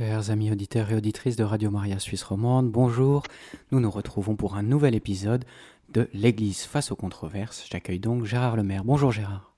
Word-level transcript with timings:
Chers 0.00 0.30
amis 0.30 0.50
auditeurs 0.50 0.90
et 0.90 0.94
auditrices 0.94 1.36
de 1.36 1.44
Radio 1.44 1.70
Maria 1.70 1.98
Suisse 1.98 2.22
Romande, 2.22 2.70
bonjour. 2.70 3.22
Nous 3.70 3.80
nous 3.80 3.90
retrouvons 3.90 4.34
pour 4.34 4.56
un 4.56 4.62
nouvel 4.62 4.94
épisode 4.94 5.44
de 5.90 6.08
L'Église 6.14 6.62
face 6.62 6.90
aux 6.90 6.96
controverses. 6.96 7.66
J'accueille 7.70 7.98
donc 7.98 8.24
Gérard 8.24 8.56
Lemaire. 8.56 8.82
Bonjour 8.82 9.12
Gérard. 9.12 9.54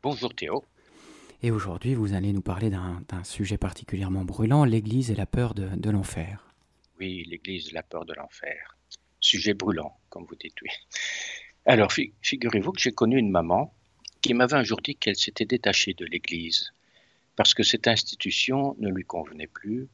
Bonjour 0.00 0.32
Théo. 0.32 0.62
Et 1.42 1.50
aujourd'hui, 1.50 1.94
vous 1.94 2.14
allez 2.14 2.32
nous 2.32 2.40
parler 2.40 2.70
d'un 2.70 3.24
sujet 3.24 3.58
particulièrement 3.58 4.24
brûlant, 4.24 4.64
l'Église 4.64 5.10
et 5.10 5.16
la 5.16 5.26
peur 5.26 5.54
de, 5.54 5.66
de 5.74 5.90
l'enfer. 5.90 6.54
Oui, 7.00 7.24
l'Église 7.28 7.70
et 7.70 7.72
la 7.72 7.82
peur 7.82 8.04
de 8.04 8.14
l'enfer. 8.14 8.76
Sujet 9.18 9.54
brûlant, 9.54 9.96
comme 10.08 10.24
vous 10.24 10.36
dites, 10.36 10.54
oui. 10.62 10.70
Alors, 11.66 11.90
figurez-vous 12.22 12.70
que 12.70 12.80
j'ai 12.80 12.92
connu 12.92 13.18
une 13.18 13.32
maman 13.32 13.74
qui 14.20 14.34
m'avait 14.34 14.54
un 14.54 14.62
jour 14.62 14.80
dit 14.80 14.94
qu'elle 14.94 15.16
s'était 15.16 15.46
détachée 15.46 15.94
de 15.94 16.04
l'Église 16.04 16.72
parce 17.36 17.54
que 17.54 17.62
cette 17.62 17.88
institution 17.88 18.76
ne 18.78 18.88
lui 18.88 19.04
convenait 19.04 19.46
plus, 19.46 19.88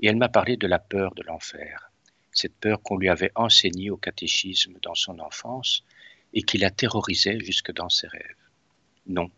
et 0.00 0.08
elle 0.08 0.16
m'a 0.16 0.28
parlé 0.28 0.56
de 0.56 0.66
la 0.66 0.78
peur 0.78 1.14
de 1.14 1.22
l'enfer, 1.22 1.90
cette 2.32 2.56
peur 2.56 2.82
qu'on 2.82 2.98
lui 2.98 3.08
avait 3.08 3.32
enseignée 3.34 3.90
au 3.90 3.96
catéchisme 3.96 4.74
dans 4.82 4.94
son 4.94 5.18
enfance 5.20 5.84
et 6.34 6.42
qui 6.42 6.58
la 6.58 6.70
terrorisait 6.70 7.40
jusque 7.40 7.72
dans 7.72 7.88
ses 7.88 8.08
rêves. 8.08 8.36
Non, 9.06 9.30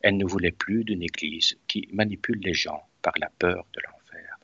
elle 0.00 0.16
ne 0.16 0.24
voulait 0.24 0.52
plus 0.52 0.84
d'une 0.84 1.02
Église 1.02 1.58
qui 1.66 1.88
manipule 1.92 2.40
les 2.40 2.54
gens 2.54 2.82
par 3.02 3.12
la 3.18 3.30
peur 3.38 3.66
de 3.74 3.80
l'enfer. 3.86 4.38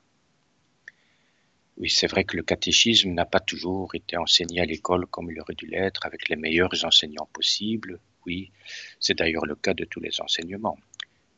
Oui, 1.77 1.89
c'est 1.89 2.07
vrai 2.07 2.25
que 2.25 2.37
le 2.37 2.43
catéchisme 2.43 3.11
n'a 3.11 3.25
pas 3.25 3.41
toujours 3.41 3.95
été 3.95 4.17
enseigné 4.17 4.61
à 4.61 4.65
l'école 4.65 5.07
comme 5.07 5.31
il 5.31 5.41
aurait 5.41 5.55
dû 5.55 5.67
l'être, 5.67 6.07
avec 6.07 6.29
les 6.29 6.37
meilleurs 6.37 6.85
enseignants 6.85 7.29
possibles. 7.33 8.01
Oui, 8.27 8.53
c'est 9.01 9.15
d'ailleurs 9.19 9.47
le 9.47 9.57
cas 9.57 9.75
de 9.75 9.85
tous 9.85 10.01
les 10.01 10.21
enseignements. 10.21 10.79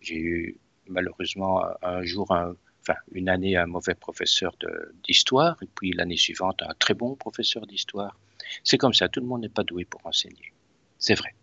J'ai 0.00 0.18
eu 0.18 0.56
malheureusement 0.88 1.64
un 1.82 2.02
jour, 2.02 2.30
enfin 2.30 2.98
une 3.12 3.28
année, 3.28 3.56
un 3.56 3.66
mauvais 3.66 3.94
professeur 3.94 4.56
d'histoire, 5.04 5.56
et 5.62 5.68
puis 5.74 5.92
l'année 5.92 6.16
suivante, 6.16 6.62
un 6.62 6.74
très 6.74 6.94
bon 6.94 7.14
professeur 7.14 7.66
d'histoire. 7.66 8.18
C'est 8.64 8.78
comme 8.78 8.94
ça, 8.94 9.08
tout 9.08 9.20
le 9.20 9.26
monde 9.26 9.42
n'est 9.42 9.48
pas 9.48 9.64
doué 9.64 9.84
pour 9.84 10.04
enseigner. 10.06 10.52
C'est 10.98 11.14
vrai. 11.14 11.34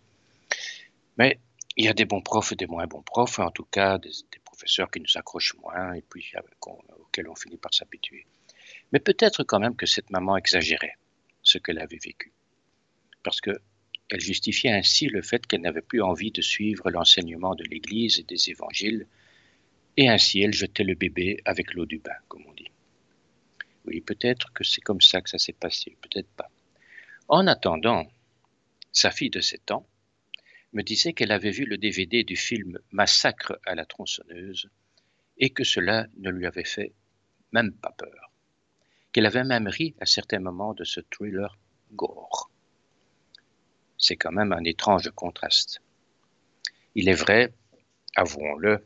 Mais 1.17 1.39
il 1.75 1.85
y 1.85 1.87
a 1.87 1.93
des 1.93 2.05
bons 2.05 2.21
profs 2.21 2.51
et 2.51 2.55
des 2.55 2.67
moins 2.67 2.87
bons 2.87 3.01
profs, 3.01 3.39
en 3.39 3.51
tout 3.51 3.65
cas 3.65 3.97
des, 3.97 4.11
professeurs 4.45 4.91
qui 4.91 4.99
nous 4.99 5.17
accrochent 5.17 5.55
moins 5.55 5.93
et 5.93 6.01
puis 6.01 6.31
auxquels 6.99 7.27
on 7.27 7.35
finit 7.35 7.57
par 7.57 7.73
s'habituer. 7.73 8.25
Mais 8.91 8.99
peut-être 8.99 9.43
quand 9.43 9.59
même 9.59 9.75
que 9.75 9.87
cette 9.87 10.11
maman 10.11 10.37
exagérait 10.37 10.95
ce 11.41 11.57
qu'elle 11.57 11.79
avait 11.79 11.97
vécu. 11.97 12.31
Parce 13.23 13.41
que 13.41 13.51
elle 14.09 14.19
justifiait 14.19 14.71
ainsi 14.71 15.07
le 15.07 15.23
fait 15.23 15.47
qu'elle 15.47 15.61
n'avait 15.61 15.81
plus 15.81 16.01
envie 16.01 16.31
de 16.31 16.41
suivre 16.41 16.91
l'enseignement 16.91 17.55
de 17.55 17.63
l'Église 17.63 18.19
et 18.19 18.23
des 18.23 18.49
évangiles 18.51 19.07
et 19.97 20.09
ainsi 20.09 20.41
elle 20.41 20.53
jetait 20.53 20.83
le 20.83 20.95
bébé 20.95 21.41
avec 21.45 21.73
l'eau 21.73 21.85
du 21.85 21.99
bain, 21.99 22.15
comme 22.27 22.45
on 22.47 22.53
dit. 22.53 22.71
Oui, 23.85 24.01
peut-être 24.01 24.53
que 24.53 24.63
c'est 24.63 24.81
comme 24.81 25.01
ça 25.01 25.21
que 25.21 25.29
ça 25.29 25.37
s'est 25.37 25.53
passé, 25.53 25.97
peut-être 26.01 26.29
pas. 26.29 26.49
En 27.27 27.47
attendant, 27.47 28.07
sa 28.91 29.11
fille 29.11 29.29
de 29.29 29.41
7 29.41 29.71
ans 29.71 29.87
me 30.73 30.83
disait 30.83 31.13
qu'elle 31.13 31.31
avait 31.31 31.51
vu 31.51 31.65
le 31.65 31.77
DVD 31.77 32.23
du 32.23 32.35
film 32.35 32.79
Massacre 32.91 33.59
à 33.65 33.75
la 33.75 33.85
tronçonneuse 33.85 34.69
et 35.37 35.49
que 35.49 35.63
cela 35.63 36.07
ne 36.17 36.29
lui 36.29 36.45
avait 36.45 36.63
fait 36.63 36.93
même 37.51 37.73
pas 37.73 37.91
peur. 37.97 38.31
Qu'elle 39.11 39.25
avait 39.25 39.43
même 39.43 39.67
ri 39.67 39.95
à 39.99 40.05
certains 40.05 40.39
moments 40.39 40.73
de 40.73 40.83
ce 40.83 41.01
thriller 41.01 41.57
gore. 41.91 42.49
C'est 43.97 44.15
quand 44.15 44.31
même 44.31 44.53
un 44.53 44.63
étrange 44.63 45.09
contraste. 45.11 45.81
Il 46.95 47.09
est 47.09 47.13
vrai, 47.13 47.53
avouons-le, 48.15 48.85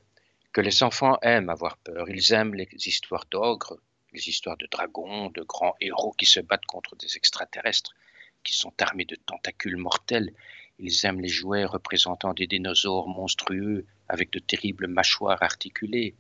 que 0.58 0.62
les 0.62 0.82
enfants 0.82 1.20
aiment 1.22 1.52
avoir 1.52 1.78
peur. 1.78 2.10
Ils 2.10 2.34
aiment 2.34 2.56
les 2.56 2.68
histoires 2.74 3.28
d'ogres, 3.30 3.78
les 4.12 4.28
histoires 4.28 4.58
de 4.58 4.66
dragons, 4.66 5.30
de 5.30 5.44
grands 5.44 5.76
héros 5.80 6.16
qui 6.18 6.26
se 6.26 6.40
battent 6.40 6.66
contre 6.66 6.96
des 6.96 7.16
extraterrestres, 7.16 7.94
qui 8.44 8.54
sont 8.54 8.74
armés 8.82 9.06
de 9.06 9.14
tentacules 9.14 9.78
mortels. 9.78 10.34
Ils 10.80 11.06
aiment 11.06 11.22
les 11.22 11.30
jouets 11.30 11.64
représentant 11.64 12.34
des 12.34 12.48
dinosaures 12.48 13.08
monstrueux 13.08 13.86
avec 14.10 14.32
de 14.32 14.40
terribles 14.40 14.88
mâchoires 14.88 15.44
articulées. 15.44 16.16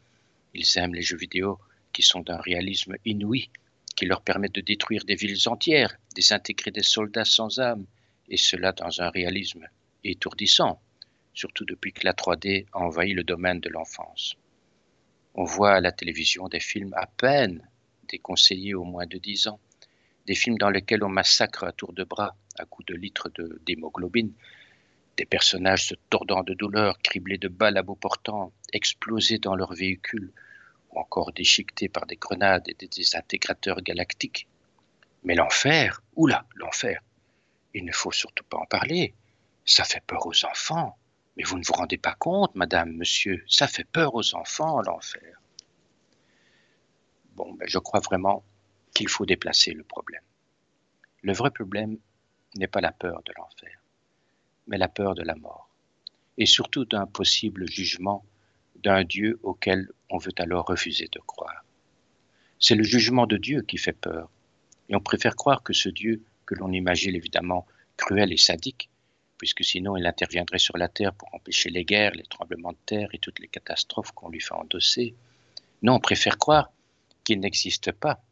Ils 0.54 0.78
aiment 0.78 0.94
les 0.94 1.02
jeux 1.02 1.18
vidéo 1.18 1.58
qui 1.92 2.04
sont 2.04 2.22
d'un 2.22 2.38
réalisme 2.38 2.96
inouï, 3.06 3.50
qui 3.96 4.06
leur 4.06 4.22
permettent 4.22 4.54
de 4.54 4.62
détruire 4.62 5.04
des 5.04 5.16
villes 5.16 5.50
entières, 5.50 5.98
désintégrer 6.14 6.70
des 6.70 6.84
soldats 6.84 7.26
sans 7.26 7.60
âme, 7.60 7.88
et 8.30 8.38
cela 8.38 8.72
dans 8.72 9.02
un 9.02 9.10
réalisme 9.10 9.68
étourdissant 10.04 10.80
surtout 11.38 11.66
depuis 11.66 11.94
que 11.94 12.04
la 12.04 12.14
3D 12.14 12.66
a 12.74 12.80
envahi 12.80 13.14
le 13.14 13.24
domaine 13.24 13.60
de 13.60 13.70
l'enfance. 13.70 14.36
On 15.36 15.44
voit 15.44 15.74
à 15.74 15.82
la 15.82 15.92
télévision 15.92 16.48
des 16.48 16.60
films 16.60 16.96
à 16.96 17.06
peine 17.06 17.62
déconseillés 18.10 18.74
au 18.74 18.84
moins 18.84 19.06
de 19.06 19.20
10 19.20 19.48
ans, 19.48 19.60
des 20.26 20.34
films 20.34 20.58
dans 20.58 20.72
lesquels 20.72 21.04
on 21.04 21.10
massacre 21.10 21.64
à 21.64 21.72
tour 21.72 21.94
de 21.94 22.04
bras, 22.04 22.36
à 22.58 22.66
coups 22.66 22.88
de 22.88 22.96
litres 22.96 23.30
d'hémoglobine, 23.68 24.34
des 25.16 25.26
personnages 25.26 25.90
se 25.90 25.96
tordant 26.10 26.42
de 26.42 26.56
douleur, 26.56 26.98
criblés 27.00 27.38
de 27.38 27.50
balles 27.50 27.78
à 27.78 27.84
bout 27.84 27.96
portant, 27.96 28.52
explosés 28.74 29.38
dans 29.38 29.56
leur 29.56 29.74
véhicule, 29.74 30.32
ou 30.90 31.00
encore 31.00 31.34
déchiquetés 31.34 31.88
par 31.88 32.08
des 32.08 32.16
grenades 32.16 32.68
et 32.68 32.74
des 32.74 32.88
désintégrateurs 32.88 33.82
galactiques. 33.84 34.48
Mais 35.24 35.36
l'enfer, 35.36 36.02
oula, 36.16 36.46
l'enfer, 36.56 37.02
il 37.76 37.86
ne 37.86 37.92
faut 37.92 38.12
surtout 38.12 38.44
pas 38.44 38.58
en 38.58 38.66
parler, 38.66 39.14
ça 39.66 39.84
fait 39.84 40.04
peur 40.08 40.26
aux 40.26 40.46
enfants. 40.46 40.98
Mais 41.38 41.44
vous 41.44 41.60
ne 41.60 41.64
vous 41.64 41.74
rendez 41.74 41.98
pas 41.98 42.16
compte, 42.16 42.56
madame, 42.56 42.92
monsieur, 42.94 43.44
ça 43.48 43.68
fait 43.68 43.84
peur 43.84 44.16
aux 44.16 44.36
enfants, 44.36 44.82
l'enfer. 44.82 45.40
Bon, 47.36 47.54
ben, 47.54 47.68
je 47.70 47.78
crois 47.78 48.00
vraiment 48.00 48.44
qu'il 48.94 49.08
faut 49.08 49.28
déplacer 49.28 49.74
le 49.74 49.84
problème. 49.84 50.24
Le 51.22 51.34
vrai 51.34 51.52
problème 51.52 52.00
n'est 52.56 52.68
pas 52.68 52.82
la 52.82 52.92
peur 52.92 53.22
de 53.24 53.34
l'enfer, 53.38 53.80
mais 54.66 54.80
la 54.80 54.88
peur 54.88 55.14
de 55.14 55.22
la 55.22 55.36
mort, 55.36 55.70
et 56.40 56.48
surtout 56.48 56.86
d'un 56.86 57.06
possible 57.06 57.70
jugement 57.70 58.26
d'un 58.78 59.04
Dieu 59.04 59.40
auquel 59.44 59.90
on 60.10 60.18
veut 60.18 60.34
alors 60.38 60.66
refuser 60.66 61.08
de 61.12 61.20
croire. 61.20 61.64
C'est 62.60 62.76
le 62.76 62.84
jugement 62.84 63.28
de 63.28 63.38
Dieu 63.38 63.62
qui 63.62 63.78
fait 63.78 63.94
peur, 63.94 64.32
et 64.90 64.96
on 64.96 65.00
préfère 65.00 65.36
croire 65.36 65.62
que 65.62 65.74
ce 65.74 65.90
Dieu, 65.90 66.24
que 66.48 66.56
l'on 66.56 66.72
imagine 66.72 67.14
évidemment 67.14 67.68
cruel 67.98 68.34
et 68.34 68.38
sadique, 68.38 68.90
puisque 69.38 69.64
sinon 69.64 69.98
il 69.98 70.06
interviendrait 70.06 70.60
sur 70.60 70.78
la 70.78 70.88
terre 70.88 71.14
pour 71.14 71.34
empêcher 71.34 71.70
les 71.70 71.86
guerres, 71.86 72.16
les 72.16 72.24
tremblements 72.24 72.74
de 72.74 72.78
terre 72.86 73.10
et 73.14 73.20
toutes 73.20 73.40
les 73.40 73.48
catastrophes 73.48 74.12
qu'on 74.12 74.30
lui 74.30 74.42
fait 74.42 74.54
endosser. 74.54 75.16
Non, 75.82 75.96
on 75.96 76.00
préfère 76.00 76.38
croire 76.38 76.72
qu'il 77.24 77.40
n'existe 77.40 77.92
pas, 77.92 78.24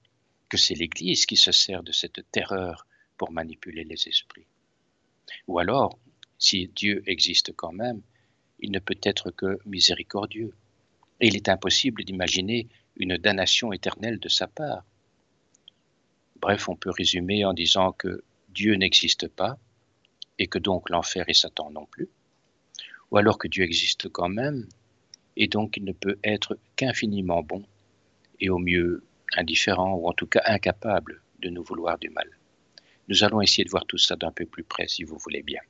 que 0.49 0.57
c'est 0.57 0.75
l'Église 0.75 1.25
qui 1.25 1.37
se 1.37 1.51
sert 1.51 1.83
de 1.83 1.91
cette 1.91 2.29
terreur 2.31 2.87
pour 3.17 3.31
manipuler 3.31 3.83
les 3.83 4.07
esprits. 4.07 4.47
Ou 5.47 5.59
alors, 5.59 5.97
si 6.37 6.67
Dieu 6.75 7.03
existe 7.05 7.55
quand 7.55 7.71
même, 7.71 8.01
il 8.59 8.71
ne 8.71 8.79
peut 8.79 8.99
être 9.03 9.31
que 9.31 9.59
miséricordieux. 9.65 10.53
Et 11.19 11.27
il 11.27 11.35
est 11.35 11.49
impossible 11.49 12.03
d'imaginer 12.03 12.67
une 12.95 13.17
damnation 13.17 13.73
éternelle 13.73 14.19
de 14.19 14.29
sa 14.29 14.47
part. 14.47 14.83
Bref, 16.37 16.67
on 16.69 16.75
peut 16.75 16.91
résumer 16.91 17.45
en 17.45 17.53
disant 17.53 17.91
que 17.91 18.23
Dieu 18.49 18.75
n'existe 18.75 19.27
pas, 19.27 19.57
et 20.39 20.47
que 20.47 20.59
donc 20.59 20.89
l'enfer 20.89 21.25
et 21.27 21.33
Satan 21.33 21.71
non 21.71 21.85
plus, 21.85 22.09
ou 23.11 23.17
alors 23.17 23.37
que 23.37 23.47
Dieu 23.47 23.63
existe 23.63 24.09
quand 24.09 24.29
même, 24.29 24.67
et 25.37 25.47
donc 25.47 25.77
il 25.77 25.83
ne 25.83 25.91
peut 25.91 26.17
être 26.23 26.57
qu'infiniment 26.75 27.43
bon, 27.43 27.63
et 28.39 28.49
au 28.49 28.57
mieux 28.57 29.03
indifférent, 29.35 29.95
ou 29.95 30.07
en 30.07 30.13
tout 30.13 30.27
cas 30.27 30.41
incapable 30.45 31.21
de 31.39 31.49
nous 31.49 31.63
vouloir 31.63 31.97
du 31.97 32.09
mal. 32.09 32.29
Nous 33.07 33.23
allons 33.23 33.41
essayer 33.41 33.63
de 33.63 33.69
voir 33.69 33.85
tout 33.85 33.97
ça 33.97 34.15
d'un 34.15 34.31
peu 34.31 34.45
plus 34.45 34.63
près, 34.63 34.87
si 34.87 35.03
vous 35.03 35.17
voulez 35.17 35.43
bien. 35.43 35.61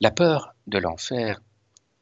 La 0.00 0.10
peur 0.10 0.54
de 0.66 0.78
l'enfer 0.78 1.40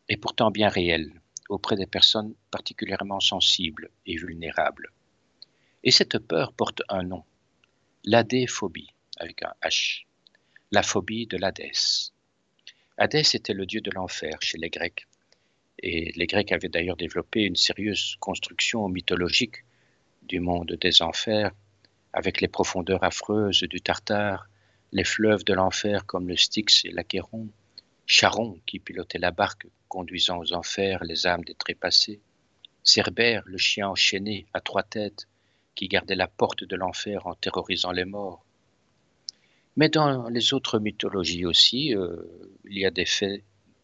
est 0.09 0.17
pourtant 0.17 0.51
bien 0.51 0.69
réelle 0.69 1.13
auprès 1.49 1.77
des 1.77 1.87
personnes 1.87 2.35
particulièrement 2.51 3.21
sensibles 3.21 3.91
et 4.07 4.17
vulnérables. 4.17 4.91
Et 5.83 5.91
cette 5.91 6.19
peur 6.19 6.53
porte 6.53 6.83
un 6.89 7.03
nom, 7.03 7.25
l'adéphobie, 8.05 8.95
avec 9.19 9.43
un 9.43 9.53
H 9.63 10.05
la 10.73 10.83
phobie 10.83 11.27
de 11.27 11.37
l'Hadès. 11.37 12.13
Hadès 12.97 13.35
était 13.35 13.55
le 13.55 13.67
dieu 13.67 13.81
de 13.81 13.91
l'enfer 13.91 14.39
chez 14.41 14.57
les 14.57 14.71
Grecs. 14.71 15.07
Et 15.83 16.13
les 16.15 16.27
Grecs 16.27 16.53
avaient 16.53 16.69
d'ailleurs 16.69 16.97
développé 16.97 17.43
une 17.43 17.57
sérieuse 17.57 18.17
construction 18.21 18.89
mythologique 18.89 19.65
du 20.23 20.39
monde 20.39 20.77
des 20.81 21.03
enfers, 21.03 21.51
avec 22.13 22.41
les 22.41 22.49
profondeurs 22.49 23.03
affreuses 23.03 23.63
du 23.63 23.81
Tartare, 23.81 24.49
les 24.93 25.05
fleuves 25.05 25.45
de 25.45 25.55
l'enfer 25.55 26.07
comme 26.07 26.29
le 26.29 26.37
Styx 26.37 26.85
et 26.85 26.91
l'Achéron, 26.91 27.49
Charon 28.07 28.61
qui 28.67 28.79
pilotait 28.79 29.19
la 29.19 29.31
barque 29.31 29.67
conduisant 29.89 30.39
aux 30.39 30.53
enfers 30.53 31.03
les 31.05 31.27
âmes 31.27 31.45
des 31.45 31.55
trépassés, 31.55 32.21
Cerbère, 32.83 33.43
le 33.47 33.59
chien 33.59 33.89
enchaîné 33.89 34.47
à 34.55 34.61
trois 34.61 34.83
têtes, 34.83 35.27
qui 35.75 35.89
gardait 35.89 36.15
la 36.15 36.29
porte 36.29 36.65
de 36.65 36.77
l'enfer 36.77 37.27
en 37.27 37.35
terrorisant 37.35 37.93
les 37.93 38.05
morts, 38.05 38.45
mais 39.77 39.89
dans 39.89 40.29
les 40.29 40.55
autres 40.55 40.79
mythologies 40.79 41.47
aussi, 41.47 41.95
euh, 41.95 42.17
il 42.65 42.79
y 42.79 42.87
a 42.87 42.91
des 42.91 43.07
faits 43.07 43.43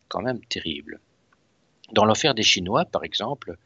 quand 0.09 0.23
même 0.23 0.45
terribles. 0.47 1.01
Dans 1.93 2.05
l'enfer 2.05 2.35
des 2.35 2.43
Chinois, 2.43 2.85
par 2.85 3.05
exemple, 3.05 3.57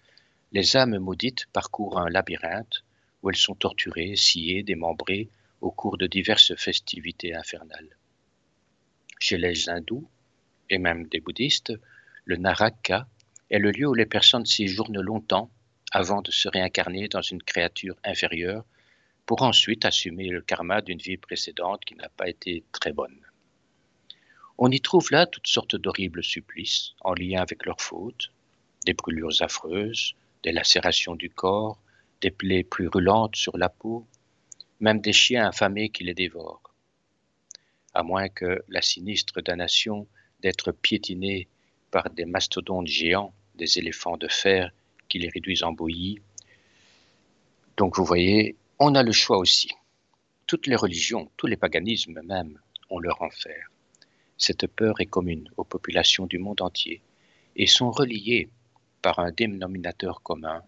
les 0.53 0.77
âmes 0.77 0.99
maudites 0.99 1.47
parcourent 1.53 1.99
un 1.99 2.11
labyrinthe 2.11 2.85
où 3.23 3.31
elles 3.31 3.37
sont 3.37 3.55
torturées, 3.55 4.17
sciées, 4.17 4.63
démembrées 4.63 5.29
au 5.61 5.71
cours 5.71 5.99
de 5.99 6.07
diverses 6.07 6.55
festivités 6.57 7.35
infernales. 7.35 7.97
Chez 9.19 9.37
les 9.37 9.69
hindous, 9.69 10.09
et 10.71 10.79
même 10.79 11.07
des 11.09 11.21
bouddhistes, 11.21 11.73
le 12.25 12.37
naraka 12.37 13.07
est 13.51 13.59
le 13.59 13.71
lieu 13.71 13.87
où 13.87 13.95
les 13.95 14.07
personnes 14.07 14.47
séjournent 14.47 15.01
longtemps 15.01 15.51
avant 15.93 16.23
de 16.23 16.31
se 16.31 16.49
réincarner 16.49 17.09
dans 17.09 17.23
une 17.23 17.43
créature 17.43 17.97
inférieure 18.05 18.65
pour 19.31 19.43
ensuite 19.43 19.85
assumer 19.85 20.27
le 20.31 20.41
karma 20.41 20.81
d'une 20.81 20.99
vie 20.99 21.17
précédente 21.17 21.85
qui 21.85 21.95
n'a 21.95 22.09
pas 22.09 22.29
été 22.29 22.65
très 22.73 22.93
bonne. 22.93 23.21
On 24.59 24.73
y 24.73 24.81
trouve 24.81 25.07
là 25.13 25.25
toutes 25.25 25.47
sortes 25.47 25.77
d'horribles 25.77 26.25
supplices 26.25 26.95
en 27.03 27.15
lien 27.15 27.41
avec 27.41 27.65
leurs 27.65 27.81
fautes, 27.81 28.33
des 28.85 28.93
brûlures 28.93 29.41
affreuses, 29.41 30.17
des 30.43 30.51
lacérations 30.51 31.15
du 31.15 31.31
corps, 31.31 31.79
des 32.21 32.33
plaies 32.33 32.65
brûlantes 32.65 33.37
sur 33.37 33.57
la 33.57 33.69
peau, 33.69 34.05
même 34.81 35.01
des 35.01 35.13
chiens 35.13 35.47
affamés 35.47 35.91
qui 35.91 36.03
les 36.03 36.15
dévorent. 36.15 36.75
À 37.95 38.03
moins 38.03 38.29
que 38.29 38.65
la 38.69 38.83
sinistre 38.83 39.43
damnation 39.43 40.09
d'être 40.41 40.73
piétinés 40.73 41.47
par 41.93 42.11
des 42.11 42.25
mastodontes 42.25 42.89
géants, 42.89 43.33
des 43.55 43.79
éléphants 43.79 44.17
de 44.17 44.27
fer 44.27 44.73
qui 45.09 45.21
les 45.21 45.29
réduisent 45.29 45.63
en 45.63 45.71
bouillie. 45.71 46.19
Donc 47.77 47.97
vous 47.97 48.05
voyez, 48.05 48.57
on 48.83 48.95
a 48.95 49.03
le 49.03 49.13
choix 49.13 49.37
aussi. 49.37 49.69
Toutes 50.47 50.67
les 50.67 50.75
religions, 50.75 51.31
tous 51.37 51.47
les 51.47 51.59
paganismes 51.59 52.23
même, 52.23 52.59
ont 52.89 52.99
leur 52.99 53.21
enfer. 53.21 53.71
Cette 54.39 54.67
peur 54.69 55.03
est 55.03 55.07
commune 55.07 55.51
aux 55.59 55.65
populations 55.65 56.27
du 56.27 56.39
monde 56.39 56.63
entier 56.63 57.03
et 57.57 57.67
sont 57.67 57.91
reliées 57.91 58.49
par 59.03 59.19
un 59.19 59.33
dénominateur 59.33 60.23
commun, 60.23 60.63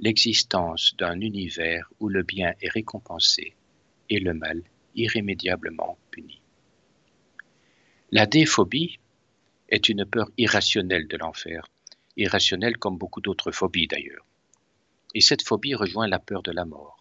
l'existence 0.00 0.96
d'un 0.98 1.20
univers 1.20 1.88
où 2.00 2.08
le 2.08 2.24
bien 2.24 2.52
est 2.60 2.68
récompensé 2.68 3.54
et 4.10 4.18
le 4.18 4.34
mal 4.34 4.60
irrémédiablement 4.96 5.98
puni. 6.10 6.40
La 8.10 8.26
déphobie 8.26 8.98
est 9.68 9.88
une 9.88 10.04
peur 10.04 10.30
irrationnelle 10.36 11.06
de 11.06 11.16
l'enfer, 11.16 11.68
irrationnelle 12.16 12.76
comme 12.76 12.98
beaucoup 12.98 13.20
d'autres 13.20 13.52
phobies 13.52 13.86
d'ailleurs. 13.86 14.26
Et 15.14 15.20
cette 15.20 15.42
phobie 15.42 15.76
rejoint 15.76 16.08
la 16.08 16.18
peur 16.18 16.42
de 16.42 16.50
la 16.50 16.64
mort, 16.64 16.95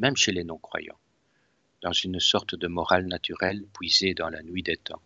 même 0.00 0.16
chez 0.16 0.32
les 0.32 0.44
non-croyants, 0.44 0.98
dans 1.82 1.92
une 1.92 2.20
sorte 2.20 2.54
de 2.54 2.66
morale 2.68 3.06
naturelle 3.06 3.66
puisée 3.74 4.14
dans 4.14 4.30
la 4.30 4.42
nuit 4.42 4.62
des 4.62 4.78
temps. 4.78 5.02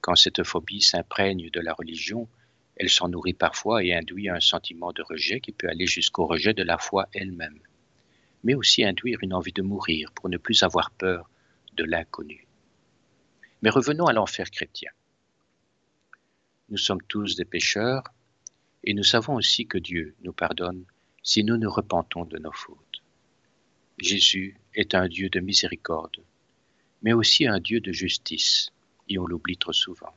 Quand 0.00 0.16
cette 0.16 0.42
phobie 0.42 0.82
s'imprègne 0.82 1.50
de 1.50 1.60
la 1.60 1.72
religion, 1.72 2.28
elle 2.76 2.90
s'en 2.90 3.08
nourrit 3.08 3.34
parfois 3.34 3.84
et 3.84 3.94
induit 3.94 4.28
un 4.28 4.40
sentiment 4.40 4.92
de 4.92 5.02
rejet 5.02 5.40
qui 5.40 5.52
peut 5.52 5.68
aller 5.68 5.86
jusqu'au 5.86 6.26
rejet 6.26 6.52
de 6.52 6.64
la 6.64 6.78
foi 6.78 7.08
elle-même, 7.14 7.60
mais 8.42 8.54
aussi 8.54 8.84
induire 8.84 9.18
une 9.22 9.34
envie 9.34 9.52
de 9.52 9.62
mourir 9.62 10.10
pour 10.12 10.28
ne 10.28 10.36
plus 10.36 10.64
avoir 10.64 10.90
peur 10.90 11.30
de 11.74 11.84
l'inconnu. 11.84 12.48
Mais 13.62 13.70
revenons 13.70 14.06
à 14.06 14.12
l'enfer 14.12 14.50
chrétien. 14.50 14.90
Nous 16.70 16.78
sommes 16.78 17.02
tous 17.02 17.36
des 17.36 17.44
pécheurs 17.44 18.04
et 18.82 18.94
nous 18.94 19.04
savons 19.04 19.34
aussi 19.34 19.66
que 19.66 19.78
Dieu 19.78 20.16
nous 20.22 20.32
pardonne 20.32 20.84
si 21.22 21.44
nous 21.44 21.56
nous 21.56 21.70
repentons 21.70 22.24
de 22.24 22.38
nos 22.38 22.52
fautes. 22.52 22.89
Jésus 24.00 24.56
est 24.74 24.94
un 24.94 25.08
Dieu 25.08 25.28
de 25.28 25.40
miséricorde, 25.40 26.24
mais 27.02 27.12
aussi 27.12 27.46
un 27.46 27.60
Dieu 27.60 27.80
de 27.80 27.92
justice, 27.92 28.72
et 29.08 29.18
on 29.18 29.26
l'oublie 29.26 29.58
trop 29.58 29.74
souvent. 29.74 30.14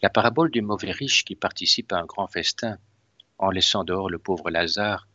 La 0.00 0.08
parabole 0.08 0.50
du 0.50 0.62
mauvais 0.62 0.90
riche 0.90 1.24
qui 1.24 1.34
participe 1.34 1.92
à 1.92 1.98
un 1.98 2.06
grand 2.06 2.28
festin 2.28 2.78
en 3.38 3.50
laissant 3.50 3.84
dehors 3.84 4.08
le 4.08 4.18
pauvre 4.18 4.50
Lazare 4.50 5.06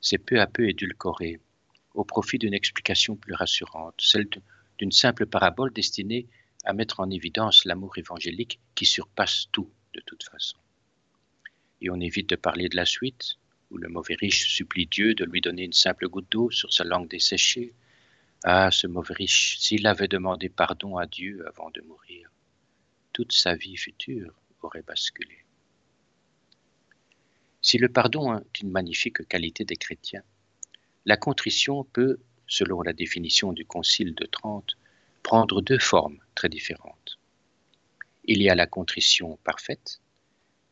s'est 0.00 0.18
peu 0.18 0.40
à 0.40 0.46
peu 0.46 0.68
édulcorée 0.68 1.40
au 1.94 2.04
profit 2.04 2.38
d'une 2.38 2.54
explication 2.54 3.16
plus 3.16 3.34
rassurante, 3.34 3.94
celle 3.98 4.28
d'une 4.78 4.92
simple 4.92 5.26
parabole 5.26 5.72
destinée 5.72 6.28
à 6.64 6.74
mettre 6.74 7.00
en 7.00 7.10
évidence 7.10 7.64
l'amour 7.64 7.98
évangélique 7.98 8.60
qui 8.76 8.86
surpasse 8.86 9.46
tout 9.50 9.70
de 9.94 10.00
toute 10.06 10.22
façon. 10.22 10.58
Et 11.80 11.90
on 11.90 12.00
évite 12.00 12.28
de 12.28 12.36
parler 12.36 12.68
de 12.68 12.76
la 12.76 12.86
suite, 12.86 13.36
où 13.74 13.78
le 13.78 13.88
mauvais 13.88 14.14
riche 14.14 14.54
supplie 14.54 14.86
Dieu 14.86 15.14
de 15.14 15.24
lui 15.24 15.40
donner 15.40 15.64
une 15.64 15.72
simple 15.72 16.08
goutte 16.08 16.30
d'eau 16.30 16.48
sur 16.50 16.72
sa 16.72 16.84
langue 16.84 17.08
desséchée. 17.08 17.74
Ah, 18.44 18.70
ce 18.70 18.86
mauvais 18.86 19.14
riche, 19.14 19.58
s'il 19.58 19.86
avait 19.88 20.06
demandé 20.06 20.48
pardon 20.48 20.96
à 20.96 21.06
Dieu 21.06 21.44
avant 21.48 21.70
de 21.70 21.80
mourir, 21.80 22.30
toute 23.12 23.32
sa 23.32 23.56
vie 23.56 23.76
future 23.76 24.32
aurait 24.62 24.82
basculé. 24.82 25.38
Si 27.60 27.78
le 27.78 27.88
pardon 27.88 28.38
est 28.38 28.60
une 28.60 28.70
magnifique 28.70 29.26
qualité 29.26 29.64
des 29.64 29.76
chrétiens, 29.76 30.22
la 31.04 31.16
contrition 31.16 31.82
peut, 31.82 32.20
selon 32.46 32.80
la 32.82 32.92
définition 32.92 33.52
du 33.52 33.64
Concile 33.64 34.14
de 34.14 34.26
Trente, 34.26 34.76
prendre 35.22 35.62
deux 35.62 35.80
formes 35.80 36.20
très 36.36 36.48
différentes. 36.48 37.18
Il 38.24 38.40
y 38.40 38.48
a 38.48 38.54
la 38.54 38.66
contrition 38.66 39.36
parfaite, 39.42 40.00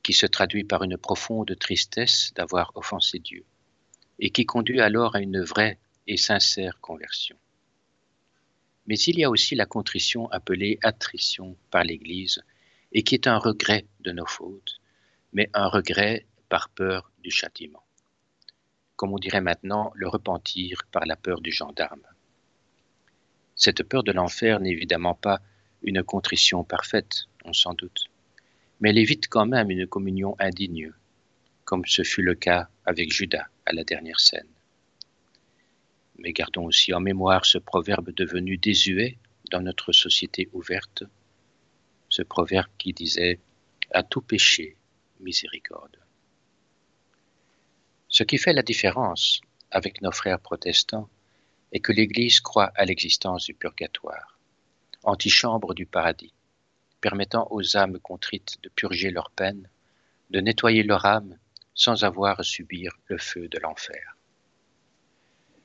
qui 0.03 0.13
se 0.13 0.27
traduit 0.27 0.65
par 0.65 0.83
une 0.83 0.97
profonde 0.97 1.57
tristesse 1.59 2.33
d'avoir 2.35 2.73
offensé 2.75 3.19
Dieu, 3.19 3.45
et 4.19 4.31
qui 4.31 4.47
conduit 4.47 4.81
alors 4.81 5.15
à 5.15 5.21
une 5.21 5.41
vraie 5.41 5.79
et 6.07 6.17
sincère 6.17 6.81
conversion. 6.81 7.37
Mais 8.87 8.99
il 8.99 9.19
y 9.19 9.25
a 9.25 9.31
aussi 9.31 9.55
la 9.55 9.67
contrition 9.67 10.29
appelée 10.31 10.79
attrition 10.83 11.57
par 11.71 11.85
l'Église, 11.85 12.43
et 12.93 13.03
qui 13.05 13.15
est 13.15 13.27
un 13.27 13.39
regret 13.39 13.87
de 14.01 14.13
nos 14.13 14.27
fautes, 14.27 14.81
mais 15.33 15.49
un 15.55 15.69
regret 15.69 16.27
par 16.49 16.69
peur 16.69 17.11
du 17.23 17.31
châtiment. 17.31 17.85
Comme 18.97 19.13
on 19.13 19.19
dirait 19.19 19.41
maintenant, 19.41 19.93
le 19.95 20.09
repentir 20.09 20.83
par 20.91 21.07
la 21.07 21.17
peur 21.17 21.41
du 21.41 21.53
gendarme. 21.53 22.03
Cette 23.55 23.83
peur 23.85 24.03
de 24.03 24.13
l'enfer 24.13 24.61
n'est 24.61 24.71
évidemment 24.71 25.15
pas 25.15 25.41
une 25.83 26.03
contrition 26.03 26.65
parfaite, 26.65 27.27
on 27.45 27.53
s'en 27.53 27.75
doute, 27.75 28.12
mais 28.83 28.91
elle 28.91 28.99
évite 28.99 29.29
quand 29.29 29.47
même 29.47 29.71
une 29.71 29.87
communion 29.87 30.35
indigne, 30.41 30.93
comme 31.65 31.87
ce 31.87 32.03
fut 32.03 32.23
le 32.23 32.35
cas 32.35 32.69
avec 32.85 33.13
Judas 33.13 33.47
à 33.65 33.73
la 33.73 33.85
dernière 33.85 34.19
scène. 34.19 34.49
Mais 36.19 36.33
gardons 36.33 36.65
aussi 36.65 36.93
en 36.93 36.99
mémoire 36.99 37.47
ce 37.47 37.59
proverbe 37.59 38.13
devenu 38.13 38.59
désuet 38.59 39.19
dans 39.53 39.61
notre 39.61 39.93
société 39.93 40.49
ouverte, 40.53 41.05
ce 42.09 42.23
proverbe 42.23 42.71
qui 42.77 42.93
disait 42.93 43.39
À 43.93 44.03
tout 44.03 44.21
péché, 44.21 44.77
miséricorde. 45.21 45.97
Ce 48.09 48.25
qui 48.25 48.37
fait 48.37 48.53
la 48.53 48.63
différence 48.63 49.41
avec 49.71 50.03
nos 50.03 50.11
frères 50.11 50.41
protestants 50.41 51.09
est 51.71 51.79
que 51.79 51.93
l'Église 51.93 52.41
croit 52.41 52.73
à 52.75 52.85
l'existence 52.85 53.45
du 53.45 53.55
purgatoire, 53.55 54.41
antichambre 55.05 55.73
du 55.73 55.87
paradis, 55.87 56.35
permettant 57.03 57.49
aux 57.51 57.77
âmes 57.77 57.99
contrites 57.99 58.57
de 58.63 58.71
purger 58.71 59.11
leur 59.11 59.31
peine, 59.31 59.69
de 60.31 60.41
nettoyer 60.41 60.85
leur 60.85 61.05
âme 61.05 61.37
sans 61.75 62.05
avoir 62.05 62.41
à 62.41 62.45
subir 62.45 62.97
le 63.09 63.19
feu 63.19 63.49
de 63.49 63.59
l'enfer. 63.59 64.17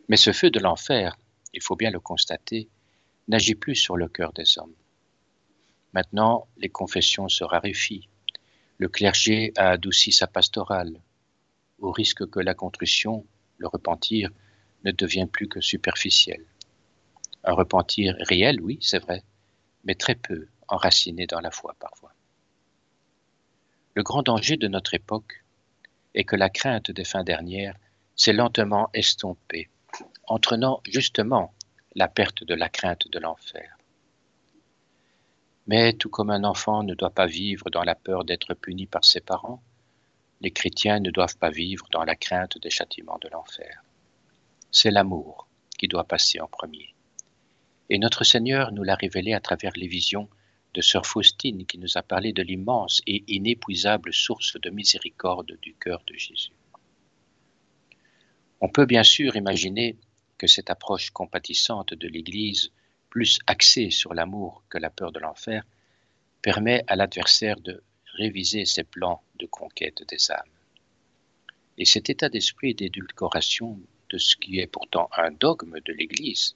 Mais 0.10 0.18
ce 0.18 0.34
feu 0.34 0.50
de 0.50 0.60
l'enfer, 0.60 1.16
il 1.54 1.62
faut 1.62 1.76
bien 1.76 1.92
le 1.92 2.00
constater, 2.00 2.68
n'agit 3.28 3.56
plus 3.56 3.76
sur 3.76 3.98
le 3.98 4.08
cœur 4.08 4.34
des 4.34 4.58
hommes. 4.58 4.74
Maintenant, 5.94 6.48
les 6.58 6.70
confessions 6.70 7.30
se 7.30 7.44
raréfient. 7.44 8.10
Le 8.78 8.90
clergé 8.90 9.54
a 9.58 9.70
adouci 9.72 10.12
sa 10.12 10.28
pastorale, 10.28 11.02
au 11.80 11.92
risque 11.92 12.28
que 12.30 12.40
la 12.40 12.54
contrition, 12.54 13.26
le 13.58 13.68
repentir, 13.68 14.32
ne 14.86 14.92
devient 14.92 15.28
plus 15.32 15.48
que 15.48 15.62
superficiel. 15.62 16.44
Un 17.44 17.54
repentir 17.54 18.16
réel, 18.20 18.60
oui, 18.62 18.80
c'est 18.82 19.00
vrai, 19.00 19.24
mais 19.84 19.96
très 19.96 20.16
peu 20.16 20.48
enracinés 20.68 21.28
dans 21.28 21.40
la 21.40 21.52
foi 21.52 21.76
parfois. 21.80 22.14
Le 23.96 24.04
grand 24.04 24.24
danger 24.24 24.58
de 24.58 24.68
notre 24.68 24.94
époque 24.94 25.44
est 26.14 26.24
que 26.24 26.36
la 26.36 26.50
crainte 26.50 26.92
des 26.92 27.04
fins 27.04 27.24
dernières 27.24 27.76
s'est 28.16 28.34
lentement 28.34 28.90
estompée, 28.94 29.70
entraînant 30.28 30.82
justement 30.88 31.54
la 31.96 32.08
perte 32.08 32.44
de 32.44 32.54
la 32.54 32.70
crainte 32.70 33.08
de 33.08 33.20
l'enfer. 33.20 33.78
Mais 35.68 35.94
tout 35.94 36.10
comme 36.10 36.30
un 36.30 36.44
enfant 36.44 36.84
ne 36.84 36.94
doit 36.94 37.10
pas 37.10 37.26
vivre 37.26 37.70
dans 37.70 37.84
la 37.84 37.96
peur 37.96 38.24
d'être 38.24 38.54
puni 38.54 38.86
par 38.86 39.04
ses 39.04 39.20
parents, 39.20 39.62
les 40.42 40.52
chrétiens 40.52 41.00
ne 41.00 41.12
doivent 41.12 41.38
pas 41.38 41.50
vivre 41.50 41.88
dans 41.92 42.04
la 42.04 42.16
crainte 42.16 42.58
des 42.60 42.70
châtiments 42.70 43.18
de 43.20 43.30
l'enfer. 43.30 43.84
C'est 44.72 44.92
l'amour 44.92 45.48
qui 45.78 45.88
doit 45.88 46.04
passer 46.04 46.40
en 46.40 46.48
premier. 46.48 46.94
Et 47.90 48.00
notre 48.00 48.24
Seigneur 48.24 48.72
nous 48.72 48.84
l'a 48.84 48.96
révélé 48.96 49.34
à 49.34 49.40
travers 49.40 49.74
les 49.76 49.88
visions 49.88 50.30
de 50.74 50.82
sœur 50.82 51.06
Faustine 51.06 51.66
qui 51.66 51.78
nous 51.78 51.98
a 51.98 52.04
parlé 52.04 52.34
de 52.34 52.44
l'immense 52.44 53.02
et 53.08 53.24
inépuisable 53.28 54.14
source 54.14 54.60
de 54.60 54.70
miséricorde 54.70 55.58
du 55.62 55.74
cœur 55.74 56.02
de 56.06 56.14
Jésus. 56.16 56.52
On 58.60 58.70
peut 58.70 58.86
bien 58.86 59.04
sûr 59.04 59.36
imaginer 59.36 59.96
que 60.38 60.48
cette 60.48 60.70
approche 60.70 61.12
compatissante 61.12 61.94
de 61.94 62.08
l'Église, 62.08 62.72
plus 63.10 63.40
axée 63.48 63.90
sur 63.90 64.14
l'amour 64.14 64.64
que 64.70 64.78
la 64.78 64.90
peur 64.90 65.12
de 65.12 65.20
l'enfer, 65.20 65.64
permet 66.42 66.84
à 66.88 66.96
l'adversaire 66.96 67.60
de 67.60 67.84
réviser 68.14 68.66
ses 68.66 68.84
plans 68.84 69.22
de 69.40 69.46
conquête 69.46 70.04
des 70.08 70.32
âmes. 70.32 70.58
Et 71.78 71.86
cet 71.86 72.10
état 72.10 72.30
d'esprit 72.30 72.74
d'édulcoration 72.74 73.80
de 74.10 74.18
ce 74.18 74.36
qui 74.36 74.60
est 74.60 74.68
pourtant 74.68 75.10
un 75.16 75.32
dogme 75.32 75.80
de 75.86 75.94
l'Église, 75.94 76.56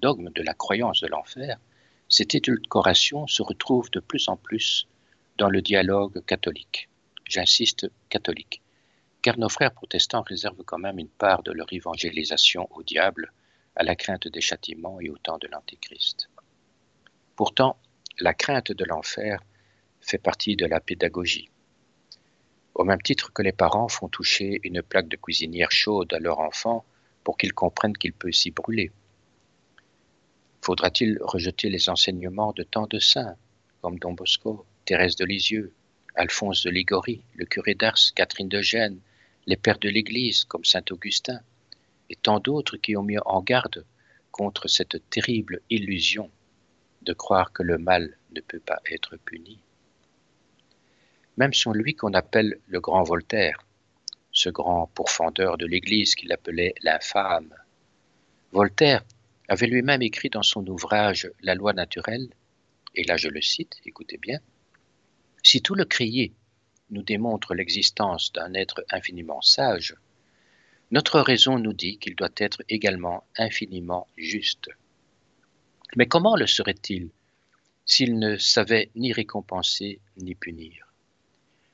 dogme 0.00 0.30
de 0.30 0.42
la 0.42 0.54
croyance 0.54 1.00
de 1.00 1.06
l'enfer, 1.06 1.58
cette 2.10 2.34
édulcoration 2.34 3.28
se 3.28 3.40
retrouve 3.40 3.88
de 3.92 4.00
plus 4.00 4.28
en 4.28 4.36
plus 4.36 4.88
dans 5.38 5.48
le 5.48 5.62
dialogue 5.62 6.24
catholique. 6.26 6.88
J'insiste 7.24 7.88
catholique, 8.08 8.62
car 9.22 9.38
nos 9.38 9.48
frères 9.48 9.72
protestants 9.72 10.22
réservent 10.22 10.64
quand 10.64 10.78
même 10.78 10.98
une 10.98 11.08
part 11.08 11.44
de 11.44 11.52
leur 11.52 11.72
évangélisation 11.72 12.68
au 12.72 12.82
diable, 12.82 13.32
à 13.76 13.84
la 13.84 13.94
crainte 13.94 14.26
des 14.26 14.40
châtiments 14.40 14.98
et 15.00 15.08
au 15.08 15.18
temps 15.18 15.38
de 15.38 15.46
l'Antéchrist. 15.46 16.28
Pourtant, 17.36 17.76
la 18.18 18.34
crainte 18.34 18.72
de 18.72 18.84
l'enfer 18.84 19.40
fait 20.00 20.18
partie 20.18 20.56
de 20.56 20.66
la 20.66 20.80
pédagogie. 20.80 21.48
Au 22.74 22.82
même 22.82 23.00
titre 23.00 23.32
que 23.32 23.42
les 23.42 23.52
parents 23.52 23.88
font 23.88 24.08
toucher 24.08 24.58
une 24.64 24.82
plaque 24.82 25.08
de 25.08 25.16
cuisinière 25.16 25.70
chaude 25.70 26.12
à 26.12 26.18
leur 26.18 26.40
enfant 26.40 26.84
pour 27.22 27.38
qu'il 27.38 27.52
comprenne 27.52 27.96
qu'il 27.96 28.12
peut 28.12 28.32
s'y 28.32 28.50
brûler. 28.50 28.90
Faudra-t-il 30.62 31.18
rejeter 31.22 31.70
les 31.70 31.88
enseignements 31.88 32.52
de 32.52 32.62
tant 32.62 32.86
de 32.86 32.98
saints, 32.98 33.36
comme 33.80 33.98
Don 33.98 34.12
Bosco, 34.12 34.66
Thérèse 34.84 35.16
de 35.16 35.24
Lisieux, 35.24 35.72
Alphonse 36.14 36.62
de 36.64 36.70
Ligorie, 36.70 37.22
le 37.34 37.46
curé 37.46 37.74
d'Ars, 37.74 37.98
Catherine 38.14 38.48
de 38.48 38.60
Gênes, 38.60 39.00
les 39.46 39.56
pères 39.56 39.78
de 39.78 39.88
l'Église, 39.88 40.44
comme 40.44 40.64
saint 40.64 40.84
Augustin, 40.90 41.40
et 42.10 42.16
tant 42.16 42.40
d'autres 42.40 42.76
qui 42.76 42.96
ont 42.96 43.02
mis 43.02 43.18
en 43.24 43.40
garde 43.40 43.84
contre 44.30 44.68
cette 44.68 45.08
terrible 45.08 45.60
illusion 45.70 46.30
de 47.02 47.12
croire 47.12 47.52
que 47.52 47.62
le 47.62 47.78
mal 47.78 48.16
ne 48.34 48.40
peut 48.40 48.60
pas 48.60 48.80
être 48.90 49.16
puni? 49.16 49.58
Même 51.36 51.52
lui 51.74 51.94
qu'on 51.94 52.12
appelle 52.12 52.58
le 52.68 52.80
grand 52.80 53.02
Voltaire, 53.02 53.64
ce 54.32 54.50
grand 54.50 54.90
pourfendeur 54.94 55.56
de 55.56 55.66
l'Église 55.66 56.14
qu'il 56.14 56.32
appelait 56.32 56.74
l'infâme. 56.82 57.54
Voltaire 58.52 59.02
avait 59.50 59.66
lui-même 59.66 60.00
écrit 60.00 60.30
dans 60.30 60.44
son 60.44 60.64
ouvrage 60.68 61.28
La 61.42 61.56
loi 61.56 61.72
naturelle, 61.72 62.28
et 62.94 63.02
là 63.02 63.16
je 63.16 63.26
le 63.26 63.42
cite, 63.42 63.80
écoutez 63.84 64.16
bien, 64.16 64.38
Si 65.42 65.60
tout 65.60 65.74
le 65.74 65.84
crier 65.84 66.32
nous 66.90 67.02
démontre 67.02 67.54
l'existence 67.54 68.32
d'un 68.32 68.54
être 68.54 68.84
infiniment 68.90 69.42
sage, 69.42 69.96
notre 70.92 71.18
raison 71.18 71.58
nous 71.58 71.72
dit 71.72 71.98
qu'il 71.98 72.14
doit 72.14 72.36
être 72.36 72.62
également 72.68 73.24
infiniment 73.36 74.06
juste. 74.16 74.68
Mais 75.96 76.06
comment 76.06 76.36
le 76.36 76.46
serait-il 76.46 77.10
s'il 77.84 78.20
ne 78.20 78.36
savait 78.36 78.90
ni 78.94 79.12
récompenser 79.12 79.98
ni 80.16 80.36
punir? 80.36 80.86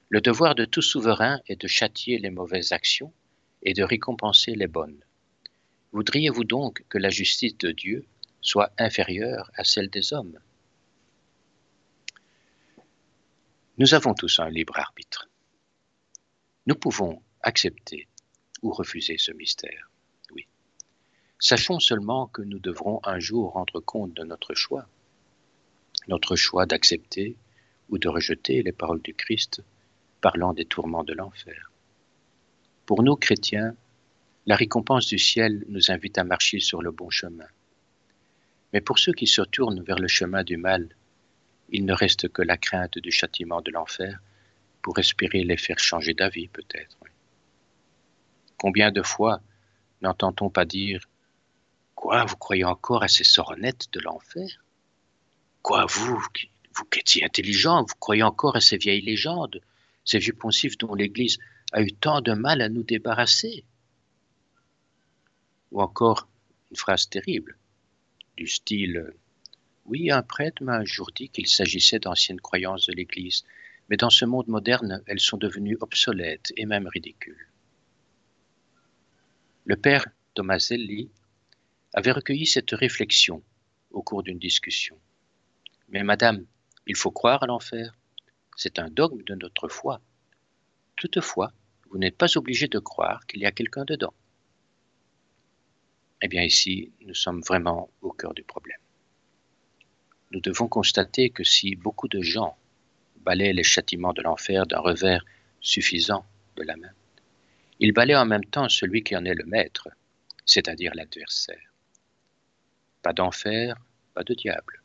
Le 0.08 0.22
devoir 0.22 0.54
de 0.54 0.64
tout 0.64 0.80
souverain 0.80 1.40
est 1.46 1.60
de 1.60 1.68
châtier 1.68 2.16
les 2.18 2.30
mauvaises 2.30 2.72
actions 2.72 3.12
et 3.62 3.74
de 3.74 3.82
récompenser 3.82 4.54
les 4.54 4.66
bonnes. 4.66 5.05
Voudriez-vous 5.92 6.44
donc 6.44 6.84
que 6.88 6.98
la 6.98 7.10
justice 7.10 7.56
de 7.58 7.72
Dieu 7.72 8.04
soit 8.40 8.72
inférieure 8.78 9.50
à 9.54 9.64
celle 9.64 9.88
des 9.88 10.12
hommes? 10.12 10.38
Nous 13.78 13.94
avons 13.94 14.14
tous 14.14 14.38
un 14.38 14.48
libre 14.48 14.78
arbitre. 14.78 15.28
Nous 16.66 16.74
pouvons 16.74 17.22
accepter 17.42 18.08
ou 18.62 18.72
refuser 18.72 19.18
ce 19.18 19.32
mystère, 19.32 19.90
oui. 20.32 20.46
Sachons 21.38 21.78
seulement 21.78 22.26
que 22.26 22.42
nous 22.42 22.58
devrons 22.58 23.00
un 23.04 23.18
jour 23.18 23.52
rendre 23.52 23.80
compte 23.80 24.14
de 24.14 24.24
notre 24.24 24.54
choix, 24.54 24.88
notre 26.08 26.36
choix 26.36 26.66
d'accepter 26.66 27.36
ou 27.90 27.98
de 27.98 28.08
rejeter 28.08 28.62
les 28.62 28.72
paroles 28.72 29.02
du 29.02 29.14
Christ 29.14 29.62
parlant 30.20 30.54
des 30.54 30.64
tourments 30.64 31.04
de 31.04 31.12
l'enfer. 31.12 31.70
Pour 32.86 33.02
nous, 33.02 33.16
chrétiens, 33.16 33.76
la 34.46 34.56
récompense 34.56 35.06
du 35.06 35.18
ciel 35.18 35.64
nous 35.68 35.90
invite 35.90 36.18
à 36.18 36.24
marcher 36.24 36.60
sur 36.60 36.80
le 36.80 36.92
bon 36.92 37.10
chemin. 37.10 37.46
Mais 38.72 38.80
pour 38.80 38.98
ceux 38.98 39.12
qui 39.12 39.26
se 39.26 39.42
tournent 39.42 39.82
vers 39.82 39.98
le 39.98 40.08
chemin 40.08 40.44
du 40.44 40.56
mal, 40.56 40.88
il 41.70 41.84
ne 41.84 41.92
reste 41.92 42.28
que 42.28 42.42
la 42.42 42.56
crainte 42.56 42.98
du 42.98 43.10
châtiment 43.10 43.60
de 43.60 43.72
l'enfer 43.72 44.20
pour 44.82 44.98
espérer 44.98 45.42
les 45.42 45.56
faire 45.56 45.80
changer 45.80 46.14
d'avis 46.14 46.46
peut-être. 46.46 46.96
Combien 48.56 48.92
de 48.92 49.02
fois 49.02 49.40
n'entend-on 50.00 50.48
pas 50.48 50.64
dire 50.64 51.08
Quoi, 51.96 52.24
vous 52.24 52.36
croyez 52.36 52.64
encore 52.64 53.02
à 53.02 53.08
ces 53.08 53.24
sornettes 53.24 53.88
de 53.92 54.00
l'enfer? 54.00 54.62
Quoi, 55.62 55.86
vous, 55.86 56.20
vous 56.74 56.84
qui 56.84 57.02
si 57.04 57.24
intelligent, 57.24 57.82
vous 57.82 57.94
croyez 57.98 58.22
encore 58.22 58.54
à 58.54 58.60
ces 58.60 58.76
vieilles 58.76 59.00
légendes 59.00 59.60
ces 60.04 60.18
vieux 60.18 60.34
poncifs 60.34 60.78
dont 60.78 60.94
l'Église 60.94 61.38
a 61.72 61.82
eu 61.82 61.92
tant 61.92 62.20
de 62.20 62.32
mal 62.32 62.60
à 62.60 62.68
nous 62.68 62.84
débarrasser? 62.84 63.64
Ou 65.76 65.82
encore 65.82 66.26
une 66.70 66.78
phrase 66.78 67.06
terrible, 67.06 67.58
du 68.38 68.46
style 68.46 69.12
Oui, 69.84 70.10
un 70.10 70.22
prêtre 70.22 70.62
m'a 70.64 70.78
un 70.78 70.86
jour 70.86 71.10
dit 71.14 71.28
qu'il 71.28 71.46
s'agissait 71.46 71.98
d'anciennes 71.98 72.40
croyances 72.40 72.86
de 72.86 72.94
l'Église, 72.94 73.44
mais 73.90 73.98
dans 73.98 74.08
ce 74.08 74.24
monde 74.24 74.48
moderne, 74.48 75.02
elles 75.04 75.20
sont 75.20 75.36
devenues 75.36 75.76
obsolètes 75.82 76.50
et 76.56 76.64
même 76.64 76.86
ridicules. 76.86 77.50
Le 79.66 79.76
père 79.76 80.06
Tomaselli 80.32 81.10
avait 81.92 82.12
recueilli 82.12 82.46
cette 82.46 82.70
réflexion 82.70 83.42
au 83.90 84.00
cours 84.00 84.22
d'une 84.22 84.38
discussion. 84.38 84.98
Mais 85.90 86.04
madame, 86.04 86.46
il 86.86 86.96
faut 86.96 87.10
croire 87.10 87.42
à 87.42 87.46
l'enfer 87.46 87.92
c'est 88.56 88.78
un 88.78 88.88
dogme 88.88 89.22
de 89.24 89.34
notre 89.34 89.68
foi. 89.68 90.00
Toutefois, 90.96 91.52
vous 91.90 91.98
n'êtes 91.98 92.16
pas 92.16 92.38
obligé 92.38 92.66
de 92.66 92.78
croire 92.78 93.26
qu'il 93.26 93.40
y 93.40 93.44
a 93.44 93.52
quelqu'un 93.52 93.84
dedans. 93.84 94.14
Eh 96.22 96.28
bien 96.28 96.42
ici, 96.42 96.92
nous 97.02 97.14
sommes 97.14 97.42
vraiment 97.42 97.90
au 98.00 98.10
cœur 98.12 98.34
du 98.34 98.42
problème. 98.42 98.78
Nous 100.30 100.40
devons 100.40 100.68
constater 100.68 101.30
que 101.30 101.44
si 101.44 101.76
beaucoup 101.76 102.08
de 102.08 102.20
gens 102.20 102.56
balaient 103.16 103.52
les 103.52 103.62
châtiments 103.62 104.12
de 104.12 104.22
l'enfer 104.22 104.66
d'un 104.66 104.80
revers 104.80 105.24
suffisant 105.60 106.24
de 106.56 106.62
la 106.62 106.76
main, 106.76 106.92
ils 107.78 107.92
balaient 107.92 108.16
en 108.16 108.24
même 108.24 108.44
temps 108.44 108.68
celui 108.68 109.02
qui 109.02 109.14
en 109.14 109.24
est 109.24 109.34
le 109.34 109.44
maître, 109.44 109.88
c'est-à-dire 110.46 110.94
l'adversaire. 110.94 111.72
Pas 113.02 113.12
d'enfer, 113.12 113.76
pas 114.14 114.24
de 114.24 114.34
diable, 114.34 114.82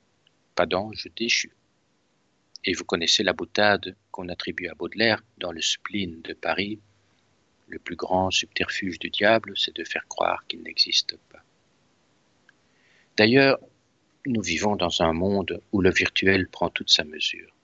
pas 0.56 0.66
d'ange 0.66 1.08
déchu. 1.16 1.52
Et 2.66 2.74
vous 2.74 2.84
connaissez 2.84 3.24
la 3.24 3.34
boutade 3.34 3.96
qu'on 4.12 4.30
attribue 4.30 4.68
à 4.68 4.76
Baudelaire 4.76 5.24
dans 5.38 5.52
le 5.52 5.62
spleen 5.62 6.22
de 6.22 6.34
Paris. 6.34 6.80
Le 7.68 7.80
plus 7.80 7.96
grand 7.96 8.32
subterfuge 8.32 9.00
du 9.00 9.10
diable, 9.10 9.54
c'est 9.56 9.76
de 9.76 9.84
faire 9.84 10.08
croire 10.08 10.46
qu'il 10.48 10.62
n'existe 10.62 11.18
pas. 11.30 11.44
D'ailleurs, 13.18 13.60
nous 14.26 14.42
vivons 14.42 14.76
dans 14.76 15.02
un 15.02 15.14
monde 15.14 15.62
où 15.72 15.82
le 15.82 15.92
virtuel 15.92 16.48
prend 16.48 16.70
toute 16.70 16.90
sa 16.90 17.04
mesure. 17.04 17.56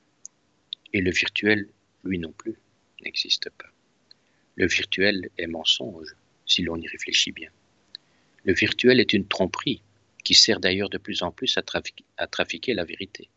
Et 0.94 1.02
le 1.02 1.12
virtuel, 1.12 1.68
lui 2.04 2.20
non 2.20 2.32
plus, 2.32 2.56
n'existe 3.04 3.50
pas. 3.52 3.70
Le 4.56 4.68
virtuel 4.68 5.30
est 5.38 5.48
mensonge, 5.48 6.16
si 6.46 6.64
l'on 6.64 6.78
y 6.78 6.88
réfléchit 6.88 7.32
bien. 7.32 7.52
Le 8.44 8.54
virtuel 8.54 9.00
est 9.00 9.14
une 9.14 9.28
tromperie 9.28 9.82
qui 10.24 10.34
sert 10.34 10.60
d'ailleurs 10.60 10.90
de 10.90 10.98
plus 10.98 11.22
en 11.22 11.32
plus 11.32 11.58
à, 11.58 12.28
trafiquer 12.28 12.74
la 12.74 12.86
vérité 12.86 13.30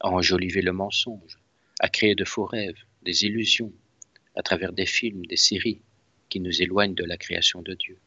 à 0.00 0.08
enjoliver 0.10 0.62
le 0.62 0.72
mensonge, 0.72 1.38
à 1.80 1.88
créer 1.88 2.14
de 2.14 2.24
faux 2.24 2.44
rêves, 2.44 2.82
des 3.02 3.24
illusions, 3.24 3.72
à 4.36 4.42
travers 4.42 4.72
des 4.72 4.86
films, 4.86 5.26
des 5.26 5.36
séries 5.36 5.80
qui 6.28 6.40
nous 6.40 6.62
éloignent 6.62 6.94
de 6.94 7.04
la 7.04 7.16
création 7.16 7.62
de 7.62 7.74
Dieu. 7.74 7.98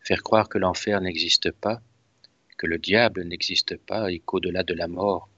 Faire 0.00 0.22
croire 0.22 0.48
que 0.48 0.58
l'enfer 0.58 1.00
n'existe 1.00 1.50
pas, 1.50 1.80
que 2.58 2.66
le 2.66 2.78
diable 2.78 3.24
n'existe 3.24 3.76
pas 3.76 4.12
et 4.12 4.18
qu'au-delà 4.18 4.62
de 4.62 4.74
la 4.74 4.88
mort, 4.88 5.28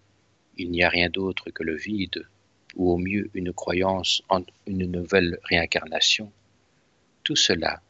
il 0.57 0.71
n'y 0.71 0.83
a 0.83 0.89
rien 0.89 1.09
d'autre 1.09 1.51
que 1.51 1.63
le 1.63 1.77
vide, 1.77 2.27
ou 2.75 2.91
au 2.91 2.99
mieux 2.99 3.31
une 3.35 3.53
croyance 3.53 4.23
en 4.29 4.43
une 4.67 4.91
nouvelle 4.91 5.39
réincarnation, 5.45 6.33
tout 7.25 7.37
cela 7.37 7.81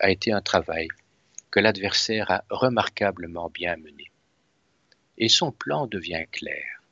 a 0.00 0.10
été 0.10 0.32
un 0.32 0.42
travail 0.42 0.88
que 1.50 1.60
l'adversaire 1.60 2.30
a 2.30 2.44
remarquablement 2.50 3.48
bien 3.48 3.76
mené 3.76 4.10
et 5.18 5.28
son 5.28 5.52
plan 5.52 5.86
devient 5.86 6.26
clair. 6.30 6.82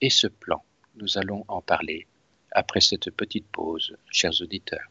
Et 0.00 0.10
ce 0.10 0.26
plan, 0.26 0.62
nous 0.96 1.18
allons 1.18 1.44
en 1.48 1.60
parler 1.60 2.06
après 2.52 2.80
cette 2.80 3.10
petite 3.10 3.46
pause, 3.46 3.96
chers 4.10 4.40
auditeurs. 4.40 4.88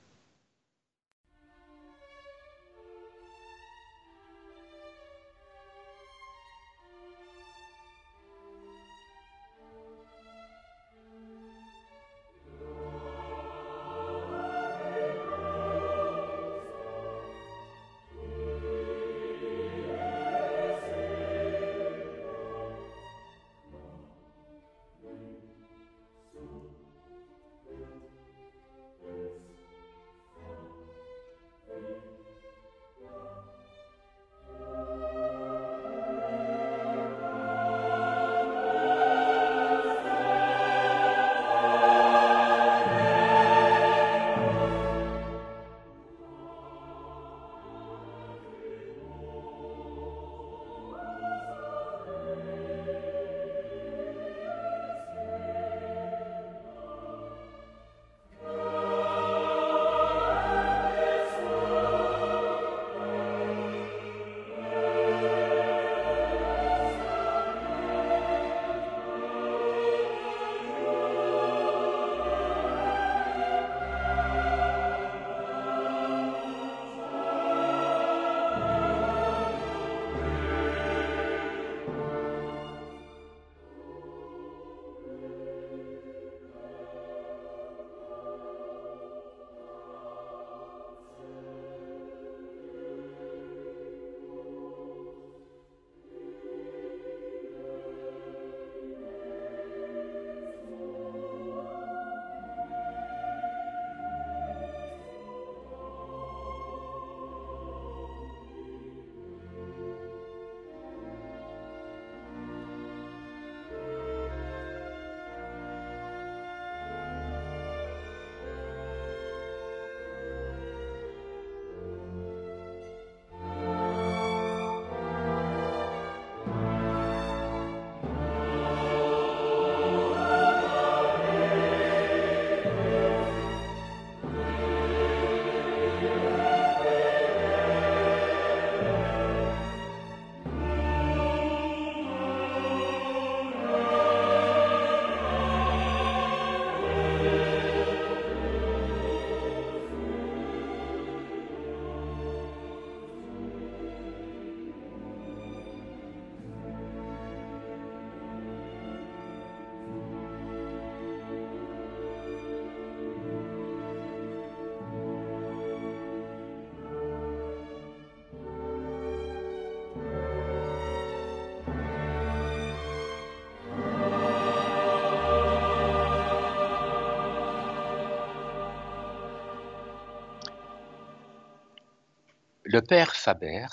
Le 182.77 182.83
père 182.83 183.15
Faber, 183.15 183.65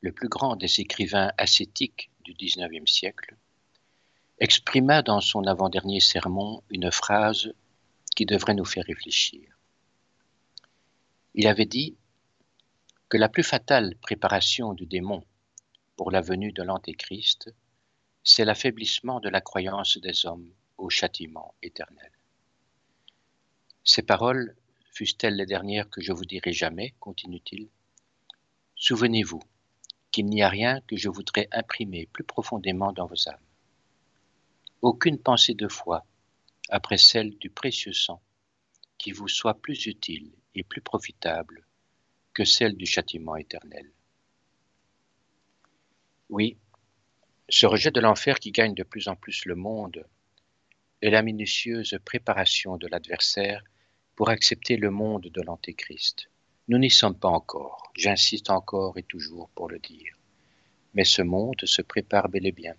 le 0.00 0.10
plus 0.10 0.28
grand 0.28 0.56
des 0.56 0.80
écrivains 0.80 1.30
ascétiques 1.38 2.10
du 2.24 2.34
XIXe 2.34 2.90
siècle, 2.90 3.36
exprima 4.40 5.02
dans 5.02 5.20
son 5.20 5.44
avant-dernier 5.44 6.00
sermon 6.00 6.64
une 6.70 6.90
phrase 6.90 7.52
qui 8.16 8.26
devrait 8.26 8.54
nous 8.54 8.64
faire 8.64 8.84
réfléchir. 8.84 9.56
Il 11.34 11.46
avait 11.46 11.66
dit 11.66 11.96
que 13.08 13.16
la 13.16 13.28
plus 13.28 13.44
fatale 13.44 13.94
préparation 14.02 14.74
du 14.74 14.86
démon 14.86 15.22
pour 15.94 16.10
la 16.10 16.20
venue 16.20 16.50
de 16.50 16.64
l'Antéchrist, 16.64 17.54
c'est 18.24 18.44
l'affaiblissement 18.44 19.20
de 19.20 19.28
la 19.28 19.40
croyance 19.40 19.98
des 19.98 20.26
hommes 20.26 20.52
au 20.78 20.90
châtiment 20.90 21.54
éternel. 21.62 22.10
Ces 23.84 24.02
paroles 24.02 24.56
fussent-elles 24.98 25.36
les 25.36 25.46
dernières 25.46 25.88
que 25.88 26.00
je 26.00 26.12
vous 26.12 26.24
dirai 26.24 26.52
jamais, 26.52 26.92
continue-t-il, 26.98 27.68
souvenez-vous 28.74 29.40
qu'il 30.10 30.26
n'y 30.26 30.42
a 30.42 30.48
rien 30.48 30.80
que 30.88 30.96
je 30.96 31.08
voudrais 31.08 31.48
imprimer 31.52 32.06
plus 32.12 32.24
profondément 32.24 32.92
dans 32.92 33.06
vos 33.06 33.28
âmes. 33.28 33.48
Aucune 34.82 35.20
pensée 35.20 35.54
de 35.54 35.68
foi, 35.68 36.04
après 36.68 36.98
celle 36.98 37.38
du 37.38 37.48
précieux 37.48 37.92
sang, 37.92 38.20
qui 38.98 39.12
vous 39.12 39.28
soit 39.28 39.54
plus 39.54 39.86
utile 39.86 40.32
et 40.56 40.64
plus 40.64 40.80
profitable 40.80 41.64
que 42.34 42.44
celle 42.44 42.76
du 42.76 42.86
châtiment 42.86 43.36
éternel. 43.36 43.88
Oui, 46.28 46.56
ce 47.48 47.66
rejet 47.66 47.92
de 47.92 48.00
l'enfer 48.00 48.40
qui 48.40 48.50
gagne 48.50 48.74
de 48.74 48.82
plus 48.82 49.06
en 49.06 49.14
plus 49.14 49.44
le 49.44 49.54
monde 49.54 50.04
est 51.02 51.10
la 51.10 51.22
minutieuse 51.22 51.96
préparation 52.04 52.76
de 52.76 52.88
l'adversaire 52.88 53.62
pour 54.18 54.30
accepter 54.30 54.76
le 54.76 54.90
monde 54.90 55.28
de 55.32 55.42
l'Antéchrist. 55.42 56.28
Nous 56.66 56.78
n'y 56.78 56.90
sommes 56.90 57.16
pas 57.16 57.28
encore, 57.28 57.92
j'insiste 57.94 58.50
encore 58.50 58.98
et 58.98 59.04
toujours 59.04 59.48
pour 59.50 59.68
le 59.68 59.78
dire. 59.78 60.12
Mais 60.94 61.04
ce 61.04 61.22
monde 61.22 61.64
se 61.64 61.82
prépare 61.82 62.28
bel 62.28 62.44
et 62.44 62.50
bien. 62.50 62.74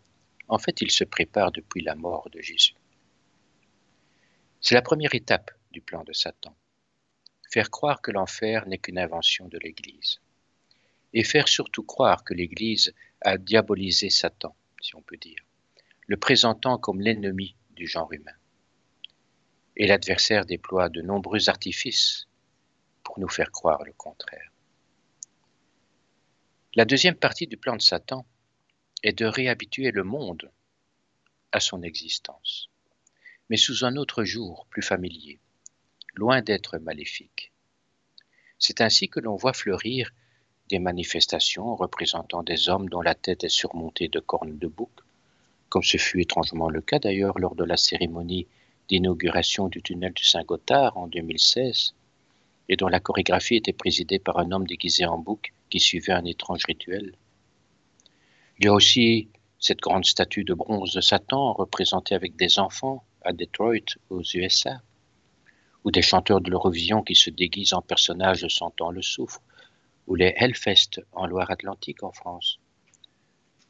En 0.49 0.57
fait, 0.57 0.81
il 0.81 0.91
se 0.91 1.05
prépare 1.05 1.53
depuis 1.53 1.81
la 1.81 1.95
mort 1.95 2.29
de 2.29 2.41
Jésus. 2.41 2.73
C'est 4.59 4.75
la 4.75 4.81
première 4.81 5.15
étape 5.15 5.51
du 5.71 5.79
plan 5.79 6.03
de 6.03 6.11
Satan. 6.11 6.53
Faire 7.49 7.71
croire 7.71 8.01
que 8.01 8.11
l'enfer 8.11 8.67
n'est 8.67 8.77
qu'une 8.77 8.99
invention 8.99 9.47
de 9.47 9.59
l'Église. 9.59 10.19
Et 11.13 11.23
faire 11.23 11.47
surtout 11.47 11.83
croire 11.83 12.25
que 12.25 12.33
l'Église 12.33 12.93
a 13.21 13.37
diabolisé 13.37 14.09
Satan, 14.09 14.53
si 14.81 14.93
on 14.97 15.01
peut 15.01 15.15
dire, 15.15 15.41
le 16.05 16.17
présentant 16.17 16.77
comme 16.77 16.99
l'ennemi 16.99 17.55
du 17.77 17.87
genre 17.87 18.11
humain. 18.11 18.38
Et 19.79 19.87
l'adversaire 19.87 20.45
déploie 20.45 20.89
de 20.89 21.01
nombreux 21.01 21.49
artifices 21.49 22.27
pour 23.03 23.19
nous 23.19 23.29
faire 23.29 23.51
croire 23.51 23.83
le 23.83 23.93
contraire. 23.93 24.51
La 26.75 26.85
deuxième 26.85 27.15
partie 27.15 27.47
du 27.47 27.57
plan 27.57 27.75
de 27.75 27.81
Satan 27.81 28.25
est 29.03 29.17
de 29.17 29.25
réhabituer 29.25 29.91
le 29.91 30.03
monde 30.03 30.51
à 31.51 31.59
son 31.59 31.81
existence, 31.81 32.69
mais 33.49 33.57
sous 33.57 33.85
un 33.85 33.95
autre 33.95 34.23
jour 34.23 34.67
plus 34.69 34.83
familier, 34.83 35.39
loin 36.13 36.41
d'être 36.41 36.77
maléfique. 36.77 37.51
C'est 38.59 38.81
ainsi 38.81 39.09
que 39.09 39.19
l'on 39.19 39.35
voit 39.35 39.53
fleurir 39.53 40.11
des 40.67 40.79
manifestations 40.79 41.75
représentant 41.75 42.43
des 42.43 42.69
hommes 42.69 42.89
dont 42.89 43.01
la 43.01 43.15
tête 43.15 43.43
est 43.45 43.49
surmontée 43.49 44.09
de 44.09 44.19
cornes 44.19 44.59
de 44.59 44.67
bouc, 44.67 44.91
comme 45.69 45.83
ce 45.83 45.97
fut 45.97 46.21
étrangement 46.21 46.69
le 46.69 46.81
cas 46.81 46.99
d'ailleurs 46.99 47.39
lors 47.39 47.55
de 47.55 47.63
la 47.63 47.77
cérémonie 47.77 48.47
d'inauguration 48.89 49.67
du 49.67 49.81
tunnel 49.81 50.13
du 50.13 50.25
Saint-Gothard 50.25 50.97
en 50.97 51.07
2016, 51.07 51.93
et 52.69 52.75
dont 52.75 52.87
la 52.87 52.99
chorégraphie 52.99 53.55
était 53.55 53.73
présidée 53.73 54.19
par 54.19 54.39
un 54.39 54.51
homme 54.51 54.67
déguisé 54.67 55.05
en 55.05 55.17
bouc 55.17 55.53
qui 55.69 55.79
suivait 55.79 56.13
un 56.13 56.25
étrange 56.25 56.65
rituel. 56.65 57.15
Il 58.57 58.65
y 58.65 58.67
a 58.67 58.73
aussi 58.73 59.29
cette 59.59 59.79
grande 59.79 60.05
statue 60.05 60.43
de 60.43 60.53
bronze 60.53 60.93
de 60.93 61.01
Satan 61.01 61.53
représentée 61.53 62.15
avec 62.15 62.35
des 62.35 62.59
enfants 62.59 63.03
à 63.21 63.33
Detroit, 63.33 63.97
aux 64.09 64.21
USA, 64.21 64.81
ou 65.83 65.91
des 65.91 66.01
chanteurs 66.01 66.41
de 66.41 66.49
l'Eurovision 66.49 67.03
qui 67.03 67.15
se 67.15 67.29
déguisent 67.29 67.73
en 67.73 67.81
personnages 67.81 68.47
sentant 68.47 68.91
le 68.91 69.01
soufre, 69.01 69.41
ou 70.07 70.15
les 70.15 70.33
Hellfest 70.35 71.01
en 71.11 71.27
Loire-Atlantique 71.27 72.03
en 72.03 72.11
France, 72.11 72.59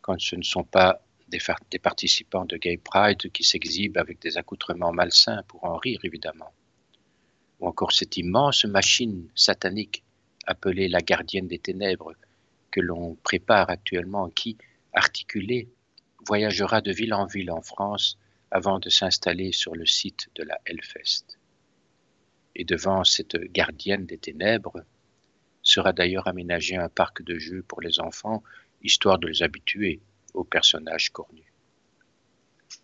quand 0.02 0.20
ce 0.20 0.36
ne 0.36 0.44
sont 0.44 0.64
pas 0.64 1.02
des, 1.30 1.80
participants 1.80 2.46
de 2.46 2.58
Gay 2.58 2.78
Pride 2.78 3.32
qui 3.32 3.44
s'exhibent 3.44 3.98
avec 3.98 4.20
des 4.20 4.38
accoutrements 4.38 4.92
malsains 4.92 5.44
pour 5.48 5.64
en 5.64 5.78
rire 5.78 6.00
évidemment, 6.04 6.52
ou 7.60 7.68
encore 7.68 7.92
cette 7.92 8.18
immense 8.18 8.66
machine 8.66 9.30
satanique 9.36 10.04
appelée 10.46 10.88
la 10.88 11.02
gardienne 11.02 11.48
des 11.48 11.60
ténèbres 11.60 12.14
que 12.72 12.82
l'on 12.82 13.16
prépare 13.16 13.70
actuellement, 13.70 14.30
qui, 14.30 14.58
articulée, 14.94 15.70
voyagera 16.26 16.82
de 16.82 16.92
ville 16.92 17.14
en 17.14 17.26
ville 17.26 17.52
en 17.52 17.62
France 17.62 18.18
avant 18.52 18.80
de 18.80 18.90
s'installer 18.90 19.52
sur 19.52 19.76
le 19.76 19.86
site 19.86 20.30
de 20.36 20.44
la 20.44 20.60
Hellfest. 20.66 21.40
Et 22.56 22.66
devant 22.66 23.04
cette 23.04 23.38
gardienne 23.52 24.06
des 24.06 24.18
ténèbres, 24.18 24.84
sera 25.62 25.94
d'ailleurs 25.94 26.28
aménagé 26.28 26.76
un 26.76 26.90
parc 26.90 27.22
de 27.22 27.38
jeux 27.38 27.64
pour 27.64 27.82
les 27.82 28.00
enfants, 28.00 28.44
histoire 28.82 29.20
de 29.20 29.28
les 29.28 29.44
habituer 29.44 30.02
aux 30.34 30.44
personnages 30.44 31.10
cornus. 31.10 31.46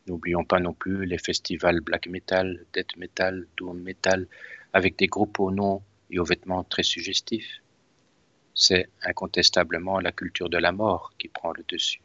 N'oublions 0.08 0.44
pas 0.44 0.60
non 0.60 0.74
plus 0.74 1.06
les 1.06 1.18
festivals 1.18 1.82
black 1.82 2.08
metal, 2.08 2.66
death 2.74 2.96
metal, 2.98 3.48
doom 3.58 3.82
metal, 3.82 4.28
avec 4.74 4.98
des 4.98 5.08
groupes 5.08 5.40
aux 5.40 5.52
noms 5.52 5.82
et 6.10 6.20
aux 6.20 6.24
vêtements 6.24 6.64
très 6.64 6.84
suggestifs. 6.84 7.62
C'est 8.54 8.90
incontestablement 9.02 10.00
la 10.00 10.12
culture 10.12 10.50
de 10.50 10.58
la 10.58 10.72
mort 10.72 11.14
qui 11.18 11.28
prend 11.28 11.54
le 11.54 11.64
dessus. 11.68 12.02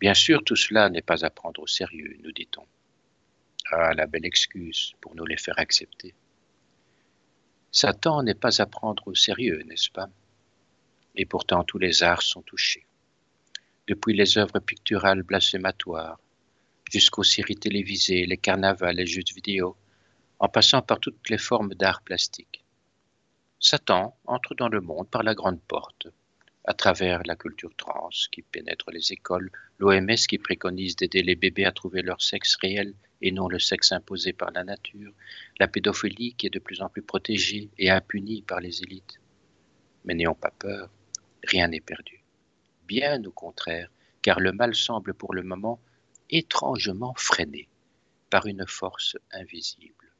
Bien 0.00 0.14
sûr, 0.14 0.44
tout 0.44 0.56
cela 0.56 0.88
n'est 0.90 1.02
pas 1.02 1.24
à 1.24 1.30
prendre 1.30 1.62
au 1.62 1.66
sérieux, 1.66 2.16
nous 2.22 2.32
dit-on. 2.32 2.66
Ah, 3.70 3.94
la 3.94 4.06
belle 4.06 4.26
excuse 4.26 4.92
pour 5.00 5.14
nous 5.14 5.26
les 5.26 5.36
faire 5.36 5.58
accepter. 5.58 6.14
Satan 7.72 8.22
n'est 8.22 8.34
pas 8.34 8.62
à 8.62 8.66
prendre 8.66 9.08
au 9.08 9.14
sérieux, 9.14 9.62
n'est-ce 9.66 9.90
pas? 9.90 10.08
Et 11.14 11.26
pourtant 11.26 11.64
tous 11.64 11.78
les 11.78 12.02
arts 12.02 12.22
sont 12.22 12.42
touchés. 12.42 12.86
Depuis 13.86 14.14
les 14.14 14.36
œuvres 14.36 14.58
picturales 14.58 15.22
blasphématoires, 15.22 16.18
jusqu'aux 16.90 17.22
séries 17.22 17.54
télévisées, 17.54 18.26
les 18.26 18.36
carnavals, 18.36 18.96
les 18.96 19.06
jeux 19.06 19.22
vidéo, 19.32 19.76
en 20.40 20.48
passant 20.48 20.82
par 20.82 20.98
toutes 20.98 21.30
les 21.30 21.38
formes 21.38 21.74
d'art 21.74 22.02
plastique. 22.02 22.64
Satan 23.60 24.16
entre 24.26 24.56
dans 24.56 24.68
le 24.68 24.80
monde 24.80 25.08
par 25.08 25.22
la 25.22 25.34
grande 25.34 25.60
porte, 25.62 26.08
à 26.64 26.74
travers 26.74 27.22
la 27.26 27.36
culture 27.36 27.74
trans 27.76 28.10
qui 28.32 28.42
pénètre 28.42 28.90
les 28.90 29.12
écoles, 29.12 29.52
l'OMS 29.78 30.16
qui 30.28 30.38
préconise 30.38 30.96
d'aider 30.96 31.22
les 31.22 31.36
bébés 31.36 31.64
à 31.64 31.70
trouver 31.70 32.02
leur 32.02 32.20
sexe 32.20 32.56
réel 32.56 32.92
et 33.22 33.30
non 33.30 33.48
le 33.48 33.60
sexe 33.60 33.92
imposé 33.92 34.32
par 34.32 34.50
la 34.50 34.64
nature, 34.64 35.12
la 35.60 35.68
pédophilie 35.68 36.34
qui 36.34 36.48
est 36.48 36.50
de 36.50 36.58
plus 36.58 36.82
en 36.82 36.88
plus 36.88 37.02
protégée 37.02 37.70
et 37.78 37.90
impunie 37.90 38.42
par 38.42 38.58
les 38.58 38.82
élites. 38.82 39.20
Mais 40.04 40.14
n'ayons 40.14 40.34
pas 40.34 40.50
peur, 40.50 40.90
rien 41.44 41.68
n'est 41.68 41.80
perdu. 41.80 42.15
Bien 42.86 43.22
au 43.24 43.32
contraire, 43.32 43.90
car 44.22 44.38
le 44.38 44.52
mal 44.52 44.74
semble 44.74 45.12
pour 45.14 45.34
le 45.34 45.42
moment 45.42 45.80
étrangement 46.30 47.14
freiné 47.16 47.68
par 48.30 48.46
une 48.46 48.66
force 48.66 49.16
invisible. 49.32 50.12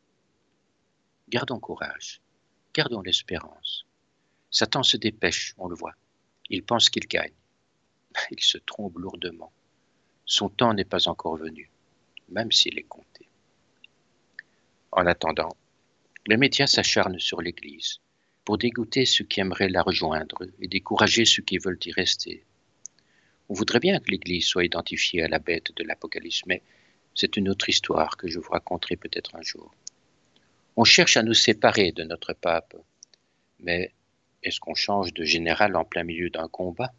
Gardons 1.28 1.60
courage, 1.60 2.20
gardons 2.74 3.02
l'espérance. 3.02 3.84
Satan 4.50 4.82
se 4.82 4.96
dépêche, 4.96 5.54
on 5.58 5.68
le 5.68 5.76
voit. 5.76 5.94
Il 6.50 6.62
pense 6.62 6.90
qu'il 6.90 7.06
gagne. 7.06 7.34
Il 8.30 8.42
se 8.42 8.58
trompe 8.58 8.98
lourdement. 8.98 9.52
Son 10.24 10.48
temps 10.48 10.74
n'est 10.74 10.84
pas 10.84 11.08
encore 11.08 11.36
venu, 11.36 11.70
même 12.28 12.50
s'il 12.50 12.78
est 12.78 12.84
compté. 12.88 13.28
En 14.90 15.06
attendant, 15.06 15.56
les 16.26 16.36
médias 16.36 16.66
s'acharnent 16.66 17.20
sur 17.20 17.40
l'Église 17.40 18.00
pour 18.44 18.58
dégoûter 18.58 19.04
ceux 19.04 19.24
qui 19.24 19.40
aimeraient 19.40 19.68
la 19.68 19.82
rejoindre 19.82 20.38
et 20.60 20.68
décourager 20.68 21.24
ceux 21.24 21.42
qui 21.42 21.58
veulent 21.58 21.78
y 21.84 21.92
rester. 21.92 22.44
On 23.48 23.54
voudrait 23.54 23.80
bien 23.80 24.00
que 24.00 24.10
l'Église 24.10 24.46
soit 24.46 24.64
identifiée 24.64 25.22
à 25.22 25.28
la 25.28 25.38
bête 25.38 25.70
de 25.76 25.84
l'Apocalypse, 25.84 26.42
mais 26.46 26.62
c'est 27.14 27.36
une 27.36 27.48
autre 27.48 27.68
histoire 27.68 28.16
que 28.16 28.28
je 28.28 28.40
vous 28.40 28.50
raconterai 28.50 28.96
peut-être 28.96 29.36
un 29.36 29.42
jour. 29.42 29.72
On 30.76 30.84
cherche 30.84 31.16
à 31.16 31.22
nous 31.22 31.34
séparer 31.34 31.92
de 31.92 32.02
notre 32.02 32.32
pape, 32.32 32.76
mais 33.60 33.92
est-ce 34.42 34.58
qu'on 34.60 34.74
change 34.74 35.14
de 35.14 35.24
général 35.24 35.76
en 35.76 35.84
plein 35.84 36.02
milieu 36.02 36.28
d'un 36.28 36.48
combat? 36.48 36.92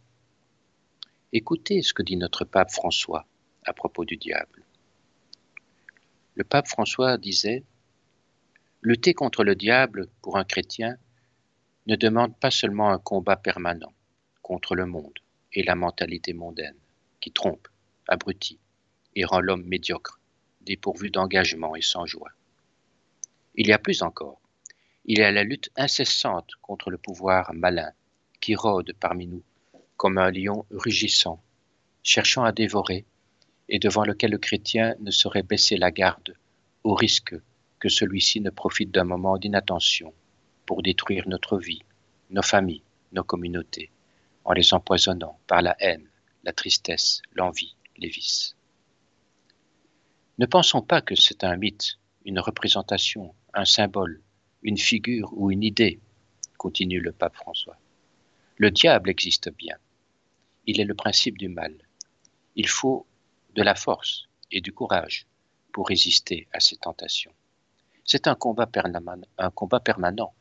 Écoutez 1.33 1.81
ce 1.81 1.93
que 1.93 2.01
dit 2.01 2.15
notre 2.15 2.45
pape 2.45 2.71
François 2.71 3.27
à 3.63 3.73
propos 3.73 4.05
du 4.05 4.15
diable. 4.15 4.63
Le 6.35 6.45
pape 6.45 6.67
François 6.67 7.17
disait 7.17 7.63
Lutter 8.81 9.13
contre 9.13 9.43
le 9.43 9.55
diable 9.55 10.07
pour 10.21 10.37
un 10.37 10.45
chrétien 10.45 10.97
ne 11.87 11.95
demande 11.95 12.37
pas 12.39 12.51
seulement 12.51 12.89
un 12.89 12.99
combat 12.99 13.35
permanent 13.35 13.93
contre 14.41 14.75
le 14.75 14.85
monde 14.85 15.19
et 15.57 15.63
la 15.63 15.73
mentalité 15.73 16.33
mondaine 16.33 16.77
qui 17.19 17.31
trompe, 17.31 17.67
abrutit 18.07 18.59
et 19.15 19.25
rend 19.25 19.39
l'homme 19.39 19.65
médiocre, 19.65 20.19
dépourvu 20.61 21.09
d'engagement 21.09 21.75
et 21.75 21.81
sans 21.81 22.05
joie. 22.05 22.29
Il 23.55 23.65
y 23.65 23.73
a 23.73 23.79
plus 23.79 24.03
encore 24.03 24.39
Il 25.05 25.19
est 25.19 25.25
à 25.25 25.31
la 25.31 25.43
lutte 25.43 25.71
incessante 25.75 26.51
contre 26.61 26.91
le 26.91 26.99
pouvoir 26.99 27.55
malin 27.55 27.91
qui 28.39 28.53
rôde 28.53 28.93
parmi 28.99 29.25
nous 29.25 29.41
comme 29.95 30.19
un 30.19 30.29
lion 30.29 30.67
rugissant, 30.69 31.41
cherchant 32.03 32.43
à 32.43 32.51
dévorer, 32.51 33.05
et 33.67 33.79
devant 33.79 34.05
lequel 34.05 34.29
le 34.29 34.37
chrétien 34.37 34.93
ne 34.99 35.09
saurait 35.09 35.41
baisser 35.41 35.75
la 35.75 35.89
garde, 35.89 36.35
au 36.83 36.93
risque 36.93 37.33
que 37.79 37.89
celui-ci 37.89 38.41
ne 38.41 38.51
profite 38.51 38.91
d'un 38.91 39.05
moment 39.05 39.39
d'inattention 39.39 40.13
pour 40.67 40.83
détruire 40.83 41.27
notre 41.27 41.57
vie, 41.57 41.81
nos 42.29 42.43
familles, 42.43 42.83
nos 43.11 43.23
communautés, 43.23 43.89
en 44.47 44.53
les 44.53 44.73
empoisonnant 44.73 45.37
par 45.45 45.61
la 45.61 45.75
haine, 45.79 46.09
la 46.43 46.53
tristesse, 46.53 47.21
l'envie, 47.33 47.75
les 47.97 48.07
vices. 48.07 48.55
Ne 50.39 50.45
pensons 50.45 50.81
pas 50.81 51.01
que 51.01 51.15
c'est 51.15 51.43
un 51.43 51.57
mythe, 51.57 51.99
une 52.23 52.39
représentation, 52.39 53.35
un 53.53 53.65
symbole, 53.65 54.21
une 54.63 54.77
figure 54.77 55.33
ou 55.33 55.51
une 55.51 55.63
idée, 55.63 55.99
continue 56.57 57.01
le 57.01 57.11
pape 57.11 57.35
François. 57.35 57.77
Le 58.55 58.71
diable 58.71 59.09
existe 59.09 59.51
bien. 59.51 59.75
Il 60.65 60.79
est 60.79 60.85
le 60.85 60.95
principe 60.95 61.37
du 61.37 61.49
mal. 61.49 61.73
Il 62.55 62.69
faut 62.69 63.05
de 63.53 63.63
la 63.63 63.75
force 63.75 64.29
et 64.49 64.61
du 64.61 64.71
courage 64.71 65.27
pour 65.73 65.89
résister 65.89 66.47
à 66.53 66.61
ces 66.61 66.77
tentations. 66.77 67.33
C'est 68.05 68.27
un 68.27 68.31
un 68.31 69.51
combat 69.51 69.79
permanent. 69.81 70.33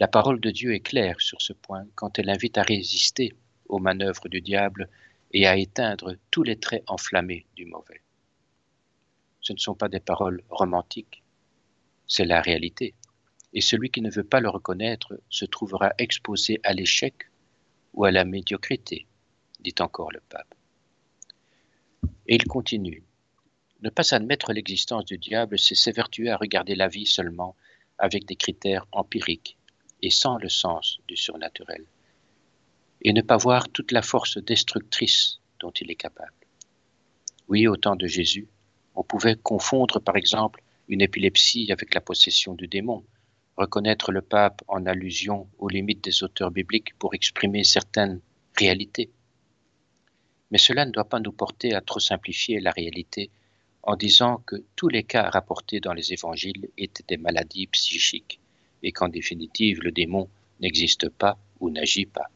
La 0.00 0.08
parole 0.08 0.40
de 0.40 0.50
Dieu 0.50 0.72
est 0.74 0.80
claire 0.80 1.20
sur 1.20 1.42
ce 1.42 1.52
point 1.52 1.86
quand 1.94 2.18
elle 2.18 2.30
invite 2.30 2.56
à 2.56 2.62
résister 2.62 3.34
aux 3.68 3.78
manœuvres 3.78 4.30
du 4.30 4.40
diable 4.40 4.88
et 5.30 5.46
à 5.46 5.58
éteindre 5.58 6.16
tous 6.30 6.42
les 6.42 6.58
traits 6.58 6.84
enflammés 6.86 7.44
du 7.54 7.66
mauvais. 7.66 8.00
Ce 9.42 9.52
ne 9.52 9.58
sont 9.58 9.74
pas 9.74 9.90
des 9.90 10.00
paroles 10.00 10.42
romantiques, 10.48 11.22
c'est 12.06 12.24
la 12.24 12.40
réalité. 12.40 12.94
Et 13.52 13.60
celui 13.60 13.90
qui 13.90 14.00
ne 14.00 14.10
veut 14.10 14.24
pas 14.24 14.40
le 14.40 14.48
reconnaître 14.48 15.20
se 15.28 15.44
trouvera 15.44 15.92
exposé 15.98 16.60
à 16.62 16.72
l'échec 16.72 17.30
ou 17.92 18.06
à 18.06 18.10
la 18.10 18.24
médiocrité, 18.24 19.06
dit 19.60 19.74
encore 19.80 20.12
le 20.12 20.22
pape. 20.30 20.54
Et 22.26 22.36
il 22.36 22.44
continue. 22.44 23.04
Ne 23.82 23.90
pas 23.90 24.14
admettre 24.14 24.54
l'existence 24.54 25.04
du 25.04 25.18
diable, 25.18 25.58
c'est 25.58 25.74
s'évertuer 25.74 26.30
à 26.30 26.38
regarder 26.38 26.74
la 26.74 26.88
vie 26.88 27.06
seulement 27.06 27.54
avec 27.98 28.24
des 28.24 28.36
critères 28.36 28.86
empiriques 28.92 29.58
et 30.02 30.10
sans 30.10 30.38
le 30.38 30.48
sens 30.48 30.98
du 31.08 31.16
surnaturel, 31.16 31.84
et 33.02 33.12
ne 33.12 33.22
pas 33.22 33.36
voir 33.36 33.68
toute 33.68 33.92
la 33.92 34.02
force 34.02 34.38
destructrice 34.38 35.40
dont 35.58 35.70
il 35.70 35.90
est 35.90 35.96
capable. 35.96 36.32
Oui, 37.48 37.66
au 37.66 37.76
temps 37.76 37.96
de 37.96 38.06
Jésus, 38.06 38.48
on 38.94 39.02
pouvait 39.02 39.36
confondre 39.36 40.00
par 40.00 40.16
exemple 40.16 40.62
une 40.88 41.00
épilepsie 41.00 41.70
avec 41.70 41.94
la 41.94 42.00
possession 42.00 42.54
du 42.54 42.66
démon, 42.66 43.04
reconnaître 43.56 44.12
le 44.12 44.22
pape 44.22 44.62
en 44.68 44.86
allusion 44.86 45.48
aux 45.58 45.68
limites 45.68 46.02
des 46.02 46.22
auteurs 46.22 46.50
bibliques 46.50 46.94
pour 46.98 47.14
exprimer 47.14 47.64
certaines 47.64 48.20
réalités. 48.56 49.10
Mais 50.50 50.58
cela 50.58 50.84
ne 50.84 50.90
doit 50.90 51.08
pas 51.08 51.20
nous 51.20 51.32
porter 51.32 51.74
à 51.74 51.80
trop 51.80 52.00
simplifier 52.00 52.60
la 52.60 52.72
réalité 52.72 53.30
en 53.82 53.96
disant 53.96 54.38
que 54.46 54.56
tous 54.76 54.88
les 54.88 55.04
cas 55.04 55.30
rapportés 55.30 55.80
dans 55.80 55.92
les 55.92 56.12
évangiles 56.12 56.68
étaient 56.76 57.04
des 57.06 57.16
maladies 57.16 57.66
psychiques 57.68 58.39
et 58.82 58.92
qu'en 58.92 59.08
définitive 59.08 59.80
le 59.82 59.92
démon 59.92 60.28
n'existe 60.60 61.08
pas 61.08 61.38
ou 61.60 61.70
n'agit 61.70 62.06
pas. 62.06 62.30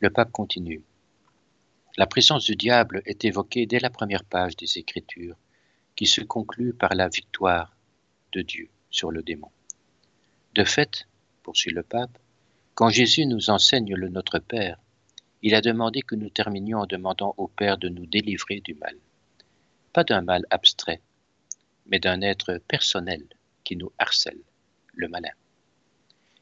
Le 0.00 0.10
pape 0.10 0.32
continue. 0.32 0.82
La 1.96 2.06
présence 2.06 2.44
du 2.44 2.56
diable 2.56 3.02
est 3.06 3.24
évoquée 3.24 3.66
dès 3.66 3.78
la 3.78 3.90
première 3.90 4.24
page 4.24 4.56
des 4.56 4.78
Écritures, 4.78 5.36
qui 5.94 6.06
se 6.06 6.22
conclut 6.22 6.72
par 6.72 6.94
la 6.94 7.08
victoire 7.08 7.76
de 8.32 8.40
Dieu 8.42 8.70
sur 8.90 9.10
le 9.10 9.22
démon. 9.22 9.50
De 10.54 10.64
fait, 10.64 11.06
poursuit 11.42 11.70
le 11.70 11.82
pape, 11.82 12.18
quand 12.74 12.88
Jésus 12.88 13.26
nous 13.26 13.50
enseigne 13.50 13.94
le 13.94 14.08
Notre 14.08 14.38
Père, 14.38 14.78
il 15.42 15.54
a 15.54 15.60
demandé 15.60 16.00
que 16.02 16.14
nous 16.14 16.30
terminions 16.30 16.78
en 16.78 16.86
demandant 16.86 17.34
au 17.36 17.48
Père 17.48 17.76
de 17.76 17.88
nous 17.88 18.06
délivrer 18.06 18.60
du 18.60 18.74
mal. 18.74 18.96
Pas 19.92 20.04
d'un 20.04 20.22
mal 20.22 20.46
abstrait, 20.50 21.02
mais 21.86 21.98
d'un 21.98 22.22
être 22.22 22.58
personnel 22.66 23.26
qui 23.64 23.76
nous 23.76 23.92
harcèle, 23.98 24.40
le 24.94 25.08
malin. 25.08 25.32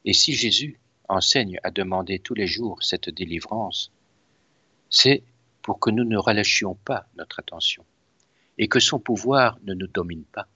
Et 0.05 0.13
si 0.13 0.33
Jésus 0.33 0.79
enseigne 1.07 1.59
à 1.63 1.71
demander 1.71 2.19
tous 2.19 2.33
les 2.33 2.47
jours 2.47 2.81
cette 2.83 3.09
délivrance, 3.09 3.91
c'est 4.89 5.23
pour 5.61 5.79
que 5.79 5.89
nous 5.89 6.03
ne 6.03 6.17
relâchions 6.17 6.75
pas 6.75 7.07
notre 7.15 7.39
attention 7.39 7.85
et 8.57 8.67
que 8.67 8.79
son 8.79 8.99
pouvoir 8.99 9.59
ne 9.63 9.73
nous 9.73 9.87
domine 9.87 10.25
pas. 10.25 10.47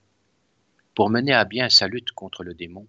Pour 0.93 1.09
mener 1.09 1.33
à 1.33 1.45
bien 1.45 1.69
sa 1.69 1.87
lutte 1.87 2.11
contre 2.11 2.43
le 2.43 2.53
démon, 2.53 2.87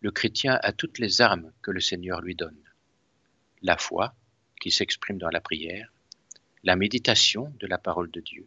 le 0.00 0.10
chrétien 0.10 0.58
a 0.62 0.72
toutes 0.72 0.98
les 0.98 1.20
armes 1.20 1.52
que 1.62 1.70
le 1.70 1.80
Seigneur 1.80 2.20
lui 2.20 2.34
donne. 2.34 2.58
La 3.62 3.76
foi, 3.76 4.14
qui 4.60 4.70
s'exprime 4.70 5.18
dans 5.18 5.30
la 5.30 5.40
prière, 5.40 5.92
la 6.62 6.76
méditation 6.76 7.52
de 7.58 7.66
la 7.66 7.78
parole 7.78 8.10
de 8.10 8.20
Dieu, 8.20 8.46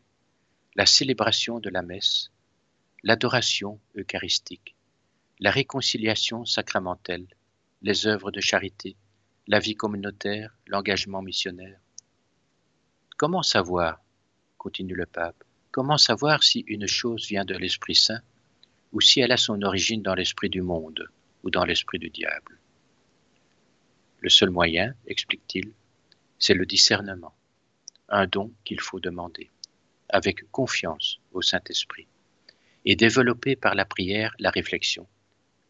la 0.76 0.86
célébration 0.86 1.60
de 1.60 1.70
la 1.70 1.82
messe, 1.82 2.32
l'adoration 3.04 3.80
eucharistique, 3.96 4.76
la 5.40 5.50
réconciliation 5.50 6.46
sacramentelle, 6.46 7.26
les 7.82 8.06
œuvres 8.06 8.30
de 8.30 8.40
charité, 8.40 8.96
la 9.48 9.58
vie 9.58 9.76
communautaire, 9.76 10.56
l'engagement 10.68 11.24
missionnaire. 11.24 11.80
Comment 13.18 13.42
savoir, 13.42 14.04
continue 14.60 14.94
le 14.94 15.08
pape, 15.08 15.44
comment 15.72 15.98
savoir 15.98 16.44
si 16.44 16.60
une 16.68 16.86
chose 16.86 17.28
vient 17.28 17.46
de 17.46 17.56
l'Esprit 17.56 17.96
Saint 17.96 18.22
ou 18.92 19.02
si 19.02 19.20
elle 19.20 19.32
a 19.32 19.38
son 19.38 19.64
origine 19.64 20.04
dans 20.04 20.14
l'esprit 20.14 20.50
du 20.50 20.62
monde 20.62 21.10
ou 21.44 21.50
dans 21.50 21.66
l'esprit 21.66 21.98
du 21.98 22.12
diable? 22.12 22.60
Le 24.20 24.30
seul 24.30 24.52
moyen, 24.52 24.94
explique-t-il, 25.08 25.72
c'est 26.38 26.54
le 26.54 26.68
discernement, 26.68 27.34
un 28.10 28.28
don 28.28 28.52
qu'il 28.64 28.80
faut 28.80 29.00
demander, 29.00 29.50
avec 30.10 30.52
confiance 30.52 31.20
au 31.32 31.42
Saint-Esprit, 31.42 32.08
et 32.86 32.96
développer 32.96 33.56
par 33.56 33.76
la 33.76 33.86
prière 33.86 34.36
la 34.40 34.50
réflexion, 34.50 35.08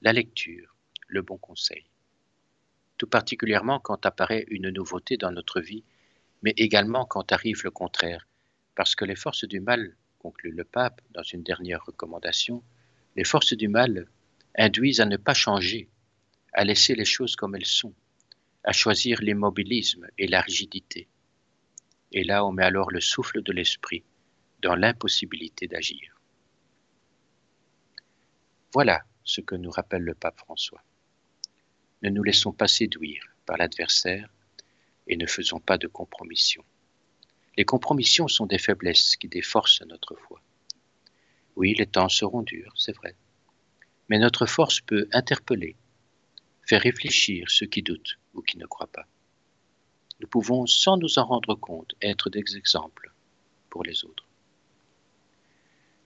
la 0.02 0.14
lecture, 0.14 0.76
le 1.08 1.22
bon 1.22 1.38
conseil. 1.38 1.86
Tout 2.98 3.08
particulièrement 3.08 3.80
quand 3.80 4.06
apparaît 4.06 4.46
une 4.50 4.70
nouveauté 4.70 5.18
dans 5.18 5.32
notre 5.32 5.60
vie, 5.60 5.84
mais 6.42 6.54
également 6.58 7.06
quand 7.06 7.32
arrive 7.32 7.62
le 7.64 7.72
contraire, 7.72 8.28
parce 8.76 8.96
que 8.96 9.06
les 9.06 9.16
forces 9.16 9.46
du 9.46 9.60
mal, 9.60 9.96
conclut 10.20 10.52
le 10.52 10.64
pape 10.64 11.02
dans 11.12 11.24
une 11.24 11.44
dernière 11.44 11.84
recommandation, 11.86 12.64
les 13.16 13.24
forces 13.24 13.54
du 13.54 13.68
mal 13.68 14.08
induisent 14.58 15.02
à 15.02 15.06
ne 15.06 15.18
pas 15.18 15.34
changer, 15.34 15.90
à 16.54 16.64
laisser 16.64 16.96
les 16.96 17.06
choses 17.06 17.36
comme 17.36 17.56
elles 17.56 17.66
sont, 17.66 17.94
à 18.64 18.72
choisir 18.72 19.22
l'immobilisme 19.22 20.08
et 20.18 20.28
la 20.28 20.42
rigidité. 20.42 21.08
Et 22.12 22.24
là, 22.24 22.46
on 22.46 22.52
met 22.52 22.64
alors 22.64 22.92
le 22.92 23.02
souffle 23.02 23.42
de 23.42 23.52
l'esprit 23.52 24.04
dans 24.62 24.76
l'impossibilité 24.76 25.68
d'agir. 25.68 26.21
Voilà 28.74 29.04
ce 29.26 29.42
que 29.42 29.56
nous 29.56 29.70
rappelle 29.70 30.04
le 30.04 30.14
pape 30.14 30.40
François. 30.40 30.82
Ne 32.04 32.10
nous 32.10 32.24
laissons 32.24 32.54
pas 32.54 32.70
séduire 32.70 33.24
par 33.46 33.58
l'adversaire 33.58 34.30
et 35.08 35.18
ne 35.18 35.28
faisons 35.28 35.60
pas 35.60 35.78
de 35.78 35.88
compromissions. 35.88 36.64
Les 37.58 37.66
compromissions 37.66 38.30
sont 38.30 38.46
des 38.46 38.58
faiblesses 38.58 39.18
qui 39.18 39.28
déforcent 39.28 39.82
notre 39.82 40.16
foi. 40.16 40.42
Oui, 41.58 41.76
les 41.78 41.86
temps 41.86 42.08
seront 42.08 42.44
durs, 42.44 42.72
c'est 42.78 42.96
vrai. 42.96 43.16
Mais 44.08 44.20
notre 44.20 44.46
force 44.46 44.80
peut 44.80 45.10
interpeller, 45.12 45.76
faire 46.66 46.82
réfléchir 46.82 47.50
ceux 47.50 47.66
qui 47.66 47.84
doutent 47.84 48.20
ou 48.34 48.42
qui 48.42 48.58
ne 48.58 48.66
croient 48.66 48.88
pas. 48.88 49.06
Nous 50.22 50.28
pouvons, 50.28 50.66
sans 50.66 50.96
nous 50.96 51.20
en 51.20 51.26
rendre 51.26 51.56
compte, 51.56 51.94
être 52.02 52.30
des 52.30 52.56
exemples 52.56 53.12
pour 53.70 53.84
les 53.84 54.06
autres. 54.06 54.31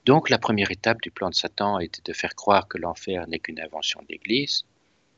Donc 0.06 0.30
la 0.30 0.38
première 0.38 0.70
étape 0.70 1.02
du 1.02 1.10
plan 1.10 1.32
de 1.32 1.36
Satan 1.36 1.80
était 1.80 2.04
de 2.06 2.14
faire 2.14 2.36
croire 2.36 2.68
que 2.68 2.78
l'enfer 2.78 3.28
n'est 3.28 3.40
qu'une 3.40 3.60
invention 3.60 4.02
de 4.04 4.08
l'Église, 4.10 4.64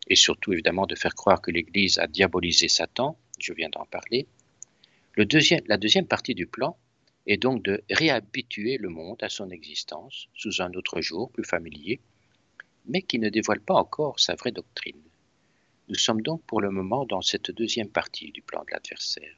et 0.07 0.15
surtout 0.15 0.53
évidemment 0.53 0.85
de 0.85 0.95
faire 0.95 1.13
croire 1.13 1.41
que 1.41 1.51
l'Église 1.51 1.99
a 1.99 2.07
diabolisé 2.07 2.69
Satan, 2.69 3.17
je 3.37 3.51
viens 3.51 3.67
d'en 3.67 3.85
parler. 3.85 4.27
La 5.17 5.25
deuxième 5.25 6.07
partie 6.07 6.35
du 6.35 6.47
plan 6.47 6.77
est 7.25 7.35
donc 7.35 7.63
de 7.63 7.83
réhabituer 7.89 8.77
le 8.77 8.87
monde 8.87 9.21
à 9.21 9.27
son 9.27 9.49
existence 9.49 10.29
sous 10.33 10.61
un 10.61 10.71
autre 10.71 11.01
jour 11.01 11.29
plus 11.31 11.43
familier, 11.43 11.99
mais 12.85 13.01
qui 13.01 13.19
ne 13.19 13.27
dévoile 13.27 13.59
pas 13.59 13.73
encore 13.73 14.21
sa 14.21 14.35
vraie 14.35 14.53
doctrine. 14.53 15.01
Nous 15.89 15.95
sommes 15.95 16.21
donc 16.21 16.41
pour 16.43 16.61
le 16.61 16.71
moment 16.71 17.05
dans 17.05 17.21
cette 17.21 17.51
deuxième 17.51 17.89
partie 17.89 18.31
du 18.31 18.41
plan 18.41 18.61
de 18.61 18.71
l'adversaire. 18.71 19.35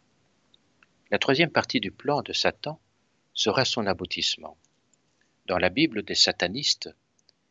La 1.09 1.17
troisième 1.17 1.49
partie 1.49 1.79
du 1.79 1.89
plan 1.89 2.21
de 2.21 2.33
Satan 2.33 2.79
sera 3.33 3.65
son 3.65 3.87
aboutissement. 3.87 4.55
Dans 5.49 5.57
la 5.57 5.69
Bible 5.69 6.03
des 6.03 6.13
satanistes, 6.13 6.91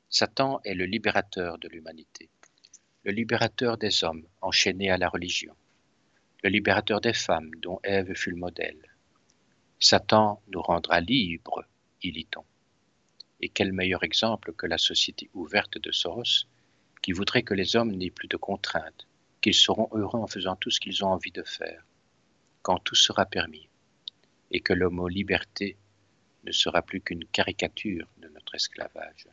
Satan 0.08 0.60
est 0.64 0.74
le 0.74 0.84
libérateur 0.84 1.58
de 1.58 1.66
l'humanité, 1.66 2.30
le 3.02 3.10
libérateur 3.10 3.76
des 3.76 4.04
hommes 4.04 4.24
enchaînés 4.40 4.92
à 4.92 4.98
la 4.98 5.08
religion, 5.08 5.56
le 6.44 6.50
libérateur 6.50 7.00
des 7.00 7.12
femmes 7.12 7.50
dont 7.60 7.80
Ève 7.82 8.14
fut 8.14 8.30
le 8.30 8.36
modèle. 8.36 8.80
Satan 9.80 10.40
nous 10.46 10.62
rendra 10.62 11.00
libres, 11.00 11.64
y 12.00 12.12
lit-on. 12.12 12.44
Et 13.40 13.48
quel 13.48 13.72
meilleur 13.72 14.04
exemple 14.04 14.52
que 14.52 14.66
la 14.66 14.78
société 14.78 15.28
ouverte 15.34 15.78
de 15.78 15.90
Soros 15.90 16.46
qui 17.02 17.10
voudrait 17.10 17.42
que 17.42 17.54
les 17.54 17.74
hommes 17.74 17.96
n'aient 17.96 18.12
plus 18.12 18.28
de 18.28 18.36
contraintes, 18.36 19.08
qu'ils 19.40 19.54
seront 19.54 19.88
heureux 19.90 20.20
en 20.20 20.28
faisant 20.28 20.54
tout 20.54 20.70
ce 20.70 20.78
qu'ils 20.78 21.04
ont 21.04 21.08
envie 21.08 21.32
de 21.32 21.42
faire, 21.42 21.84
quand 22.62 22.78
tout 22.78 22.94
sera 22.94 23.26
permis, 23.26 23.68
et 24.52 24.60
que 24.60 24.72
le 24.72 24.88
mot 24.88 25.08
liberté 25.08 25.76
ne 26.44 26.52
sera 26.52 26.82
plus 26.82 27.00
qu'une 27.00 27.24
caricature 27.26 28.06
de 28.18 28.28
notre 28.28 28.54
esclavage. 28.54 29.26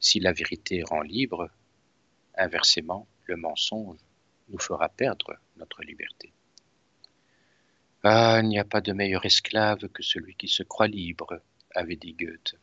Si 0.00 0.20
la 0.20 0.32
vérité 0.32 0.82
rend 0.82 1.02
libre, 1.02 1.50
inversement, 2.36 3.06
le 3.26 3.36
mensonge 3.36 3.98
nous 4.48 4.58
fera 4.58 4.88
perdre 4.88 5.38
notre 5.56 5.82
liberté. 5.82 6.32
Ah, 8.02 8.40
il 8.42 8.48
n'y 8.48 8.58
a 8.58 8.64
pas 8.64 8.82
de 8.82 8.92
meilleur 8.92 9.24
esclave 9.24 9.88
que 9.88 10.02
celui 10.02 10.34
qui 10.34 10.48
se 10.48 10.62
croit 10.62 10.88
libre, 10.88 11.40
avait 11.74 11.96
dit 11.96 12.12
Goethe. 12.12 12.54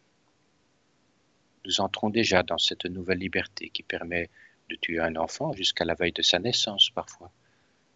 Nous 1.66 1.82
entrons 1.82 2.10
déjà 2.10 2.44
dans 2.44 2.58
cette 2.58 2.86
nouvelle 2.86 3.18
liberté 3.18 3.70
qui 3.70 3.84
permet 3.84 4.30
de 4.70 4.76
tuer 4.76 5.00
un 5.00 5.16
enfant 5.16 5.52
jusqu'à 5.54 5.86
la 5.86 5.96
veille 5.96 6.14
de 6.14 6.22
sa 6.22 6.40
naissance 6.40 6.90
parfois, 6.92 7.32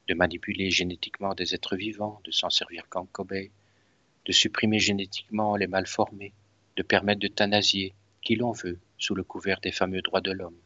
de 0.08 0.14
manipuler 0.14 0.70
génétiquement 0.72 1.34
des 1.34 1.56
êtres 1.56 1.76
vivants, 1.76 2.20
de 2.24 2.32
s'en 2.32 2.50
servir 2.50 2.88
comme 2.90 3.08
cobaye, 3.08 3.52
de 4.26 4.32
supprimer 4.32 4.80
génétiquement 4.80 5.56
les 5.56 5.68
mal 5.68 5.88
formés, 5.88 6.34
de 6.76 6.84
permettre 6.84 7.22
d'euthanasier 7.22 7.94
qui 8.22 8.36
l'on 8.36 8.52
veut 8.52 8.80
sous 8.98 9.16
le 9.16 9.24
couvert 9.24 9.62
des 9.62 9.72
fameux 9.72 10.02
droits 10.02 10.22
de 10.22 10.32
l'homme. 10.32 10.60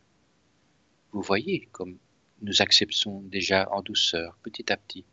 Vous 1.12 1.22
voyez 1.22 1.68
comme 1.72 1.98
nous 2.42 2.62
acceptons 2.62 3.22
déjà 3.22 3.70
en 3.72 3.82
douceur, 3.82 4.38
petit 4.44 4.72
à 4.72 4.78
petit, 4.78 5.04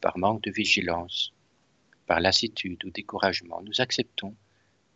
par 0.00 0.18
manque 0.18 0.42
de 0.42 0.50
vigilance, 0.50 1.32
par 2.06 2.20
lassitude 2.20 2.84
ou 2.84 2.90
découragement, 2.90 3.62
nous 3.62 3.80
acceptons 3.80 4.34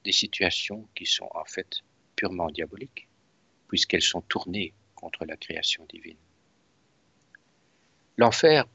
des 0.04 0.12
situations 0.12 0.86
qui 0.94 1.06
sont 1.06 1.28
en 1.34 1.44
fait 1.44 1.82
purement 2.14 2.50
diaboliques, 2.50 3.08
puisqu'elles 3.68 4.02
sont 4.02 4.20
tournées 4.20 4.74
contre 4.94 5.24
la 5.24 5.36
création 5.36 5.86
divine. 5.88 6.18
L'enfer 8.18 8.66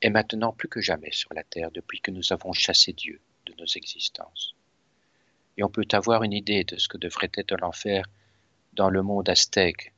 est 0.00 0.10
maintenant 0.10 0.52
plus 0.52 0.68
que 0.68 0.80
jamais 0.80 1.12
sur 1.12 1.32
la 1.34 1.44
terre 1.44 1.70
depuis 1.70 2.00
que 2.00 2.10
nous 2.10 2.32
avons 2.32 2.52
chassé 2.52 2.92
Dieu 2.92 3.20
de 3.50 3.60
nos 3.60 3.66
existences. 3.66 4.54
Et 5.56 5.62
on 5.62 5.68
peut 5.68 5.86
avoir 5.92 6.22
une 6.22 6.32
idée 6.32 6.64
de 6.64 6.76
ce 6.78 6.88
que 6.88 6.98
devrait 6.98 7.30
être 7.34 7.56
l'enfer 7.56 8.04
dans 8.72 8.90
le 8.90 9.02
monde 9.02 9.28
aztèque 9.28 9.92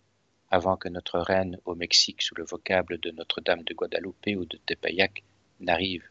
avant 0.51 0.77
que 0.77 0.89
notre 0.89 1.19
reine 1.19 1.59
au 1.65 1.75
Mexique 1.75 2.23
sous 2.23 2.35
le 2.35 2.45
vocable 2.45 2.99
de 2.99 3.11
Notre-Dame 3.11 3.63
de 3.63 3.75
Guadalupe 3.75 4.37
ou 4.37 4.45
de 4.45 4.59
Tepeyac 4.59 5.23
n'arrive. 5.61 6.05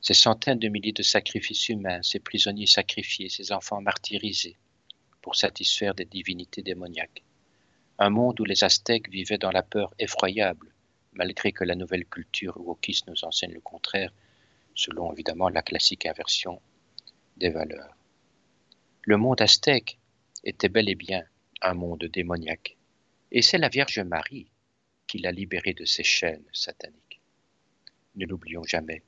Ces 0.00 0.14
centaines 0.14 0.58
de 0.58 0.68
milliers 0.68 0.92
de 0.92 1.02
sacrifices 1.02 1.68
humains, 1.68 2.02
ces 2.02 2.18
prisonniers 2.18 2.66
sacrifiés, 2.66 3.28
ces 3.28 3.52
enfants 3.52 3.80
martyrisés 3.80 4.58
pour 5.22 5.36
satisfaire 5.36 5.94
des 5.94 6.04
divinités 6.04 6.62
démoniaques. 6.62 7.22
Un 7.98 8.10
monde 8.10 8.40
où 8.40 8.44
les 8.44 8.64
Aztèques 8.64 9.08
vivaient 9.08 9.38
dans 9.38 9.52
la 9.52 9.62
peur 9.62 9.94
effroyable, 9.98 10.74
malgré 11.12 11.52
que 11.52 11.64
la 11.64 11.76
nouvelle 11.76 12.04
culture 12.04 12.58
wokiste 12.58 13.06
nous 13.06 13.24
enseigne 13.24 13.52
le 13.52 13.60
contraire, 13.60 14.12
selon 14.74 15.12
évidemment 15.12 15.48
la 15.48 15.62
classique 15.62 16.06
inversion 16.06 16.60
des 17.36 17.50
valeurs. 17.50 17.96
Le 19.02 19.16
monde 19.16 19.40
aztèque 19.40 19.98
était 20.44 20.68
bel 20.68 20.88
et 20.88 20.94
bien 20.94 21.24
un 21.60 21.74
monde 21.74 22.04
démoniaque, 22.04 22.76
et 23.30 23.42
c'est 23.42 23.58
la 23.58 23.68
Vierge 23.68 24.00
Marie 24.00 24.50
qui 25.06 25.18
l'a 25.18 25.32
libéré 25.32 25.74
de 25.74 25.84
ses 25.84 26.04
chaînes 26.04 26.44
sataniques. 26.52 27.20
Ne 28.14 28.26
l'oublions 28.26 28.64
jamais. 28.64 29.02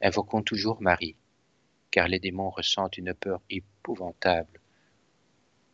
Invoquons 0.00 0.42
toujours 0.42 0.80
Marie, 0.80 1.16
car 1.90 2.08
les 2.08 2.20
démons 2.20 2.50
ressentent 2.50 2.98
une 2.98 3.14
peur 3.14 3.40
épouvantable 3.50 4.60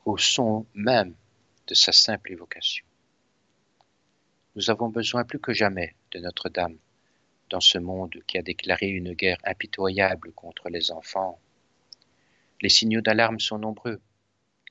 au 0.04 0.16
son 0.18 0.66
même 0.74 1.14
de 1.66 1.74
sa 1.74 1.92
simple 1.92 2.32
évocation. 2.32 2.84
Nous 4.54 4.70
avons 4.70 4.88
besoin 4.88 5.24
plus 5.24 5.40
que 5.40 5.52
jamais 5.52 5.94
de 6.12 6.20
Notre-Dame 6.20 6.78
dans 7.50 7.60
ce 7.60 7.78
monde 7.78 8.14
qui 8.26 8.38
a 8.38 8.42
déclaré 8.42 8.88
une 8.88 9.12
guerre 9.12 9.38
impitoyable 9.44 10.32
contre 10.32 10.68
les 10.68 10.90
enfants. 10.90 11.38
Les 12.60 12.68
signaux 12.68 13.00
d'alarme 13.00 13.40
sont 13.40 13.58
nombreux, 13.58 14.00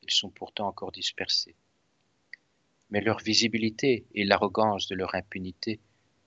ils 0.03 0.11
sont 0.11 0.29
pourtant 0.29 0.67
encore 0.67 0.91
dispersés 0.91 1.55
mais 2.89 3.01
leur 3.01 3.19
visibilité 3.19 4.05
et 4.13 4.23
l'arrogance 4.23 4.88
de 4.88 4.95
leur 4.95 5.15
impunité 5.15 5.79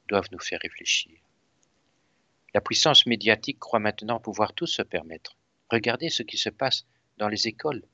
doivent 0.09 0.29
nous 0.33 0.39
faire 0.39 0.61
réfléchir. 0.61 1.19
La 2.55 2.61
puissance 2.61 3.07
médiatique 3.07 3.59
croit 3.59 3.79
maintenant 3.79 4.21
pouvoir 4.21 4.53
tout 4.53 4.67
se 4.67 4.83
permettre. 4.83 5.37
Regardez 5.71 6.09
ce 6.09 6.23
qui 6.23 6.39
se 6.39 6.49
passe 6.49 6.87
dans 7.19 7.29
les 7.29 7.47
écoles, 7.47 7.85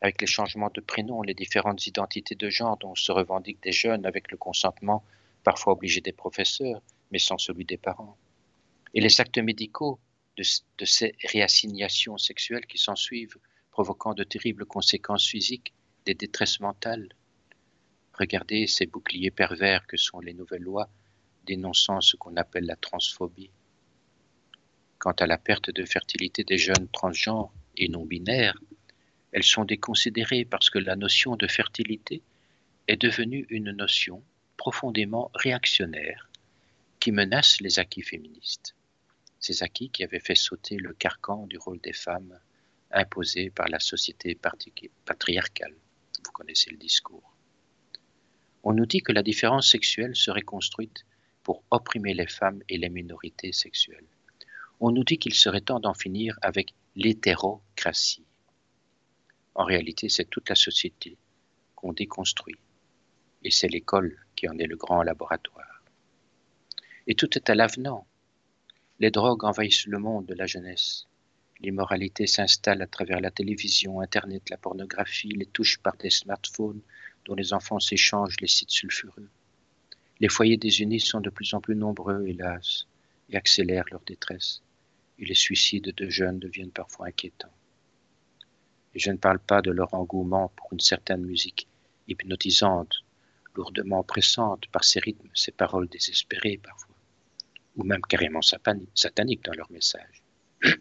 avec 0.00 0.20
les 0.20 0.26
changements 0.26 0.70
de 0.74 0.80
prénoms, 0.80 1.22
les 1.22 1.34
différentes 1.34 1.86
identités 1.86 2.34
de 2.34 2.50
genre 2.50 2.76
dont 2.78 2.94
se 2.94 3.12
revendiquent 3.12 3.62
des 3.62 3.72
jeunes 3.72 4.04
avec 4.06 4.30
le 4.30 4.36
consentement 4.36 5.04
parfois 5.44 5.72
obligé 5.72 6.00
des 6.00 6.12
professeurs, 6.12 6.80
mais 7.12 7.18
sans 7.18 7.38
celui 7.38 7.64
des 7.64 7.76
parents. 7.76 8.16
Et 8.94 9.00
les 9.00 9.20
actes 9.20 9.38
médicaux 9.38 10.00
de, 10.36 10.84
ces 10.84 11.14
réassignations 11.24 12.18
sexuelles 12.18 12.66
qui 12.66 12.78
s'ensuivent, 12.78 13.36
provoquant 13.70 14.14
de 14.14 14.24
terribles 14.24 14.66
conséquences 14.66 15.26
physiques, 15.26 15.72
des 16.04 16.14
détresses 16.14 16.60
mentales, 16.60 17.08
Regardez 18.14 18.66
ces 18.66 18.86
boucliers 18.86 19.30
pervers 19.30 19.86
que 19.86 19.96
sont 19.96 20.20
les 20.20 20.34
nouvelles 20.34 20.62
lois 20.62 20.88
dénonçant 21.44 22.00
ce 22.00 22.16
qu'on 22.16 22.36
appelle 22.36 22.66
la 22.66 22.76
transphobie. 22.76 23.50
Quant 24.98 25.12
à 25.12 25.26
la 25.26 25.38
perte 25.38 25.70
de 25.70 25.84
fertilité 25.84 26.44
des 26.44 26.58
jeunes 26.58 26.88
transgenres 26.92 27.52
et 27.76 27.88
non 27.88 28.04
binaires, 28.04 28.60
elles 29.32 29.42
sont 29.42 29.64
déconsidérées 29.64 30.44
parce 30.44 30.70
que 30.70 30.78
la 30.78 30.94
notion 30.94 31.36
de 31.36 31.46
fertilité 31.46 32.22
est 32.86 33.00
devenue 33.00 33.46
une 33.48 33.72
notion 33.72 34.22
profondément 34.56 35.30
réactionnaire 35.34 36.30
qui 37.02 37.10
menace 37.10 37.60
les 37.60 37.80
acquis 37.80 38.02
féministes. 38.02 38.76
Ces 39.40 39.64
acquis 39.64 39.90
qui 39.90 40.04
avaient 40.04 40.20
fait 40.20 40.36
sauter 40.36 40.76
le 40.76 40.94
carcan 40.94 41.48
du 41.48 41.58
rôle 41.58 41.80
des 41.80 41.92
femmes 41.92 42.38
imposé 42.92 43.50
par 43.50 43.66
la 43.66 43.80
société 43.80 44.38
patriarcale. 45.04 45.74
Vous 46.24 46.30
connaissez 46.30 46.70
le 46.70 46.76
discours. 46.76 47.34
On 48.62 48.72
nous 48.72 48.86
dit 48.86 49.02
que 49.02 49.10
la 49.10 49.24
différence 49.24 49.68
sexuelle 49.68 50.14
serait 50.14 50.42
construite 50.42 51.04
pour 51.42 51.64
opprimer 51.72 52.14
les 52.14 52.28
femmes 52.28 52.62
et 52.68 52.78
les 52.78 52.88
minorités 52.88 53.50
sexuelles. 53.50 54.06
On 54.78 54.92
nous 54.92 55.02
dit 55.02 55.18
qu'il 55.18 55.34
serait 55.34 55.60
temps 55.60 55.80
d'en 55.80 55.94
finir 55.94 56.38
avec 56.40 56.72
l'hétérocratie. 56.94 58.26
En 59.56 59.64
réalité, 59.64 60.08
c'est 60.08 60.30
toute 60.30 60.48
la 60.50 60.54
société 60.54 61.16
qu'on 61.74 61.92
déconstruit. 61.92 62.60
Et 63.42 63.50
c'est 63.50 63.66
l'école 63.66 64.24
qui 64.36 64.48
en 64.48 64.56
est 64.56 64.68
le 64.68 64.76
grand 64.76 65.02
laboratoire. 65.02 65.71
Et 67.06 67.14
tout 67.14 67.36
est 67.36 67.50
à 67.50 67.54
l'avenant. 67.54 68.06
Les 69.00 69.10
drogues 69.10 69.44
envahissent 69.44 69.86
le 69.86 69.98
monde 69.98 70.26
de 70.26 70.34
la 70.34 70.46
jeunesse. 70.46 71.06
L'immoralité 71.60 72.26
s'installe 72.26 72.82
à 72.82 72.86
travers 72.86 73.20
la 73.20 73.30
télévision, 73.30 74.00
Internet, 74.00 74.50
la 74.50 74.56
pornographie, 74.56 75.28
les 75.28 75.46
touches 75.46 75.78
par 75.78 75.96
des 75.96 76.10
smartphones, 76.10 76.80
dont 77.24 77.34
les 77.34 77.52
enfants 77.52 77.80
s'échangent 77.80 78.40
les 78.40 78.48
sites 78.48 78.70
sulfureux. 78.70 79.28
Les 80.20 80.28
foyers 80.28 80.56
désunis 80.56 81.00
sont 81.00 81.20
de 81.20 81.30
plus 81.30 81.54
en 81.54 81.60
plus 81.60 81.74
nombreux, 81.74 82.26
hélas, 82.26 82.86
et 83.30 83.36
accélèrent 83.36 83.84
leur 83.90 84.02
détresse. 84.02 84.62
Et 85.18 85.24
les 85.24 85.34
suicides 85.34 85.94
de 85.94 86.08
jeunes 86.08 86.38
deviennent 86.38 86.70
parfois 86.70 87.06
inquiétants. 87.06 87.54
Et 88.94 88.98
je 88.98 89.10
ne 89.10 89.16
parle 89.16 89.38
pas 89.38 89.62
de 89.62 89.70
leur 89.70 89.94
engouement 89.94 90.52
pour 90.56 90.72
une 90.72 90.80
certaine 90.80 91.24
musique 91.24 91.66
hypnotisante, 92.08 93.02
lourdement 93.54 94.00
oppressante 94.00 94.66
par 94.68 94.84
ses 94.84 95.00
rythmes, 95.00 95.28
ses 95.34 95.52
paroles 95.52 95.88
désespérées 95.88 96.58
parfois, 96.62 96.96
ou 97.76 97.84
même 97.84 98.02
carrément 98.02 98.40
sataniques 98.42 99.44
dans 99.44 99.54
leur 99.54 99.70
message. 99.70 100.22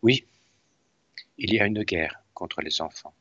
Oui, 0.00 0.24
il 1.38 1.52
y 1.52 1.58
a 1.58 1.66
une 1.66 1.82
guerre 1.82 2.22
contre 2.32 2.60
les 2.60 2.80
enfants 2.80 3.14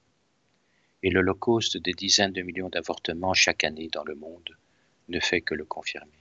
et 1.02 1.10
l'holocauste 1.10 1.78
des 1.78 1.94
dizaines 1.94 2.34
de 2.34 2.42
millions 2.42 2.70
d'avortements 2.70 3.34
chaque 3.34 3.64
année 3.64 3.90
dans 3.92 4.04
le 4.04 4.14
monde 4.14 4.56
ne 5.10 5.20
fait 5.20 5.42
que 5.42 5.56
le 5.56 5.66
confirmer. 5.66 6.12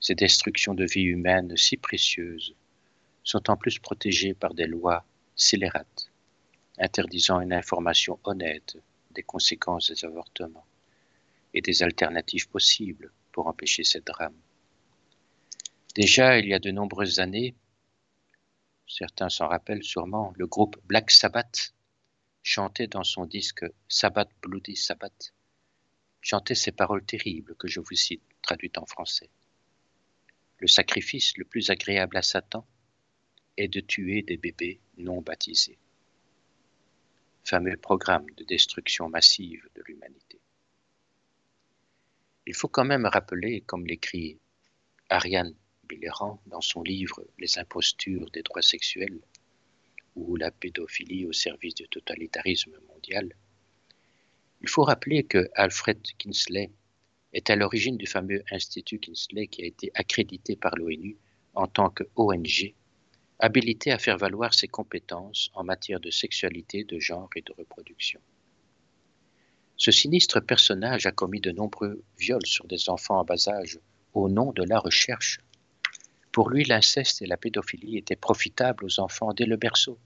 Ces 0.00 0.14
destructions 0.14 0.74
de 0.74 0.84
vies 0.84 1.02
humaines 1.02 1.56
si 1.56 1.76
précieuses 1.76 2.54
sont 3.24 3.50
en 3.50 3.56
plus 3.56 3.78
protégées 3.78 4.34
par 4.34 4.54
des 4.54 4.66
lois 4.66 5.04
scélérates, 5.34 6.10
interdisant 6.78 7.40
une 7.40 7.52
information 7.52 8.18
honnête 8.24 8.76
des 9.10 9.22
conséquences 9.22 9.90
des 9.90 10.04
avortements 10.04 10.66
et 11.54 11.60
des 11.60 11.82
alternatives 11.82 12.48
possibles 12.48 13.12
pour 13.32 13.46
empêcher 13.46 13.84
ces 13.84 14.00
drames. 14.00 14.40
Déjà, 15.94 16.38
il 16.38 16.46
y 16.46 16.54
a 16.54 16.58
de 16.58 16.70
nombreuses 16.70 17.18
années, 17.18 17.54
certains 18.86 19.28
s'en 19.28 19.48
rappellent 19.48 19.84
sûrement, 19.84 20.32
le 20.36 20.46
groupe 20.46 20.76
Black 20.84 21.10
Sabbath 21.10 21.74
chantait 22.42 22.86
dans 22.86 23.04
son 23.04 23.26
disque 23.26 23.64
Sabbath 23.88 24.30
Bloody 24.42 24.76
Sabbath, 24.76 25.34
chantait 26.20 26.54
ces 26.54 26.72
paroles 26.72 27.04
terribles 27.04 27.54
que 27.56 27.68
je 27.68 27.80
vous 27.80 27.94
cite, 27.94 28.22
traduites 28.42 28.78
en 28.78 28.86
français. 28.86 29.30
Le 30.58 30.68
sacrifice 30.68 31.36
le 31.36 31.44
plus 31.44 31.70
agréable 31.70 32.16
à 32.16 32.22
Satan 32.22 32.66
est 33.56 33.68
de 33.68 33.80
tuer 33.80 34.22
des 34.22 34.36
bébés 34.36 34.80
non 34.96 35.22
baptisés. 35.22 35.78
Fameux 37.44 37.76
programme 37.76 38.26
de 38.36 38.44
destruction 38.44 39.08
massive 39.08 39.68
de 39.74 39.82
l'humanité. 39.86 40.40
Il 42.46 42.54
faut 42.54 42.68
quand 42.68 42.84
même 42.84 43.06
rappeler, 43.06 43.60
comme 43.62 43.86
l'écrit 43.86 44.38
Ariane 45.08 45.54
Billerand 45.84 46.40
dans 46.46 46.60
son 46.60 46.82
livre 46.82 47.24
Les 47.38 47.58
impostures 47.58 48.30
des 48.30 48.42
droits 48.42 48.62
sexuels 48.62 49.20
ou 50.16 50.36
la 50.36 50.50
pédophilie 50.50 51.26
au 51.26 51.32
service 51.32 51.74
du 51.74 51.88
totalitarisme 51.88 52.78
mondial, 52.88 53.34
il 54.60 54.68
faut 54.68 54.82
rappeler 54.82 55.24
que 55.24 55.48
Alfred 55.54 56.00
Kinsley 56.18 56.70
est 57.32 57.50
à 57.50 57.56
l'origine 57.56 57.96
du 57.96 58.06
fameux 58.06 58.42
Institut 58.50 58.98
Kinsley 58.98 59.46
qui 59.46 59.62
a 59.62 59.66
été 59.66 59.90
accrédité 59.94 60.56
par 60.56 60.76
l'ONU 60.76 61.16
en 61.54 61.66
tant 61.66 61.90
que 61.90 62.04
ONG, 62.16 62.74
habilité 63.40 63.90
à 63.92 63.98
faire 63.98 64.18
valoir 64.18 64.54
ses 64.54 64.68
compétences 64.68 65.50
en 65.54 65.64
matière 65.64 66.00
de 66.00 66.10
sexualité, 66.10 66.84
de 66.84 66.98
genre 66.98 67.30
et 67.36 67.42
de 67.42 67.52
reproduction. 67.56 68.20
Ce 69.76 69.90
sinistre 69.90 70.40
personnage 70.40 71.06
a 71.06 71.12
commis 71.12 71.40
de 71.40 71.50
nombreux 71.50 72.02
viols 72.18 72.46
sur 72.46 72.66
des 72.66 72.90
enfants 72.90 73.18
en 73.18 73.24
bas 73.24 73.48
âge 73.48 73.78
au 74.12 74.28
nom 74.28 74.52
de 74.52 74.62
la 74.62 74.78
recherche 74.78 75.40
pour 76.32 76.48
lui, 76.48 76.64
l'inceste 76.64 77.22
et 77.22 77.26
la 77.26 77.36
pédophilie 77.36 77.98
étaient 77.98 78.16
profitables 78.16 78.84
aux 78.84 79.00
enfants 79.00 79.32
dès 79.32 79.46
le 79.46 79.56
berceau. 79.56 79.98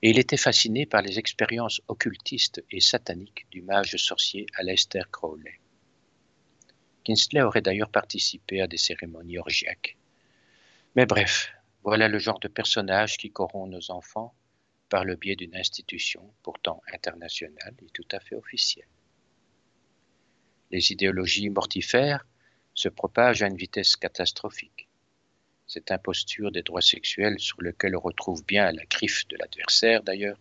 Et 0.00 0.10
il 0.10 0.18
était 0.18 0.38
fasciné 0.38 0.86
par 0.86 1.02
les 1.02 1.18
expériences 1.18 1.82
occultistes 1.88 2.64
et 2.70 2.80
sataniques 2.80 3.46
du 3.50 3.60
mage 3.60 3.96
sorcier 3.96 4.46
Aleister 4.54 5.02
Crowley. 5.10 5.60
Kinsley 7.04 7.42
aurait 7.42 7.62
d'ailleurs 7.62 7.90
participé 7.90 8.60
à 8.60 8.66
des 8.66 8.76
cérémonies 8.78 9.38
orgiaques. 9.38 9.96
Mais 10.94 11.04
bref, 11.04 11.52
voilà 11.88 12.08
le 12.08 12.18
genre 12.18 12.38
de 12.38 12.48
personnage 12.48 13.16
qui 13.16 13.30
corrompt 13.30 13.70
nos 13.70 13.90
enfants 13.90 14.34
par 14.88 15.04
le 15.04 15.16
biais 15.16 15.36
d'une 15.36 15.56
institution 15.56 16.22
pourtant 16.42 16.82
internationale 16.92 17.74
et 17.82 17.90
tout 17.90 18.06
à 18.12 18.20
fait 18.20 18.36
officielle. 18.36 18.88
Les 20.70 20.92
idéologies 20.92 21.50
mortifères 21.50 22.26
se 22.74 22.88
propagent 22.88 23.42
à 23.42 23.46
une 23.46 23.56
vitesse 23.56 23.96
catastrophique 23.96 24.88
cette 25.68 25.90
imposture 25.90 26.50
des 26.50 26.62
droits 26.62 26.80
sexuels 26.80 27.38
sur 27.38 27.60
lequel 27.60 27.94
on 27.94 28.00
retrouve 28.00 28.44
bien 28.44 28.72
la 28.72 28.86
griffe 28.86 29.28
de 29.28 29.36
l'adversaire 29.36 30.02
d'ailleurs, 30.02 30.38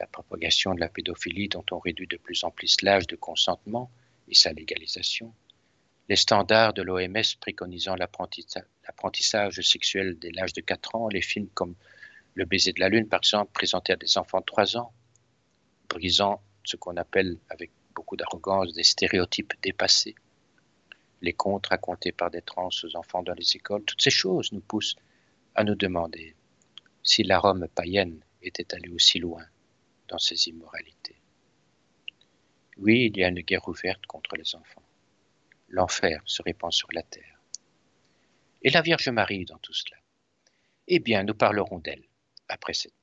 la 0.00 0.06
propagation 0.06 0.74
de 0.74 0.80
la 0.80 0.88
pédophilie 0.88 1.48
dont 1.48 1.64
on 1.70 1.78
réduit 1.78 2.08
de 2.08 2.16
plus 2.16 2.44
en 2.44 2.50
plus 2.50 2.82
l'âge 2.82 3.06
de 3.06 3.16
consentement 3.16 3.90
et 4.28 4.34
sa 4.34 4.52
légalisation, 4.52 5.32
les 6.08 6.16
standards 6.16 6.74
de 6.74 6.82
l'OMS 6.82 7.36
préconisant 7.40 7.94
l'apprentissage 7.94 8.64
sexuel 9.62 10.18
dès 10.18 10.30
l'âge 10.30 10.52
de 10.52 10.60
4 10.60 10.94
ans, 10.96 11.08
les 11.08 11.22
films 11.22 11.48
comme 11.54 11.74
Le 12.34 12.44
baiser 12.44 12.72
de 12.72 12.80
la 12.80 12.88
lune 12.88 13.08
par 13.08 13.20
exemple 13.20 13.52
présentés 13.52 13.92
à 13.92 13.96
des 13.96 14.18
enfants 14.18 14.40
de 14.40 14.44
3 14.44 14.76
ans, 14.76 14.92
brisant 15.88 16.42
ce 16.64 16.76
qu'on 16.76 16.96
appelle 16.96 17.38
avec 17.48 17.70
beaucoup 17.94 18.16
d'arrogance 18.16 18.72
des 18.74 18.84
stéréotypes 18.84 19.54
dépassés 19.62 20.14
les 21.20 21.32
contes 21.32 21.66
racontés 21.66 22.12
par 22.12 22.30
des 22.30 22.42
trans 22.42 22.68
aux 22.68 22.96
enfants 22.96 23.22
dans 23.22 23.34
les 23.34 23.56
écoles, 23.56 23.84
toutes 23.84 24.02
ces 24.02 24.10
choses 24.10 24.52
nous 24.52 24.60
poussent 24.60 24.96
à 25.54 25.64
nous 25.64 25.74
demander 25.74 26.34
si 27.02 27.22
la 27.22 27.38
Rome 27.38 27.66
païenne 27.74 28.22
était 28.42 28.74
allée 28.74 28.90
aussi 28.90 29.18
loin 29.18 29.44
dans 30.08 30.18
ses 30.18 30.48
immoralités. 30.48 31.16
Oui, 32.76 33.10
il 33.12 33.18
y 33.18 33.24
a 33.24 33.28
une 33.28 33.40
guerre 33.40 33.66
ouverte 33.68 34.06
contre 34.06 34.36
les 34.36 34.54
enfants. 34.54 34.84
L'enfer 35.68 36.22
se 36.24 36.42
répand 36.42 36.72
sur 36.72 36.88
la 36.92 37.02
terre. 37.02 37.37
Et 38.62 38.70
la 38.70 38.82
Vierge 38.82 39.08
Marie 39.08 39.44
dans 39.44 39.58
tout 39.58 39.72
cela. 39.72 39.96
Eh 40.86 40.98
bien, 40.98 41.22
nous 41.22 41.34
parlerons 41.34 41.78
d'elle 41.78 42.04
après 42.48 42.74
cette 42.74 42.97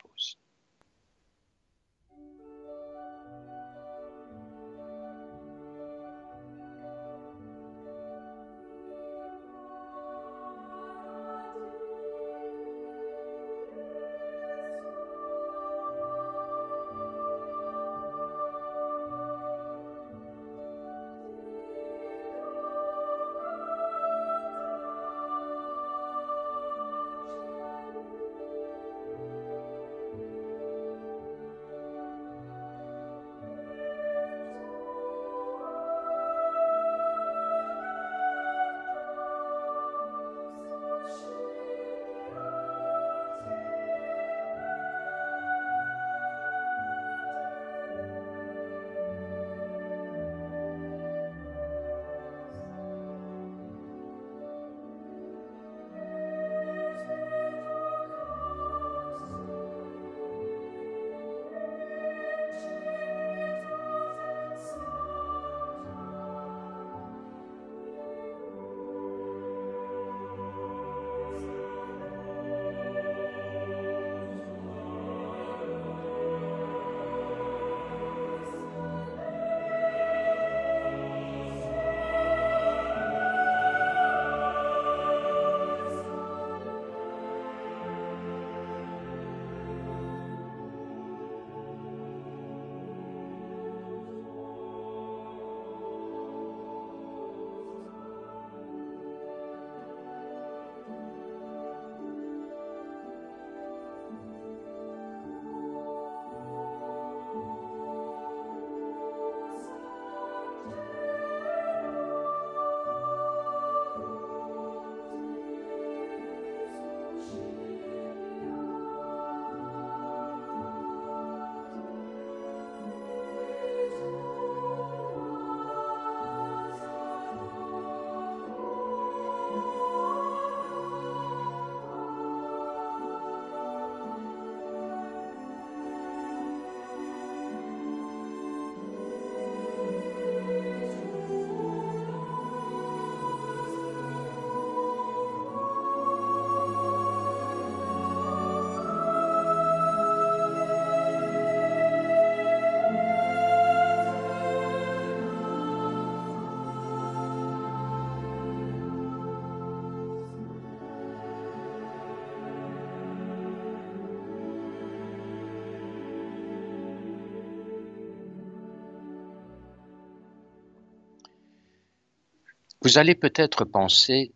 Vous 172.86 173.00
allez 173.00 173.16
peut-être 173.16 173.66
penser, 173.66 174.32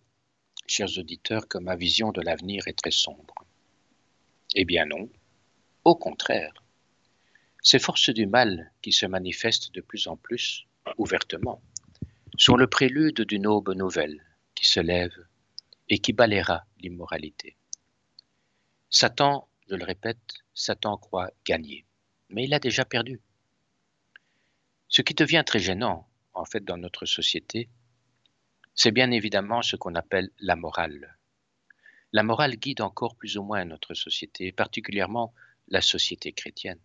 chers 0.66 0.98
auditeurs, 0.98 1.48
que 1.48 1.60
ma 1.60 1.76
vision 1.76 2.12
de 2.12 2.20
l'avenir 2.20 2.68
est 2.68 2.74
très 2.74 2.90
sombre. 2.90 3.36
Eh 4.56 4.66
bien 4.66 4.88
non, 4.88 5.08
au 5.84 5.96
contraire. 5.96 6.64
Ces 7.62 7.78
forces 7.78 8.10
du 8.10 8.26
mal 8.26 8.72
qui 8.82 8.92
se 8.92 9.06
manifestent 9.06 9.72
de 9.76 9.82
plus 9.82 10.08
en 10.08 10.18
plus 10.18 10.66
ouvertement 10.98 11.62
sont 12.40 12.56
le 12.56 12.66
prélude 12.66 13.22
d'une 13.22 13.46
aube 13.46 13.76
nouvelle 13.76 14.20
qui 14.56 14.66
se 14.66 14.80
lève 14.80 15.28
et 15.88 16.00
qui 16.00 16.12
balayera 16.12 16.66
l'immoralité. 16.80 17.56
Satan, 18.90 19.48
je 19.70 19.76
le 19.76 19.86
répète, 19.86 20.34
Satan 20.56 20.98
croit 20.98 21.30
gagner, 21.46 21.86
mais 22.30 22.46
il 22.46 22.54
a 22.56 22.60
déjà 22.60 22.84
perdu. 22.84 23.22
Ce 24.88 25.04
qui 25.04 25.14
devient 25.14 25.44
très 25.46 25.60
gênant, 25.60 26.10
en 26.34 26.46
fait, 26.46 26.66
dans 26.66 26.78
notre 26.78 27.06
société, 27.06 27.70
c'est 28.82 28.92
bien 28.92 29.12
évidemment 29.12 29.62
ce 29.62 29.76
qu'on 29.76 29.94
appelle 29.96 30.30
la 30.40 30.56
morale. 30.56 31.18
La 32.14 32.24
morale 32.24 32.56
guide 32.56 32.80
encore 32.80 33.18
plus 33.18 33.36
ou 33.36 33.44
moins 33.44 33.66
notre 33.66 33.94
société, 33.94 34.54
particulièrement 34.54 35.34
la 35.68 35.82
société 35.82 36.32
chrétienne. 36.32 36.80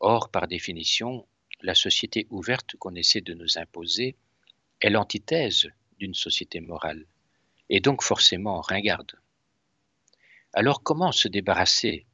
Or, 0.00 0.30
par 0.30 0.48
définition, 0.48 1.26
la 1.62 1.74
société 1.74 2.26
ouverte 2.28 2.76
qu'on 2.76 2.94
essaie 2.94 3.22
de 3.22 3.32
nous 3.32 3.56
imposer 3.56 4.16
est 4.82 4.90
l'antithèse 4.90 5.70
d'une 5.98 6.12
société 6.12 6.60
morale, 6.60 7.06
et 7.70 7.80
donc 7.80 8.02
forcément 8.02 8.60
ringarde. 8.60 9.12
Alors 10.52 10.82
comment 10.82 11.10
se 11.10 11.28
débarrasser 11.28 12.04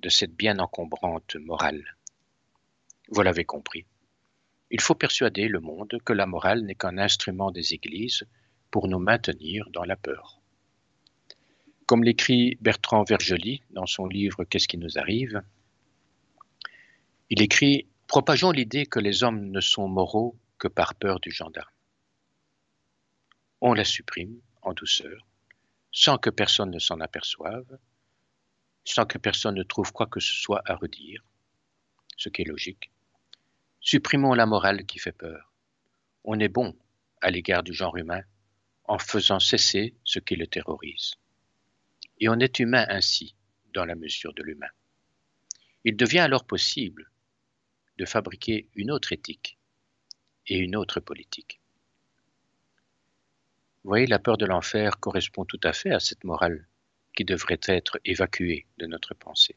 de 0.00 0.08
cette 0.08 0.34
bien 0.34 0.58
encombrante 0.58 1.36
morale? 1.36 1.96
Vous 3.08 3.22
l'avez 3.22 3.44
compris. 3.44 3.86
Il 4.70 4.80
faut 4.80 4.94
persuader 4.94 5.48
le 5.48 5.60
monde 5.60 5.98
que 6.04 6.12
la 6.12 6.26
morale 6.26 6.62
n'est 6.62 6.74
qu'un 6.74 6.98
instrument 6.98 7.50
des 7.50 7.74
églises 7.74 8.24
pour 8.70 8.88
nous 8.88 8.98
maintenir 8.98 9.68
dans 9.70 9.84
la 9.84 9.96
peur. 9.96 10.40
Comme 11.86 12.02
l'écrit 12.02 12.58
Bertrand 12.60 13.04
Vergely 13.04 13.62
dans 13.70 13.86
son 13.86 14.06
livre 14.06 14.44
Qu'est-ce 14.44 14.66
qui 14.66 14.78
nous 14.78 14.98
arrive 14.98 15.40
Il 17.30 17.40
écrit 17.42 17.86
Propageons 18.08 18.50
l'idée 18.50 18.86
que 18.86 18.98
les 18.98 19.22
hommes 19.22 19.50
ne 19.50 19.60
sont 19.60 19.88
moraux 19.88 20.36
que 20.58 20.68
par 20.68 20.94
peur 20.94 21.20
du 21.20 21.30
gendarme. 21.30 21.70
On 23.60 23.72
la 23.72 23.84
supprime 23.84 24.40
en 24.62 24.74
douceur, 24.74 25.26
sans 25.92 26.18
que 26.18 26.30
personne 26.30 26.70
ne 26.70 26.78
s'en 26.78 27.00
aperçoive, 27.00 27.78
sans 28.84 29.06
que 29.06 29.18
personne 29.18 29.54
ne 29.54 29.62
trouve 29.62 29.92
quoi 29.92 30.06
que 30.06 30.20
ce 30.20 30.32
soit 30.32 30.62
à 30.66 30.74
redire, 30.74 31.24
ce 32.16 32.28
qui 32.28 32.42
est 32.42 32.46
logique. 32.46 32.90
Supprimons 33.88 34.34
la 34.34 34.46
morale 34.46 34.84
qui 34.84 34.98
fait 34.98 35.12
peur. 35.12 35.52
On 36.24 36.40
est 36.40 36.48
bon 36.48 36.76
à 37.20 37.30
l'égard 37.30 37.62
du 37.62 37.72
genre 37.72 37.96
humain 37.96 38.24
en 38.82 38.98
faisant 38.98 39.38
cesser 39.38 39.94
ce 40.02 40.18
qui 40.18 40.34
le 40.34 40.48
terrorise. 40.48 41.12
Et 42.18 42.28
on 42.28 42.40
est 42.40 42.58
humain 42.58 42.84
ainsi, 42.88 43.36
dans 43.74 43.84
la 43.84 43.94
mesure 43.94 44.34
de 44.34 44.42
l'humain. 44.42 44.70
Il 45.84 45.96
devient 45.96 46.18
alors 46.18 46.44
possible 46.44 47.12
de 47.96 48.04
fabriquer 48.04 48.68
une 48.74 48.90
autre 48.90 49.12
éthique 49.12 49.56
et 50.48 50.58
une 50.58 50.74
autre 50.74 50.98
politique. 50.98 51.60
Voyez, 53.84 54.08
la 54.08 54.18
peur 54.18 54.36
de 54.36 54.46
l'enfer 54.46 54.98
correspond 54.98 55.44
tout 55.44 55.60
à 55.62 55.72
fait 55.72 55.92
à 55.92 56.00
cette 56.00 56.24
morale 56.24 56.66
qui 57.16 57.24
devrait 57.24 57.60
être 57.68 58.00
évacuée 58.04 58.66
de 58.78 58.86
notre 58.86 59.14
pensée. 59.14 59.54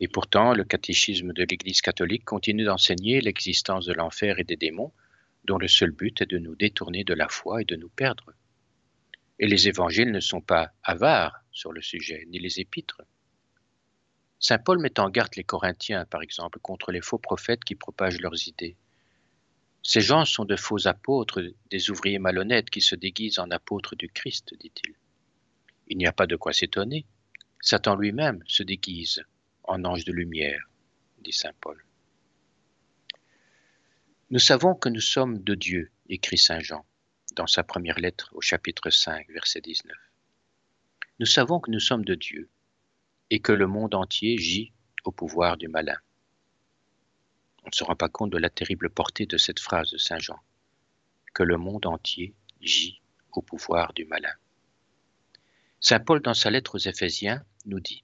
Et 0.00 0.08
pourtant, 0.08 0.52
le 0.52 0.64
catéchisme 0.64 1.32
de 1.32 1.44
l'Église 1.44 1.80
catholique 1.80 2.24
continue 2.24 2.64
d'enseigner 2.64 3.20
l'existence 3.20 3.86
de 3.86 3.94
l'enfer 3.94 4.38
et 4.38 4.44
des 4.44 4.56
démons, 4.56 4.92
dont 5.44 5.58
le 5.58 5.68
seul 5.68 5.90
but 5.90 6.20
est 6.20 6.30
de 6.30 6.38
nous 6.38 6.54
détourner 6.54 7.04
de 7.04 7.14
la 7.14 7.28
foi 7.28 7.62
et 7.62 7.64
de 7.64 7.76
nous 7.76 7.88
perdre. 7.88 8.34
Et 9.38 9.46
les 9.46 9.68
évangiles 9.68 10.12
ne 10.12 10.20
sont 10.20 10.40
pas 10.40 10.72
avares 10.82 11.40
sur 11.50 11.72
le 11.72 11.80
sujet, 11.80 12.24
ni 12.28 12.38
les 12.38 12.60
épîtres. 12.60 13.02
Saint 14.38 14.58
Paul 14.58 14.80
met 14.80 15.00
en 15.00 15.08
garde 15.08 15.34
les 15.36 15.44
Corinthiens, 15.44 16.04
par 16.04 16.20
exemple, 16.20 16.58
contre 16.60 16.92
les 16.92 17.00
faux 17.00 17.18
prophètes 17.18 17.64
qui 17.64 17.74
propagent 17.74 18.20
leurs 18.20 18.48
idées. 18.48 18.76
Ces 19.82 20.00
gens 20.00 20.24
sont 20.24 20.44
de 20.44 20.56
faux 20.56 20.88
apôtres, 20.88 21.40
des 21.70 21.90
ouvriers 21.90 22.18
malhonnêtes 22.18 22.68
qui 22.68 22.82
se 22.82 22.96
déguisent 22.96 23.38
en 23.38 23.50
apôtres 23.50 23.96
du 23.96 24.10
Christ, 24.10 24.52
dit-il. 24.60 24.94
Il 25.88 25.96
n'y 25.96 26.06
a 26.06 26.12
pas 26.12 26.26
de 26.26 26.36
quoi 26.36 26.52
s'étonner. 26.52 27.06
Satan 27.60 27.94
lui-même 27.94 28.42
se 28.46 28.62
déguise 28.62 29.24
en 29.66 29.84
ange 29.84 30.04
de 30.04 30.12
lumière, 30.12 30.68
dit 31.18 31.32
Saint 31.32 31.52
Paul. 31.60 31.84
Nous 34.30 34.38
savons 34.38 34.74
que 34.74 34.88
nous 34.88 35.00
sommes 35.00 35.42
de 35.42 35.54
Dieu, 35.54 35.90
écrit 36.08 36.38
Saint 36.38 36.60
Jean 36.60 36.84
dans 37.36 37.46
sa 37.46 37.62
première 37.62 37.98
lettre 37.98 38.30
au 38.32 38.40
chapitre 38.40 38.90
5, 38.90 39.28
verset 39.30 39.60
19. 39.60 39.94
Nous 41.18 41.26
savons 41.26 41.60
que 41.60 41.70
nous 41.70 41.80
sommes 41.80 42.04
de 42.04 42.14
Dieu 42.14 42.48
et 43.30 43.40
que 43.40 43.52
le 43.52 43.66
monde 43.66 43.94
entier 43.94 44.38
gît 44.38 44.72
au 45.04 45.12
pouvoir 45.12 45.56
du 45.56 45.68
malin. 45.68 45.98
On 47.64 47.68
ne 47.68 47.74
se 47.74 47.84
rend 47.84 47.96
pas 47.96 48.08
compte 48.08 48.30
de 48.30 48.38
la 48.38 48.50
terrible 48.50 48.90
portée 48.90 49.26
de 49.26 49.36
cette 49.36 49.60
phrase 49.60 49.90
de 49.90 49.98
Saint 49.98 50.18
Jean, 50.18 50.40
que 51.34 51.42
le 51.42 51.56
monde 51.56 51.86
entier 51.86 52.34
gît 52.60 53.00
au 53.32 53.42
pouvoir 53.42 53.92
du 53.92 54.04
malin. 54.06 54.32
Saint 55.80 56.00
Paul, 56.00 56.20
dans 56.20 56.34
sa 56.34 56.50
lettre 56.50 56.76
aux 56.76 56.88
Éphésiens, 56.88 57.44
nous 57.66 57.80
dit 57.80 58.02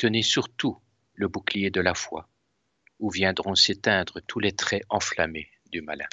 Tenez 0.00 0.22
surtout 0.22 0.80
le 1.12 1.28
bouclier 1.28 1.70
de 1.70 1.82
la 1.82 1.92
foi, 1.92 2.26
où 3.00 3.10
viendront 3.10 3.54
s'éteindre 3.54 4.22
tous 4.26 4.40
les 4.40 4.52
traits 4.52 4.82
enflammés 4.88 5.50
du 5.66 5.82
malin. 5.82 6.08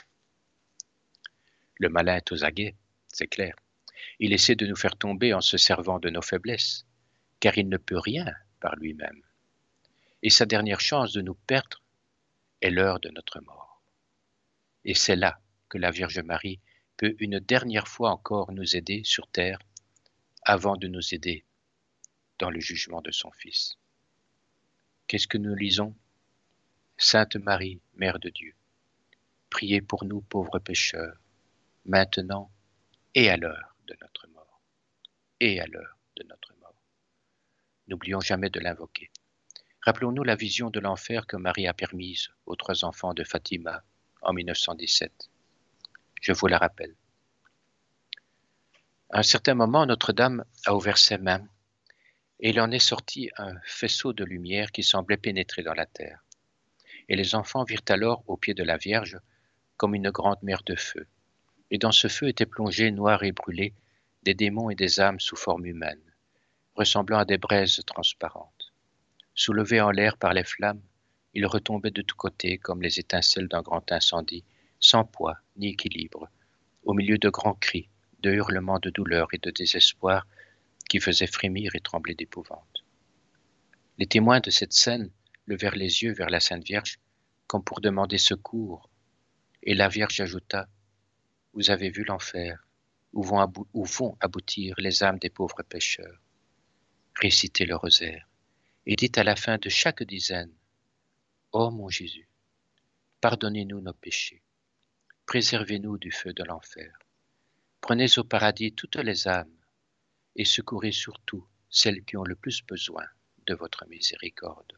Le 1.75 1.88
malin 1.88 2.17
est 2.17 2.33
aux 2.33 2.43
aguets, 2.43 2.75
c'est 3.07 3.29
clair. 3.29 3.55
Il 4.19 4.33
essaie 4.33 4.57
de 4.57 4.67
nous 4.67 4.75
faire 4.75 4.97
tomber 4.97 5.33
en 5.33 5.39
se 5.39 5.55
servant 5.55 5.99
de 5.99 6.09
nos 6.09 6.21
faiblesses, 6.21 6.85
car 7.39 7.57
il 7.57 7.69
ne 7.69 7.77
peut 7.77 7.97
rien 7.97 8.25
par 8.59 8.75
lui-même. 8.75 9.21
Et 10.21 10.31
sa 10.31 10.45
dernière 10.45 10.81
chance 10.81 11.13
de 11.13 11.21
nous 11.21 11.35
perdre 11.35 11.81
est 12.59 12.71
l'heure 12.71 12.99
de 12.99 13.09
notre 13.11 13.39
mort. 13.39 13.81
Et 14.83 14.95
c'est 14.95 15.15
là 15.15 15.39
que 15.69 15.77
la 15.77 15.91
Vierge 15.91 16.19
Marie 16.19 16.59
peut 16.97 17.15
une 17.19 17.39
dernière 17.39 17.88
fois 17.88 18.11
encore 18.11 18.51
nous 18.51 18.75
aider 18.75 19.05
sur 19.05 19.27
terre 19.27 19.59
avant 20.43 20.75
de 20.75 20.89
nous 20.89 21.13
aider 21.13 21.45
dans 22.39 22.49
le 22.49 22.59
jugement 22.59 23.01
de 23.01 23.11
son 23.11 23.31
Fils. 23.31 23.77
Qu'est-ce 25.07 25.27
que 25.27 25.38
nous 25.38 25.55
lisons? 25.55 25.95
Sainte 26.97 27.35
Marie, 27.35 27.79
Mère 27.95 28.19
de 28.19 28.29
Dieu, 28.29 28.55
priez 29.49 29.81
pour 29.81 30.05
nous 30.05 30.21
pauvres 30.21 30.59
pécheurs, 30.59 31.17
maintenant 31.85 32.51
et 33.15 33.29
à 33.29 33.38
l'heure 33.38 33.75
de 33.88 33.95
notre 34.01 34.27
mort. 34.27 34.61
Et 35.39 35.59
à 35.59 35.67
l'heure 35.67 35.97
de 36.15 36.23
notre 36.23 36.53
mort. 36.59 36.81
N'oublions 37.88 38.19
jamais 38.19 38.49
de 38.49 38.59
l'invoquer. 38.59 39.11
Rappelons-nous 39.81 40.23
la 40.23 40.35
vision 40.35 40.69
de 40.69 40.79
l'enfer 40.79 41.27
que 41.27 41.38
Marie 41.38 41.67
a 41.67 41.73
permise 41.73 42.29
aux 42.45 42.55
trois 42.55 42.83
enfants 42.83 43.13
de 43.13 43.23
Fatima 43.23 43.83
en 44.21 44.33
1917. 44.33 45.29
Je 46.21 46.33
vous 46.33 46.47
la 46.47 46.57
rappelle. 46.57 46.95
À 49.09 49.19
un 49.19 49.23
certain 49.23 49.53
moment, 49.53 49.85
Notre-Dame 49.85 50.43
a 50.65 50.75
ouvert 50.75 50.97
ses 50.97 51.17
mains 51.17 51.47
et 52.39 52.49
il 52.49 52.59
en 52.61 52.71
est 52.71 52.79
sorti 52.79 53.29
un 53.38 53.55
faisceau 53.63 54.13
de 54.13 54.23
lumière 54.23 54.71
qui 54.71 54.83
semblait 54.83 55.17
pénétrer 55.17 55.63
dans 55.63 55.73
la 55.73 55.85
terre. 55.85 56.23
Et 57.09 57.15
les 57.15 57.35
enfants 57.35 57.63
virent 57.63 57.81
alors 57.89 58.23
au 58.27 58.38
pied 58.38 58.53
de 58.53 58.63
la 58.63 58.77
Vierge 58.77 59.17
comme 59.77 59.95
une 59.95 60.09
grande 60.09 60.41
mer 60.43 60.61
de 60.65 60.75
feu. 60.75 61.07
Et 61.71 61.77
dans 61.77 61.91
ce 61.91 62.07
feu 62.07 62.27
étaient 62.27 62.45
plongés, 62.45 62.91
noirs 62.91 63.23
et 63.23 63.31
brûlés, 63.31 63.73
des 64.23 64.33
démons 64.33 64.69
et 64.69 64.75
des 64.75 64.99
âmes 64.99 65.19
sous 65.19 65.35
forme 65.35 65.65
humaine, 65.65 66.01
ressemblant 66.75 67.19
à 67.19 67.25
des 67.25 67.38
braises 67.38 67.81
transparentes. 67.85 68.73
Soulevés 69.35 69.81
en 69.81 69.91
l'air 69.91 70.17
par 70.17 70.33
les 70.33 70.43
flammes, 70.43 70.81
ils 71.33 71.45
retombaient 71.45 71.91
de 71.91 72.01
tous 72.01 72.15
côtés 72.15 72.57
comme 72.57 72.81
les 72.81 72.99
étincelles 72.99 73.47
d'un 73.47 73.61
grand 73.61 73.91
incendie, 73.91 74.43
sans 74.79 75.05
poids 75.05 75.38
ni 75.55 75.69
équilibre, 75.69 76.29
au 76.83 76.93
milieu 76.93 77.17
de 77.17 77.29
grands 77.29 77.53
cris, 77.53 77.89
de 78.19 78.31
hurlements 78.31 78.79
de 78.79 78.89
douleur 78.89 79.27
et 79.33 79.38
de 79.38 79.51
désespoir 79.51 80.25
qui 80.88 80.99
faisaient 80.99 81.27
frémir 81.27 81.75
et 81.75 81.79
trembler 81.79 82.15
d'épouvante. 82.15 82.83
Les 83.97 84.07
témoins 84.07 84.39
de 84.39 84.49
cette 84.49 84.73
scène 84.73 85.11
levèrent 85.45 85.75
les 85.75 86.03
yeux 86.03 86.13
vers 86.13 86.29
la 86.29 86.39
Sainte 86.39 86.63
Vierge 86.63 86.99
comme 87.47 87.63
pour 87.63 87.81
demander 87.81 88.17
secours, 88.17 88.89
et 89.63 89.73
la 89.73 89.88
Vierge 89.88 90.19
ajouta 90.19 90.67
Vous 91.53 91.71
avez 91.71 91.89
vu 91.89 92.03
l'enfer, 92.03 92.67
où 93.13 93.23
vont, 93.23 94.17
aboutir 94.19 94.75
les 94.77 95.01
âmes 95.01 95.17
des 95.17 95.29
pauvres 95.29 95.63
pécheurs. 95.63 96.21
Récitez 97.15 97.65
le 97.65 97.75
rosaire 97.75 98.27
et 98.85 98.95
dites 98.95 99.17
à 99.17 99.23
la 99.23 99.35
fin 99.35 99.57
de 99.57 99.69
chaque 99.69 100.03
dizaine, 100.03 100.53
Ô 101.51 101.71
mon 101.71 101.89
Jésus, 101.89 102.29
pardonnez-nous 103.21 103.81
nos 103.81 103.93
péchés, 103.93 104.43
préservez-nous 105.25 105.97
du 105.97 106.11
feu 106.11 106.33
de 106.33 106.43
l'enfer, 106.43 106.99
prenez 107.81 108.19
au 108.19 108.23
paradis 108.23 108.73
toutes 108.73 108.97
les 108.97 109.27
âmes 109.27 109.57
et 110.38 110.45
secourez 110.45 110.91
surtout 110.91 111.45
celles 111.69 112.03
qui 112.05 112.15
ont 112.15 112.23
le 112.23 112.35
plus 112.35 112.63
besoin 112.63 113.03
de 113.47 113.55
votre 113.55 113.85
miséricorde. 113.88 114.73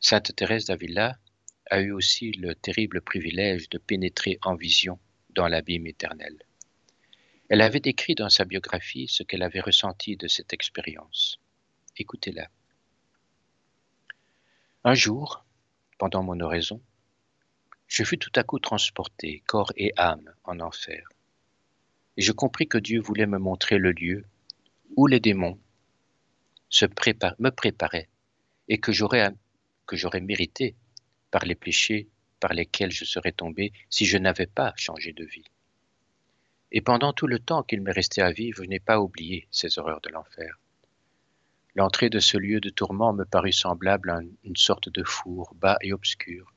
Sainte 0.00 0.34
Thérèse 0.34 0.64
d'Avila 0.64 1.18
a 1.70 1.80
eu 1.80 1.92
aussi 1.92 2.32
le 2.32 2.54
terrible 2.54 3.02
privilège 3.02 3.68
de 3.68 3.78
pénétrer 3.78 4.38
en 4.42 4.54
vision 4.54 4.98
dans 5.30 5.48
l'abîme 5.48 5.86
éternel. 5.86 6.36
Elle 7.48 7.60
avait 7.60 7.80
décrit 7.80 8.14
dans 8.14 8.30
sa 8.30 8.44
biographie 8.44 9.08
ce 9.08 9.22
qu'elle 9.22 9.42
avait 9.42 9.60
ressenti 9.60 10.16
de 10.16 10.28
cette 10.28 10.52
expérience. 10.52 11.38
Écoutez-la. 11.96 12.48
Un 14.84 14.94
jour, 14.94 15.44
pendant 15.98 16.22
mon 16.22 16.40
oraison, 16.40 16.80
je 17.86 18.04
fus 18.04 18.18
tout 18.18 18.32
à 18.36 18.44
coup 18.44 18.58
transporté, 18.58 19.42
corps 19.46 19.72
et 19.76 19.92
âme, 19.96 20.32
en 20.44 20.60
enfer. 20.60 21.08
Et 22.18 22.22
je 22.22 22.32
compris 22.32 22.66
que 22.66 22.78
Dieu 22.78 23.00
voulait 23.00 23.26
me 23.26 23.38
montrer 23.38 23.78
le 23.78 23.92
lieu 23.92 24.24
où 24.96 25.06
les 25.06 25.20
démons 25.20 25.56
me 27.38 27.48
préparaient 27.50 28.08
et 28.66 28.78
que 28.78 28.90
j'aurais, 28.90 29.30
que 29.86 29.96
j'aurais 29.96 30.20
mérité 30.20 30.74
par 31.30 31.44
les 31.44 31.54
péchés 31.54 32.08
par 32.40 32.52
lesquels 32.54 32.90
je 32.90 33.04
serais 33.04 33.30
tombé 33.30 33.72
si 33.88 34.04
je 34.04 34.18
n'avais 34.18 34.48
pas 34.48 34.72
changé 34.76 35.12
de 35.12 35.24
vie. 35.24 35.44
Et 36.72 36.80
pendant 36.80 37.12
tout 37.12 37.28
le 37.28 37.38
temps 37.38 37.62
qu'il 37.62 37.82
m'est 37.82 37.92
resté 37.92 38.20
à 38.20 38.32
vivre, 38.32 38.64
je 38.64 38.68
n'ai 38.68 38.80
pas 38.80 39.00
oublié 39.00 39.46
ces 39.52 39.78
horreurs 39.78 40.00
de 40.00 40.10
l'enfer. 40.10 40.58
L'entrée 41.76 42.10
de 42.10 42.18
ce 42.18 42.36
lieu 42.36 42.60
de 42.60 42.68
tourment 42.68 43.12
me 43.12 43.26
parut 43.26 43.52
semblable 43.52 44.10
à 44.10 44.20
une 44.42 44.56
sorte 44.56 44.88
de 44.88 45.04
four 45.04 45.54
bas 45.54 45.78
et 45.82 45.92
obscur. 45.92 46.52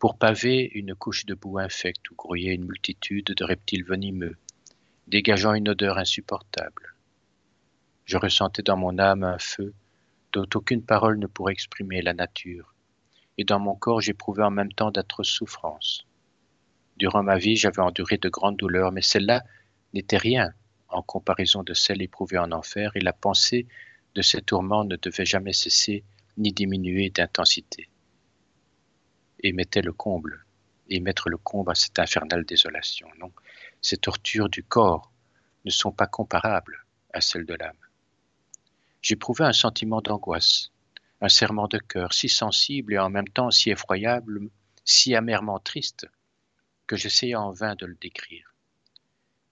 Pour 0.00 0.18
paver 0.18 0.68
une 0.74 0.96
couche 0.96 1.26
de 1.26 1.34
boue 1.34 1.58
infecte 1.58 2.10
où 2.10 2.16
grouillait 2.16 2.56
une 2.56 2.66
multitude 2.66 3.26
de 3.26 3.44
reptiles 3.44 3.84
venimeux, 3.84 4.36
dégageant 5.06 5.54
une 5.54 5.68
odeur 5.68 5.98
insupportable. 5.98 6.94
Je 8.04 8.16
ressentais 8.16 8.62
dans 8.62 8.76
mon 8.76 8.98
âme 8.98 9.22
un 9.22 9.38
feu 9.38 9.74
dont 10.32 10.46
aucune 10.54 10.82
parole 10.82 11.18
ne 11.18 11.26
pourrait 11.26 11.52
exprimer 11.52 12.02
la 12.02 12.12
nature, 12.12 12.74
et 13.38 13.44
dans 13.44 13.58
mon 13.58 13.74
corps 13.74 14.00
j'éprouvais 14.00 14.42
en 14.42 14.50
même 14.50 14.72
temps 14.72 14.90
d'atroces 14.90 15.28
souffrances. 15.28 16.06
Durant 16.96 17.22
ma 17.22 17.38
vie, 17.38 17.56
j'avais 17.56 17.82
enduré 17.82 18.18
de 18.18 18.28
grandes 18.28 18.56
douleurs, 18.56 18.92
mais 18.92 19.02
celle-là 19.02 19.42
n'était 19.92 20.16
rien 20.16 20.52
en 20.88 21.02
comparaison 21.02 21.62
de 21.62 21.74
celle 21.74 22.02
éprouvée 22.02 22.38
en 22.38 22.52
enfer, 22.52 22.92
et 22.94 23.00
la 23.00 23.12
pensée 23.12 23.66
de 24.14 24.22
ces 24.22 24.42
tourments 24.42 24.84
ne 24.84 24.96
devait 24.96 25.26
jamais 25.26 25.52
cesser 25.52 26.04
ni 26.36 26.52
diminuer 26.52 27.10
d'intensité. 27.10 27.88
Et 29.40 29.52
mettait 29.52 29.82
le 29.82 29.92
comble, 29.92 30.44
et 30.88 31.00
mettre 31.00 31.28
le 31.28 31.36
comble 31.36 31.72
à 31.72 31.74
cette 31.74 31.98
infernale 31.98 32.44
désolation. 32.44 33.08
Non, 33.18 33.32
ces 33.84 33.98
tortures 33.98 34.48
du 34.48 34.64
corps 34.64 35.12
ne 35.66 35.70
sont 35.70 35.92
pas 35.92 36.06
comparables 36.06 36.86
à 37.12 37.20
celles 37.20 37.44
de 37.44 37.52
l'âme. 37.52 37.76
J'éprouvais 39.02 39.44
un 39.44 39.52
sentiment 39.52 40.00
d'angoisse, 40.00 40.70
un 41.20 41.28
serrement 41.28 41.68
de 41.68 41.76
cœur 41.76 42.14
si 42.14 42.30
sensible 42.30 42.94
et 42.94 42.98
en 42.98 43.10
même 43.10 43.28
temps 43.28 43.50
si 43.50 43.68
effroyable, 43.68 44.48
si 44.86 45.14
amèrement 45.14 45.58
triste, 45.58 46.06
que 46.86 46.96
j'essayais 46.96 47.34
en 47.34 47.50
vain 47.50 47.74
de 47.74 47.84
le 47.84 47.94
décrire. 47.96 48.54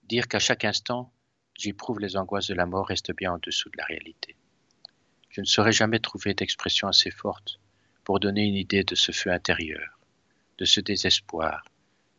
Dire 0.01 0.27
qu'à 0.27 0.39
chaque 0.39 0.65
instant, 0.65 1.13
j'éprouve 1.55 1.99
les 1.99 2.17
angoisses 2.17 2.47
de 2.47 2.55
la 2.55 2.65
mort 2.65 2.87
reste 2.87 3.15
bien 3.15 3.33
en 3.33 3.37
dessous 3.37 3.69
de 3.69 3.77
la 3.77 3.85
réalité. 3.85 4.35
Je 5.29 5.41
ne 5.41 5.45
saurais 5.45 5.71
jamais 5.71 5.99
trouver 5.99 6.33
d'expression 6.33 6.87
assez 6.87 7.11
forte 7.11 7.59
pour 8.03 8.19
donner 8.19 8.45
une 8.45 8.55
idée 8.55 8.83
de 8.83 8.95
ce 8.95 9.11
feu 9.11 9.31
intérieur, 9.31 9.99
de 10.57 10.65
ce 10.65 10.81
désespoir 10.81 11.63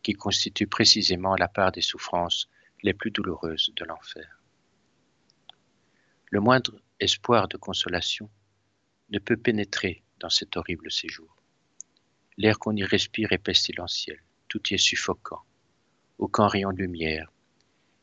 qui 0.05 0.13
constitue 0.13 0.69
précisément 0.69 1.35
la 1.35 1.49
part 1.49 1.73
des 1.73 1.81
souffrances 1.81 2.49
les 2.85 2.95
plus 2.95 3.11
douloureuses 3.11 3.73
de 3.75 3.85
l'enfer. 3.85 4.41
Le 6.31 6.39
moindre 6.39 6.81
espoir 7.01 7.49
de 7.49 7.57
consolation 7.57 8.31
ne 9.11 9.19
peut 9.19 9.37
pénétrer 9.37 10.05
dans 10.21 10.31
cet 10.31 10.57
horrible 10.57 10.93
séjour. 10.93 11.35
L'air 12.37 12.61
qu'on 12.61 12.77
y 12.77 12.85
respire 12.85 13.33
est 13.33 13.39
pestilentiel, 13.39 14.23
tout 14.47 14.63
y 14.71 14.75
est 14.75 14.79
suffocant, 14.79 15.43
aucun 16.19 16.47
rayon 16.47 16.73
de 16.73 16.79
lumière, 16.79 17.33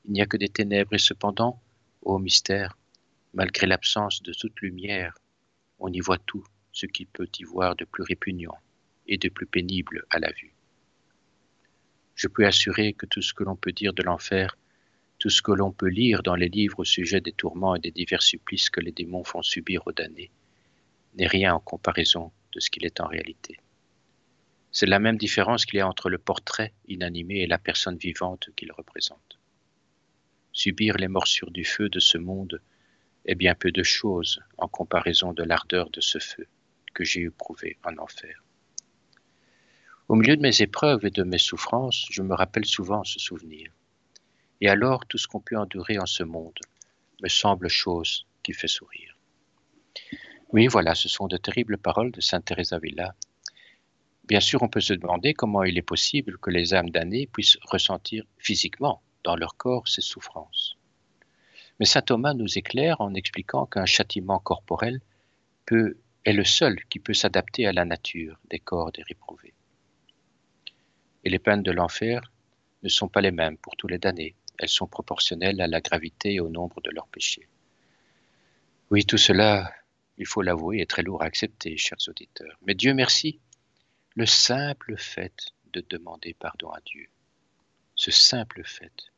il 0.06 0.12
n'y 0.14 0.22
a 0.22 0.26
que 0.26 0.38
des 0.38 0.50
ténèbres 0.50 0.96
et 0.96 1.00
cependant, 1.00 1.62
ô 2.02 2.20
mystère, 2.20 2.78
Malgré 3.34 3.66
l'absence 3.66 4.22
de 4.24 4.34
toute 4.34 4.60
lumière, 4.60 5.18
on 5.80 5.88
y 5.88 6.02
voit 6.02 6.18
tout 6.18 6.44
ce 6.74 6.86
qu'il 6.86 7.08
peut 7.08 7.30
y 7.40 7.44
voir 7.44 7.78
de 7.78 7.86
plus 7.86 8.04
répugnant 8.04 8.58
et 9.08 9.18
de 9.18 9.30
plus 9.30 9.46
pénible 9.46 10.06
à 10.10 10.20
la 10.20 10.32
vue. 10.34 10.54
Je 12.16 12.28
peux 12.28 12.46
assurer 12.46 12.94
que 12.94 13.06
tout 13.06 13.22
ce 13.22 13.34
que 13.34 13.44
l'on 13.44 13.56
peut 13.56 13.72
dire 13.72 13.94
de 13.94 14.04
l'enfer, 14.04 14.58
tout 15.20 15.30
ce 15.30 15.42
que 15.42 15.52
l'on 15.52 15.72
peut 15.72 15.88
lire 15.88 16.24
dans 16.24 16.36
les 16.36 16.50
livres 16.50 16.80
au 16.80 16.86
sujet 16.86 17.22
des 17.22 17.32
tourments 17.32 17.76
et 17.76 17.80
des 17.80 17.92
divers 17.92 18.24
supplices 18.24 18.70
que 18.70 18.82
les 18.82 18.92
démons 18.92 19.24
font 19.24 19.44
subir 19.44 19.86
aux 19.86 19.92
damnés, 19.92 20.32
n'est 21.16 21.28
rien 21.28 21.54
en 21.54 21.60
comparaison 21.60 22.32
de 22.54 22.60
ce 22.60 22.70
qu'il 22.70 22.86
est 22.86 23.00
en 23.00 23.08
réalité. 23.08 23.58
C'est 24.72 24.86
la 24.86 25.00
même 25.00 25.18
différence 25.18 25.66
qu'il 25.66 25.78
y 25.78 25.82
a 25.82 25.88
entre 25.88 26.10
le 26.10 26.18
portrait 26.18 26.74
inanimé 26.88 27.42
et 27.42 27.48
la 27.48 27.58
personne 27.58 27.98
vivante 27.98 28.50
qu'il 28.56 28.72
représente. 28.72 29.38
Subir 30.54 30.98
les 30.98 31.08
morsures 31.08 31.52
du 31.52 31.66
feu 31.66 31.90
de 31.90 32.00
ce 32.00 32.18
monde 32.18 32.62
est 33.26 33.36
bien 33.36 33.54
peu 33.54 33.72
de 33.72 33.84
choses 33.84 34.42
en 34.58 34.68
comparaison 34.68 35.34
de 35.34 35.44
l'ardeur 35.44 35.90
de 35.90 36.02
ce 36.02 36.20
feu 36.20 36.48
que 36.94 37.04
j'ai 37.04 37.22
éprouvé 37.24 37.78
en 37.84 37.98
enfer. 37.98 38.44
Au 40.08 40.16
milieu 40.16 40.36
de 40.36 40.42
mes 40.42 40.62
épreuves 40.62 41.06
et 41.06 41.12
de 41.12 41.24
mes 41.24 41.38
souffrances, 41.38 42.06
je 42.10 42.22
me 42.22 42.34
rappelle 42.34 42.66
souvent 42.66 43.04
ce 43.04 43.20
souvenir. 43.20 43.72
Et 44.60 44.70
alors 44.70 45.06
tout 45.06 45.18
ce 45.18 45.28
qu'on 45.28 45.40
peut 45.40 45.58
endurer 45.58 46.00
en 46.00 46.06
ce 46.06 46.24
monde 46.24 46.60
me 47.22 47.30
semble 47.30 47.70
chose 47.70 48.26
qui 48.44 48.54
fait 48.54 48.68
sourire. 48.68 49.18
Oui, 50.52 50.68
voilà, 50.68 50.96
ce 50.96 51.08
sont 51.08 51.28
de 51.28 51.38
terribles 51.38 51.78
paroles 51.78 52.12
de 52.12 52.22
Sainte 52.22 52.46
Teresa 52.46 52.78
Villa. 52.78 53.16
Bien 54.26 54.40
sûr, 54.40 54.62
on 54.64 54.70
peut 54.70 54.82
se 54.82 54.94
demander 54.94 55.34
comment 55.34 55.64
il 55.64 55.78
est 55.78 55.82
possible 55.82 56.38
que 56.38 56.50
les 56.50 56.74
âmes 56.74 56.90
damnées 56.90 57.28
puissent 57.28 57.58
ressentir 57.64 58.26
physiquement 58.38 59.02
dans 59.24 59.36
leur 59.36 59.56
corps 59.56 59.88
ces 59.88 60.02
souffrances. 60.02 60.78
Mais 61.80 61.86
saint 61.86 62.02
Thomas 62.02 62.34
nous 62.34 62.58
éclaire 62.58 63.02
en 63.02 63.14
expliquant 63.14 63.66
qu'un 63.66 63.86
châtiment 63.86 64.40
corporel 64.40 65.02
est 66.26 66.34
le 66.34 66.44
seul 66.44 66.84
qui 66.90 67.00
peut 67.00 67.14
s'adapter 67.14 67.66
à 67.66 67.72
la 67.72 67.86
nature 67.86 68.38
des 68.50 68.60
corps 68.60 68.92
des 68.92 69.04
réprouvés. 69.04 69.54
Et 71.24 71.30
les 71.30 71.40
peines 71.40 71.64
de 71.64 71.72
l'enfer 71.72 72.32
ne 72.84 72.90
sont 72.90 73.08
pas 73.08 73.22
les 73.22 73.32
mêmes 73.32 73.58
pour 73.58 73.76
tous 73.76 73.88
les 73.88 73.98
damnés. 73.98 74.36
Elles 74.58 74.70
sont 74.70 74.88
proportionnelles 74.88 75.62
à 75.62 75.68
la 75.68 75.82
gravité 75.82 76.34
et 76.36 76.40
au 76.40 76.50
nombre 76.50 76.82
de 76.82 76.92
leurs 76.92 77.08
péchés. 77.08 77.48
Oui, 78.90 79.06
tout 79.06 79.18
cela, 79.18 79.72
il 80.18 80.26
faut 80.26 80.42
l'avouer, 80.42 80.80
est 80.80 80.90
très 80.90 81.04
lourd 81.04 81.24
à 81.24 81.26
accepter, 81.26 81.78
chers 81.78 81.98
auditeurs. 82.08 82.58
Mais 82.66 82.76
Dieu 82.76 82.94
merci, 82.94 83.40
le 84.16 84.26
simple 84.26 84.98
fait 84.98 85.54
de 85.72 85.84
demander 85.90 86.34
pardon 86.34 86.70
à 86.72 86.82
Dieu, 86.82 87.08
ce 87.96 88.12
simple 88.12 88.64
fait 88.66 89.12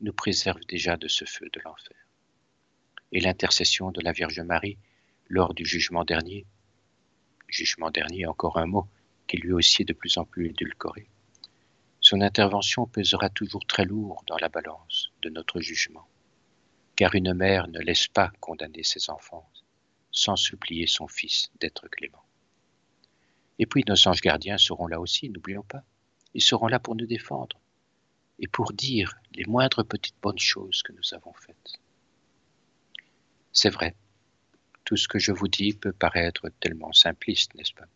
nous 0.00 0.12
préserve 0.12 0.60
déjà 0.66 0.96
de 0.96 1.08
ce 1.08 1.24
feu 1.24 1.48
de 1.52 1.60
l'enfer. 1.64 1.96
Et 3.12 3.20
l'intercession 3.20 3.90
de 3.90 4.00
la 4.00 4.12
Vierge 4.12 4.40
Marie 4.40 4.78
lors 5.28 5.54
du 5.54 5.64
jugement 5.64 6.04
dernier, 6.04 6.46
jugement 7.48 7.90
dernier, 7.90 8.26
encore 8.26 8.58
un 8.58 8.66
mot 8.66 8.88
qui 9.26 9.36
lui 9.36 9.52
aussi 9.52 9.82
est 9.82 9.86
de 9.86 9.92
plus 9.92 10.18
en 10.18 10.24
plus 10.24 10.48
édulcoré, 10.48 11.06
son 12.04 12.20
intervention 12.20 12.86
pesera 12.86 13.30
toujours 13.30 13.64
très 13.64 13.86
lourd 13.86 14.24
dans 14.26 14.36
la 14.36 14.50
balance 14.50 15.10
de 15.22 15.30
notre 15.30 15.62
jugement, 15.62 16.06
car 16.96 17.14
une 17.14 17.32
mère 17.32 17.66
ne 17.68 17.80
laisse 17.80 18.08
pas 18.08 18.30
condamner 18.40 18.82
ses 18.82 19.08
enfants 19.08 19.48
sans 20.10 20.36
supplier 20.36 20.86
son 20.86 21.08
fils 21.08 21.50
d'être 21.60 21.88
clément. 21.88 22.22
Et 23.58 23.64
puis 23.64 23.84
nos 23.88 24.06
anges 24.06 24.20
gardiens 24.20 24.58
seront 24.58 24.86
là 24.86 25.00
aussi, 25.00 25.30
n'oublions 25.30 25.62
pas. 25.62 25.82
Ils 26.34 26.42
seront 26.42 26.66
là 26.66 26.78
pour 26.78 26.94
nous 26.94 27.06
défendre, 27.06 27.58
et 28.38 28.48
pour 28.48 28.74
dire 28.74 29.14
les 29.32 29.46
moindres 29.46 29.82
petites 29.82 30.20
bonnes 30.20 30.38
choses 30.38 30.82
que 30.82 30.92
nous 30.92 31.14
avons 31.14 31.32
faites. 31.32 31.80
C'est 33.50 33.70
vrai, 33.70 33.96
tout 34.84 34.98
ce 34.98 35.08
que 35.08 35.18
je 35.18 35.32
vous 35.32 35.48
dis 35.48 35.72
peut 35.72 35.94
paraître 35.94 36.50
tellement 36.60 36.92
simpliste, 36.92 37.54
n'est-ce 37.54 37.72
pas? 37.72 37.86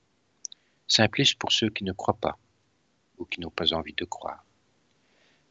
Simpliste 0.86 1.38
pour 1.38 1.52
ceux 1.52 1.68
qui 1.68 1.84
ne 1.84 1.92
croient 1.92 2.18
pas 2.18 2.38
ou 3.18 3.24
qui 3.24 3.40
n'ont 3.40 3.50
pas 3.50 3.72
envie 3.72 3.94
de 3.94 4.04
croire. 4.04 4.44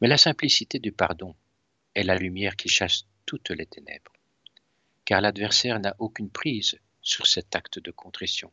Mais 0.00 0.08
la 0.08 0.18
simplicité 0.18 0.78
du 0.78 0.92
pardon 0.92 1.34
est 1.94 2.04
la 2.04 2.16
lumière 2.16 2.56
qui 2.56 2.68
chasse 2.68 3.04
toutes 3.26 3.50
les 3.50 3.66
ténèbres, 3.66 4.12
car 5.04 5.20
l'adversaire 5.20 5.80
n'a 5.80 5.94
aucune 5.98 6.30
prise 6.30 6.78
sur 7.02 7.26
cet 7.26 7.54
acte 7.56 7.78
de 7.78 7.90
contrition. 7.90 8.52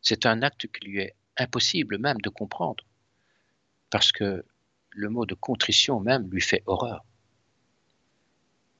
C'est 0.00 0.26
un 0.26 0.42
acte 0.42 0.66
qui 0.68 0.86
lui 0.86 1.00
est 1.00 1.14
impossible 1.36 1.98
même 1.98 2.20
de 2.20 2.30
comprendre, 2.30 2.84
parce 3.90 4.12
que 4.12 4.44
le 4.90 5.08
mot 5.10 5.26
de 5.26 5.34
contrition 5.34 6.00
même 6.00 6.30
lui 6.30 6.40
fait 6.40 6.62
horreur. 6.66 7.04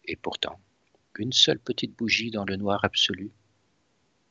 Et 0.04 0.16
pourtant, 0.16 0.58
une 1.18 1.32
seule 1.32 1.58
petite 1.58 1.96
bougie 1.96 2.30
dans 2.30 2.44
le 2.44 2.56
noir 2.56 2.84
absolu, 2.84 3.30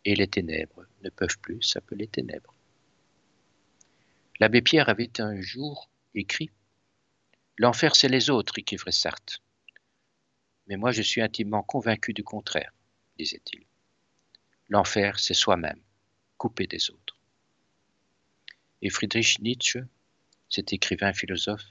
et 0.05 0.15
les 0.15 0.27
ténèbres 0.27 0.85
ne 1.03 1.09
peuvent 1.09 1.39
plus 1.39 1.61
s'appeler 1.61 2.07
ténèbres. 2.07 2.54
L'abbé 4.39 4.61
Pierre 4.61 4.89
avait 4.89 5.21
un 5.21 5.39
jour 5.39 5.89
écrit 6.13 6.51
L'enfer, 7.57 7.95
c'est 7.95 8.09
les 8.09 8.29
autres, 8.29 8.59
écrivait 8.59 8.91
Sartre. 8.91 9.41
Mais 10.67 10.75
moi, 10.75 10.91
je 10.91 11.01
suis 11.01 11.21
intimement 11.21 11.63
convaincu 11.63 12.13
du 12.13 12.23
contraire, 12.23 12.73
disait-il. 13.17 13.65
L'enfer, 14.67 15.19
c'est 15.19 15.33
soi-même, 15.33 15.81
coupé 16.37 16.67
des 16.67 16.89
autres. 16.89 17.17
Et 18.81 18.89
Friedrich 18.89 19.39
Nietzsche, 19.39 19.79
cet 20.49 20.73
écrivain 20.73 21.13
philosophe, 21.13 21.69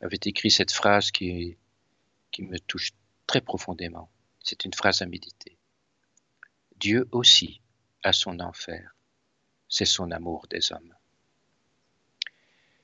avait 0.00 0.18
écrit 0.24 0.50
cette 0.50 0.72
phrase 0.72 1.12
qui, 1.12 1.56
qui 2.32 2.42
me 2.42 2.58
touche 2.58 2.92
très 3.26 3.40
profondément. 3.40 4.10
C'est 4.42 4.64
une 4.64 4.74
phrase 4.74 5.02
à 5.02 5.06
méditer. 5.06 5.56
Dieu 6.76 7.06
aussi 7.12 7.60
a 8.02 8.12
son 8.12 8.40
enfer, 8.40 8.96
c'est 9.68 9.84
son 9.84 10.10
amour 10.10 10.46
des 10.48 10.72
hommes. 10.72 10.94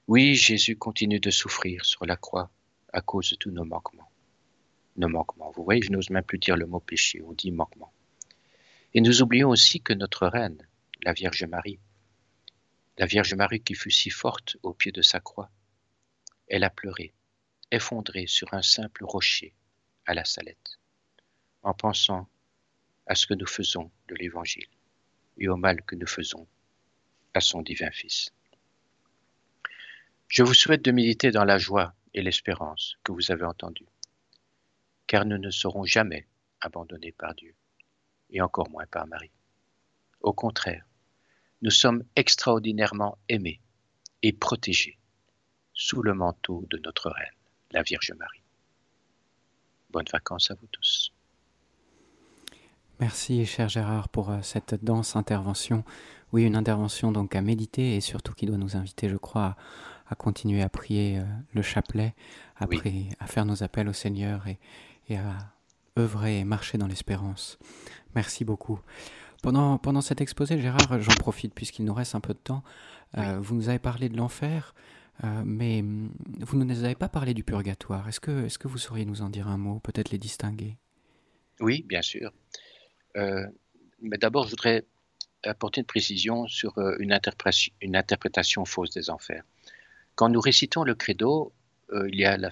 Oui, 0.09 0.37
Jésus 0.37 0.77
continue 0.77 1.19
de 1.19 1.33
souffrir 1.33 1.85
sur 1.85 2.07
la 2.07 2.17
croix 2.17 2.49
à 2.93 3.01
cause 3.01 3.31
de 3.31 3.37
tous 3.37 3.51
nos 3.51 3.65
manquements. 3.65 4.09
Nos 4.95 5.09
manquements. 5.09 5.51
Vous 5.51 5.65
voyez, 5.65 5.83
je 5.83 5.91
n'ose 5.91 6.11
même 6.11 6.23
plus 6.23 6.39
dire 6.39 6.57
le 6.57 6.67
mot 6.67 6.79
péché, 6.79 7.21
on 7.23 7.33
dit 7.33 7.51
manquement. 7.51 7.93
Et 8.95 9.01
nous 9.01 9.21
oublions 9.21 9.49
aussi 9.49 9.81
que 9.81 9.93
notre 9.93 10.29
reine, 10.29 10.65
la 11.03 11.13
Vierge 11.13 11.43
Marie, 11.47 11.81
la 12.99 13.07
Vierge 13.07 13.35
Marie 13.35 13.61
qui 13.61 13.75
fut 13.75 13.91
si 13.91 14.11
forte 14.11 14.57
au 14.63 14.73
pied 14.73 14.93
de 14.93 15.03
sa 15.03 15.19
croix, 15.19 15.51
elle 16.47 16.63
a 16.63 16.71
pleuré, 16.71 17.13
effondrée 17.73 18.29
sur 18.29 18.55
un 18.55 18.63
simple 18.63 19.05
rocher 19.05 19.55
à 20.07 20.15
la 20.15 20.25
Salette, 20.25 20.79
en 21.65 21.75
pensant 21.75 22.29
à 23.07 23.17
ce 23.17 23.27
que 23.27 23.35
nous 23.35 23.47
faisons 23.47 23.91
de 24.07 24.15
l'Évangile 24.15 24.69
et 25.37 25.49
au 25.49 25.57
mal 25.57 25.83
que 25.83 25.97
nous 25.97 26.07
faisons 26.07 26.47
à 27.35 27.41
son 27.41 27.61
divin 27.61 27.91
Fils. 27.91 28.36
Je 30.29 30.43
vous 30.43 30.55
souhaite 30.55 30.85
de 30.85 30.93
méditer 30.93 31.31
dans 31.31 31.45
la 31.45 31.59
joie 31.59 31.95
et 32.14 32.22
l'espérance 32.22 32.97
que 33.05 33.12
vous 33.12 33.31
avez 33.31 33.45
entendues, 33.45 33.89
car 35.07 35.24
nous 35.24 35.39
ne 35.39 35.51
serons 35.51 35.85
jamais 35.85 36.27
abandonnés 36.61 37.12
par 37.12 37.35
Dieu, 37.35 37.55
et 38.31 38.41
encore 38.41 38.68
moins 38.70 38.87
par 38.87 39.07
Marie. 39.07 39.31
Au 40.20 40.33
contraire, 40.33 40.85
nous 41.62 41.70
sommes 41.70 42.05
extraordinairement 42.16 43.18
aimés 43.29 43.61
et 44.22 44.33
protégés 44.33 44.99
sous 45.72 46.03
le 46.03 46.14
manteau 46.14 46.64
de 46.70 46.79
notre 46.79 47.11
Reine, 47.11 47.27
la 47.70 47.83
Vierge 47.83 48.12
Marie. 48.18 48.43
Bonnes 49.91 50.09
vacances 50.11 50.51
à 50.51 50.55
vous 50.55 50.66
tous. 50.72 51.12
Merci, 52.99 53.45
cher 53.45 53.68
Gérard, 53.68 54.09
pour 54.09 54.31
euh, 54.31 54.41
cette 54.43 54.83
dense 54.83 55.16
intervention. 55.16 55.85
Oui, 56.33 56.45
une 56.45 56.57
intervention 56.57 57.12
donc 57.12 57.37
à 57.37 57.43
méditer 57.43 57.95
et 57.95 58.01
surtout 58.01 58.33
qui 58.33 58.47
doit 58.47 58.57
nous 58.57 58.74
inviter, 58.77 59.09
je 59.09 59.16
crois, 59.16 59.45
à, 59.45 59.57
continuer 60.15 60.63
à 60.63 60.69
prier 60.69 61.19
euh, 61.19 61.25
le 61.53 61.63
chapelet, 61.63 62.15
à, 62.57 62.67
à 63.19 63.27
faire 63.27 63.45
nos 63.45 63.63
appels 63.63 63.89
au 63.89 63.93
Seigneur 63.93 64.47
et, 64.47 64.59
et 65.09 65.17
à 65.17 65.53
œuvrer 65.99 66.41
et 66.41 66.45
marcher 66.45 66.79
dans 66.79 66.87
l'espérance. 66.87 67.59
Merci 68.15 68.45
beaucoup. 68.45 68.81
Pendant, 69.43 69.79
pendant 69.79 70.01
cet 70.01 70.21
exposé, 70.21 70.61
Gérard, 70.61 71.01
j'en 71.01 71.15
profite 71.15 71.55
puisqu'il 71.55 71.85
nous 71.85 71.95
reste 71.95 72.15
un 72.15 72.21
peu 72.21 72.35
de 72.35 72.39
temps. 72.39 72.63
Euh, 73.19 73.39
vous 73.41 73.55
nous 73.55 73.69
avez 73.69 73.79
parlé 73.79 74.09
de 74.09 74.17
l'enfer, 74.17 74.75
mais 75.45 75.81
hum, 75.81 76.11
vous 76.41 76.59
ne 76.59 76.65
nous 76.65 76.85
avez 76.85 76.95
pas 76.95 77.09
parlé 77.09 77.35
du 77.35 77.45
purgatoire. 77.45 78.09
Est-ce 78.09 78.21
que, 78.21 78.47
est 78.47 78.59
que 78.59 78.69
vous 78.69 78.79
sauriez 78.79 79.05
nous 79.05 79.23
en 79.23 79.31
dire 79.31 79.49
un 79.49 79.57
mot, 79.57 79.79
peut-être 79.81 80.11
les 80.11 80.19
distinguer? 80.19 80.77
Oui, 81.61 81.85
bien 81.89 82.03
sûr. 82.03 82.33
Euh, 83.17 83.47
mais 84.01 84.19
d'abord, 84.19 84.45
je 84.45 84.51
voudrais 84.51 84.85
apporter 85.45 85.81
une 85.81 85.87
précision 85.87 86.47
sur 86.47 86.77
euh, 86.79 86.97
une, 86.99 87.13
interprétation, 87.13 87.73
une 87.81 87.97
interprétation 87.97 88.65
fausse 88.65 88.91
des 88.91 89.11
enfers. 89.11 89.45
Quand 90.17 90.29
nous 90.29 90.41
récitons 90.41 90.83
le 90.83 90.95
credo, 90.95 91.53
euh, 91.93 92.09
il 92.09 92.19
y 92.19 92.25
a 92.25 92.37
la, 92.37 92.51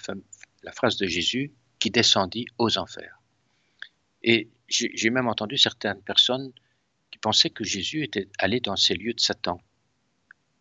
la, 0.62 0.72
phrase 0.72 0.96
de 0.98 1.06
Jésus 1.06 1.52
qui 1.78 1.90
descendit 1.90 2.46
aux 2.58 2.78
enfers. 2.78 3.20
Et 4.22 4.50
j'ai 4.68 5.10
même 5.10 5.28
entendu 5.28 5.58
certaines 5.58 6.00
personnes 6.02 6.52
qui 7.10 7.18
pensaient 7.18 7.50
que 7.50 7.64
Jésus 7.64 8.04
était 8.04 8.28
allé 8.38 8.60
dans 8.60 8.76
ces 8.76 8.94
lieux 8.94 9.14
de 9.14 9.20
Satan. 9.20 9.60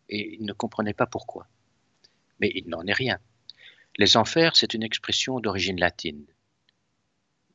Et 0.08 0.34
ils 0.34 0.44
ne 0.44 0.52
comprenaient 0.52 0.92
pas 0.92 1.06
pourquoi. 1.06 1.46
Mais 2.40 2.50
il 2.54 2.68
n'en 2.68 2.86
est 2.86 2.92
rien. 2.92 3.18
Les 3.96 4.16
enfers, 4.16 4.56
c'est 4.56 4.74
une 4.74 4.82
expression 4.82 5.40
d'origine 5.40 5.78
latine. 5.78 6.26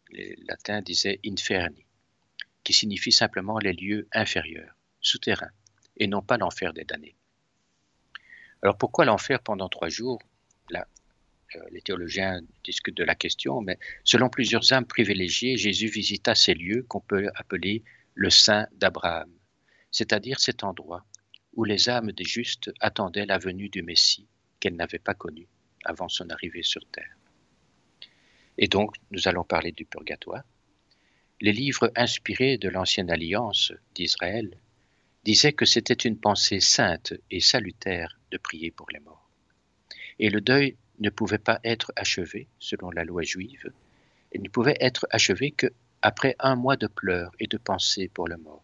Les 0.10 0.36
latins 0.47 0.82
disaient 0.82 1.20
inferni 1.26 1.86
qui 2.64 2.74
signifie 2.74 3.12
simplement 3.12 3.58
les 3.58 3.74
lieux 3.74 4.08
inférieurs, 4.14 4.76
souterrains, 5.02 5.52
et 5.97 6.08
non 6.08 6.22
pas 6.22 6.38
l'enfer 6.38 6.74
des 6.74 6.86
damnés. 6.86 7.16
Alors 8.62 8.78
pourquoi 8.78 9.05
l'enfer 9.05 9.39
pendant 9.41 9.70
trois 9.70 9.89
jours? 9.89 10.22
Là, 10.70 10.88
euh, 11.55 11.60
les 11.72 11.82
théologiens 11.82 12.41
discutent 12.64 12.97
de 12.97 13.03
la 13.03 13.16
question, 13.16 13.62
mais 13.62 13.80
selon 14.03 14.30
plusieurs 14.30 14.74
âmes 14.74 14.86
privilégiées, 14.86 15.57
Jésus 15.57 15.88
visita 15.88 16.36
ces 16.36 16.53
lieux 16.53 16.84
qu'on 16.88 17.01
peut 17.01 17.30
appeler 17.36 17.84
le 18.14 18.30
sein 18.30 18.68
d'Abraham, 18.74 19.32
c'est-à-dire 19.91 20.39
cet 20.39 20.64
endroit 20.64 21.05
où 21.53 21.64
les 21.64 21.89
âmes 21.89 22.12
des 22.12 22.26
justes 22.26 22.72
attendaient 22.80 23.26
la 23.26 23.38
venue 23.38 23.70
du 23.70 23.82
Messie 23.82 24.28
qu'elles 24.60 24.76
n'avaient 24.76 24.99
pas 24.99 25.14
connu 25.14 25.47
avant 25.86 26.10
son 26.10 26.30
arrivée 26.30 26.64
sur 26.64 26.86
terre. 26.91 27.16
Et 28.57 28.68
donc, 28.68 28.95
nous 29.12 29.28
allons 29.28 29.45
parler 29.45 29.72
du 29.72 29.86
purgatoire, 29.86 30.43
les 31.41 31.53
livres 31.53 31.91
inspirés 31.95 32.57
de 32.57 32.68
l'Ancienne 32.68 33.10
Alliance 33.10 33.72
d'Israël 33.95 34.60
disaient 35.24 35.53
que 35.53 35.66
c'était 35.66 35.93
une 35.93 36.20
pensée 36.20 36.60
sainte 36.60 37.14
et 37.32 37.39
salutaire 37.39 38.18
de 38.32 38.38
prier 38.38 38.72
pour 38.72 38.90
les 38.92 39.00
morts. 39.00 39.30
Et 40.20 40.30
le 40.30 40.42
deuil 40.42 40.78
ne 41.00 41.10
pouvait 41.10 41.38
pas 41.38 41.60
être 41.64 41.92
achevé, 41.96 42.48
selon 42.60 42.92
la 42.92 43.04
loi 43.04 43.24
juive, 43.24 43.72
et 44.32 44.40
ne 44.40 44.50
pouvait 44.50 44.78
être 44.80 45.08
achevé 45.10 45.52
que 45.52 45.68
après 46.02 46.36
un 46.40 46.56
mois 46.56 46.78
de 46.78 46.88
pleurs 46.88 47.32
et 47.40 47.48
de 47.48 47.58
pensées 47.58 48.10
pour 48.10 48.28
le 48.28 48.38
mort. 48.38 48.64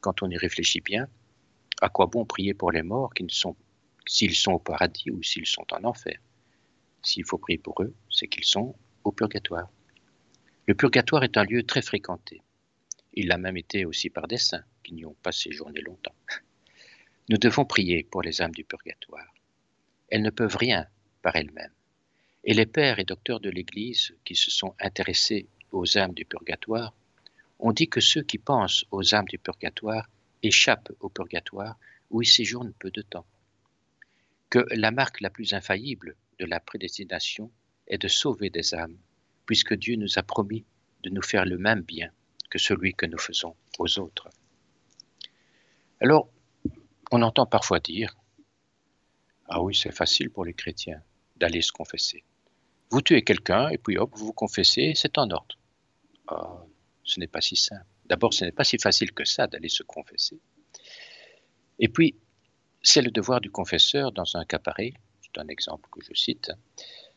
Quand 0.00 0.22
on 0.22 0.30
y 0.30 0.36
réfléchit 0.36 0.80
bien, 0.80 1.08
à 1.80 1.88
quoi 1.88 2.06
bon 2.06 2.24
prier 2.24 2.54
pour 2.54 2.72
les 2.72 2.82
morts 2.82 3.14
qui 3.14 3.24
sont, 3.28 3.56
s'ils 4.06 4.34
sont 4.34 4.52
au 4.52 4.58
paradis 4.58 5.10
ou 5.10 5.22
s'ils 5.22 5.46
sont 5.46 5.66
en 5.72 5.84
enfer? 5.84 6.18
S'il 7.02 7.24
faut 7.24 7.38
prier 7.38 7.58
pour 7.58 7.82
eux, 7.82 7.94
c'est 8.10 8.28
qu'ils 8.28 8.44
sont 8.44 8.74
au 9.04 9.12
purgatoire. 9.12 9.70
Le 10.66 10.74
purgatoire 10.74 11.24
est 11.24 11.36
un 11.36 11.44
lieu 11.44 11.62
très 11.62 11.82
fréquenté. 11.82 12.42
Il 13.12 13.28
l'a 13.28 13.38
même 13.38 13.56
été 13.56 13.84
aussi 13.84 14.10
par 14.10 14.26
des 14.26 14.38
saints 14.38 14.64
qui 14.82 14.94
n'y 14.94 15.04
ont 15.04 15.16
pas 15.22 15.32
séjourné 15.32 15.80
longtemps. 15.80 16.14
Nous 17.30 17.38
devons 17.38 17.64
prier 17.64 18.02
pour 18.04 18.20
les 18.20 18.42
âmes 18.42 18.52
du 18.52 18.64
purgatoire. 18.64 19.32
Elles 20.10 20.20
ne 20.20 20.30
peuvent 20.30 20.56
rien 20.56 20.86
par 21.22 21.36
elles-mêmes. 21.36 21.72
Et 22.44 22.52
les 22.52 22.66
pères 22.66 22.98
et 22.98 23.04
docteurs 23.04 23.40
de 23.40 23.48
l'Église 23.48 24.14
qui 24.24 24.36
se 24.36 24.50
sont 24.50 24.74
intéressés 24.78 25.48
aux 25.72 25.96
âmes 25.96 26.12
du 26.12 26.26
purgatoire 26.26 26.94
ont 27.58 27.72
dit 27.72 27.88
que 27.88 28.02
ceux 28.02 28.22
qui 28.22 28.36
pensent 28.36 28.84
aux 28.90 29.14
âmes 29.14 29.24
du 29.24 29.38
purgatoire 29.38 30.10
échappent 30.42 30.92
au 31.00 31.08
purgatoire 31.08 31.78
où 32.10 32.20
ils 32.20 32.28
séjournent 32.28 32.74
peu 32.74 32.90
de 32.90 33.00
temps. 33.00 33.26
Que 34.50 34.66
la 34.72 34.90
marque 34.90 35.22
la 35.22 35.30
plus 35.30 35.54
infaillible 35.54 36.16
de 36.38 36.44
la 36.44 36.60
prédestination 36.60 37.50
est 37.86 37.98
de 37.98 38.08
sauver 38.08 38.50
des 38.50 38.74
âmes 38.74 38.98
puisque 39.46 39.74
Dieu 39.74 39.96
nous 39.96 40.18
a 40.18 40.22
promis 40.22 40.66
de 41.02 41.08
nous 41.08 41.22
faire 41.22 41.46
le 41.46 41.56
même 41.56 41.80
bien 41.80 42.10
que 42.50 42.58
celui 42.58 42.92
que 42.92 43.06
nous 43.06 43.18
faisons 43.18 43.56
aux 43.78 43.98
autres. 43.98 44.28
On 47.10 47.22
entend 47.22 47.46
parfois 47.46 47.80
dire, 47.80 48.14
ah 49.48 49.62
oui, 49.62 49.74
c'est 49.74 49.92
facile 49.92 50.30
pour 50.30 50.44
les 50.44 50.54
chrétiens 50.54 51.02
d'aller 51.36 51.62
se 51.62 51.72
confesser. 51.72 52.24
Vous 52.90 53.02
tuez 53.02 53.22
quelqu'un 53.22 53.68
et 53.68 53.78
puis 53.78 53.98
hop, 53.98 54.10
vous 54.14 54.26
vous 54.26 54.32
confessez, 54.32 54.92
c'est 54.94 55.18
en 55.18 55.30
ordre. 55.30 55.58
Ah, 56.28 56.64
ce 57.02 57.20
n'est 57.20 57.26
pas 57.26 57.40
si 57.40 57.56
simple. 57.56 57.84
D'abord, 58.06 58.32
ce 58.32 58.44
n'est 58.44 58.52
pas 58.52 58.64
si 58.64 58.78
facile 58.78 59.12
que 59.12 59.24
ça 59.24 59.46
d'aller 59.46 59.68
se 59.68 59.82
confesser. 59.82 60.38
Et 61.78 61.88
puis, 61.88 62.16
c'est 62.82 63.02
le 63.02 63.10
devoir 63.10 63.40
du 63.40 63.50
confesseur 63.50 64.12
dans 64.12 64.36
un 64.36 64.44
cas 64.44 64.58
pareil, 64.58 64.94
c'est 65.22 65.40
un 65.40 65.48
exemple 65.48 65.88
que 65.90 66.00
je 66.02 66.14
cite, 66.14 66.52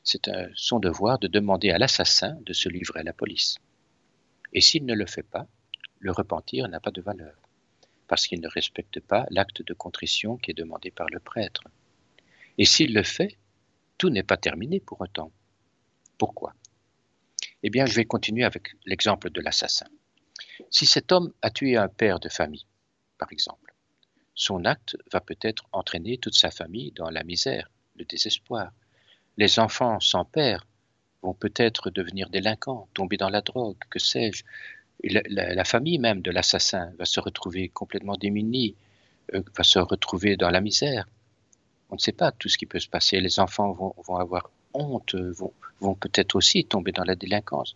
c'est 0.04 0.30
son 0.56 0.80
devoir 0.80 1.20
de 1.20 1.28
demander 1.28 1.70
à 1.72 1.78
l'assassin 1.78 2.38
de 2.42 2.54
se 2.54 2.70
livrer 2.70 3.02
à 3.02 3.04
la 3.04 3.14
police. 3.14 3.58
Et 4.54 4.62
s'il 4.62 4.86
ne 4.86 4.94
le 4.94 5.06
fait 5.06 5.24
pas, 5.24 5.46
le 6.00 6.12
repentir 6.12 6.68
n'a 6.70 6.80
pas 6.80 6.92
de 6.92 7.02
valeur, 7.02 7.36
parce 8.08 8.28
qu'il 8.28 8.42
ne 8.42 8.48
respecte 8.48 9.00
pas 9.00 9.26
l'acte 9.30 9.62
de 9.62 9.74
contrition 9.74 10.38
qui 10.38 10.52
est 10.52 10.56
demandé 10.56 10.92
par 10.92 11.08
le 11.10 11.20
prêtre. 11.20 11.64
Et 12.58 12.66
s'il 12.66 12.94
le 12.94 13.04
fait, 13.04 13.38
tout 13.98 14.10
n'est 14.10 14.24
pas 14.24 14.38
terminé 14.38 14.80
pour 14.80 15.02
autant. 15.02 15.32
Pourquoi? 16.18 16.54
Eh 17.64 17.70
bien, 17.70 17.86
je 17.86 17.96
vais 17.96 18.06
continuer 18.06 18.44
avec 18.44 18.76
l'exemple 18.86 19.30
de 19.30 19.42
l'assassin. 19.42 19.88
Si 20.70 20.86
cet 20.86 21.12
homme 21.12 21.34
a 21.42 21.50
tué 21.50 21.76
un 21.76 21.88
père 21.88 22.20
de 22.20 22.30
famille, 22.30 22.66
par 23.18 23.32
exemple, 23.32 23.74
son 24.36 24.66
acte 24.66 24.98
va 25.12 25.22
peut-être 25.22 25.68
entraîner 25.72 26.18
toute 26.18 26.36
sa 26.36 26.52
famille 26.52 26.92
dans 26.92 27.10
la 27.10 27.24
misère, 27.24 27.72
le 27.96 28.06
désespoir, 28.06 28.72
les 29.38 29.60
enfants 29.60 30.00
sans 30.00 30.26
père 30.26 30.68
vont 31.24 31.34
peut-être 31.34 31.90
devenir 31.90 32.30
délinquants, 32.30 32.88
tomber 32.94 33.18
dans 33.18 33.30
la 33.30 33.42
drogue, 33.42 33.78
que 33.90 34.00
sais-je. 34.00 34.44
La, 35.04 35.64
famille 35.64 36.00
même 36.00 36.22
de 36.22 36.32
l'assassin 36.32 36.92
va 36.98 37.06
se 37.06 37.20
retrouver 37.20 37.70
complètement 37.70 38.16
démunie, 38.16 38.76
euh, 39.34 39.44
va 39.56 39.64
se 39.64 39.80
retrouver 39.80 40.38
dans 40.38 40.50
la 40.50 40.62
misère. 40.62 41.08
On 41.90 41.96
ne 41.96 42.00
sait 42.00 42.12
pas 42.12 42.32
tout 42.32 42.50
ce 42.50 42.58
qui 42.58 42.66
peut 42.66 42.80
se 42.80 42.90
passer. 42.90 43.20
Les 43.20 43.40
enfants 43.40 43.72
vont, 43.72 44.16
avoir 44.16 44.50
honte, 44.74 45.16
vont, 45.16 45.54
vont 45.80 45.94
peut-être 45.94 46.36
aussi 46.36 46.66
tomber 46.66 46.92
dans 46.92 47.04
la 47.04 47.16
délinquance. 47.16 47.76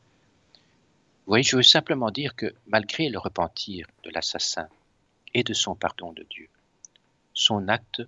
Vous 1.26 1.34
voyez, 1.34 1.44
je 1.44 1.56
veux 1.56 1.64
simplement 1.64 2.10
dire 2.10 2.36
que 2.36 2.54
malgré 2.68 3.08
le 3.10 3.20
repentir 3.20 3.88
de 4.04 4.10
l'assassin 4.10 4.68
et 5.34 5.44
de 5.44 5.54
son 5.54 5.76
pardon 5.76 6.12
de 6.14 6.26
Dieu, 6.30 6.50
son 7.34 7.68
acte 7.68 8.02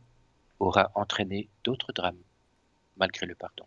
aura 0.59 0.91
entraîné 0.95 1.47
d'autres 1.63 1.93
drames 1.93 2.21
malgré 2.97 3.25
le 3.25 3.35
pardon. 3.35 3.65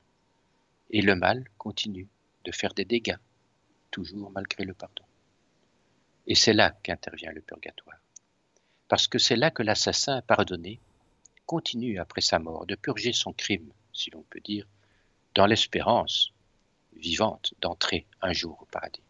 Et 0.90 1.02
le 1.02 1.14
mal 1.14 1.44
continue 1.58 2.08
de 2.44 2.52
faire 2.52 2.74
des 2.74 2.84
dégâts, 2.84 3.18
toujours 3.90 4.30
malgré 4.30 4.64
le 4.64 4.74
pardon. 4.74 5.05
Et 6.26 6.34
c'est 6.34 6.52
là 6.52 6.70
qu'intervient 6.82 7.32
le 7.32 7.40
purgatoire. 7.40 7.98
parce 8.88 9.08
que 9.08 9.18
c'est 9.18 9.36
là 9.36 9.50
que 9.50 9.64
l'assassin 9.64 10.22
pardonné 10.22 10.78
continue 11.44 11.98
après 11.98 12.20
sa 12.20 12.38
mort 12.38 12.66
de 12.66 12.76
purger 12.76 13.12
son 13.12 13.32
crime, 13.32 13.72
si 13.92 14.10
l'on 14.10 14.22
peut 14.22 14.40
dire, 14.40 14.66
dans 15.34 15.46
l'espérance 15.46 16.32
vivante 16.94 17.54
d'entrer 17.60 18.06
un 18.22 18.32
jour 18.32 18.58
au 18.62 18.64
paradis. 18.66 19.02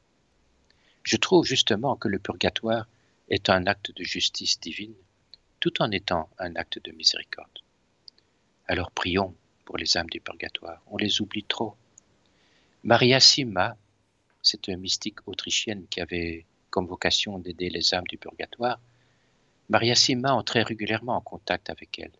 Je 1.02 1.16
trouve 1.16 1.44
justement 1.44 1.96
que 1.96 2.08
le 2.08 2.18
purgatoire 2.18 2.86
est 3.28 3.48
un 3.48 3.66
acte 3.66 3.94
de 3.94 4.02
justice 4.02 4.58
divine, 4.60 4.94
tout 5.60 5.82
en 5.82 5.90
étant 5.90 6.28
un 6.38 6.56
acte 6.56 6.82
de 6.82 6.92
miséricorde. 6.92 7.60
Alors 8.66 8.90
prions 8.90 9.34
pour 9.64 9.76
les 9.76 9.96
âmes 9.96 10.10
du 10.10 10.20
purgatoire, 10.20 10.82
on 10.86 10.96
les 10.96 11.20
oublie 11.20 11.44
trop. 11.44 11.76
Maria 12.82 13.20
Sima, 13.20 13.76
cette 14.42 14.68
mystique 14.68 15.26
autrichienne 15.26 15.86
qui 15.88 16.00
avait 16.00 16.44
comme 16.76 16.86
vocation 16.86 17.38
d'aider 17.38 17.70
les 17.70 17.94
âmes 17.94 18.06
du 18.06 18.18
purgatoire, 18.18 18.78
Maria 19.70 19.94
Sima 19.94 20.34
entrait 20.34 20.62
régulièrement 20.62 21.16
en 21.16 21.22
contact 21.22 21.70
avec 21.70 21.98
elle, 21.98 22.12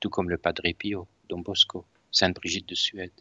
tout 0.00 0.08
comme 0.08 0.30
le 0.30 0.38
Padre 0.38 0.62
Pio, 0.72 1.06
Don 1.28 1.40
Bosco, 1.40 1.84
Sainte 2.10 2.36
Brigitte 2.36 2.66
de 2.66 2.74
Suède. 2.74 3.12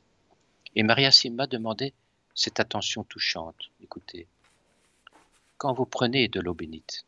Et 0.77 0.84
Maria 0.84 1.11
Sima 1.11 1.47
demandait 1.47 1.93
cette 2.34 2.61
attention 2.61 3.03
touchante. 3.03 3.69
Écoutez, 3.84 4.25
quand 5.57 5.73
vous 5.73 5.86
prenez 5.86 6.30
de 6.30 6.39
l'eau 6.39 6.53
bénite, 6.53 7.05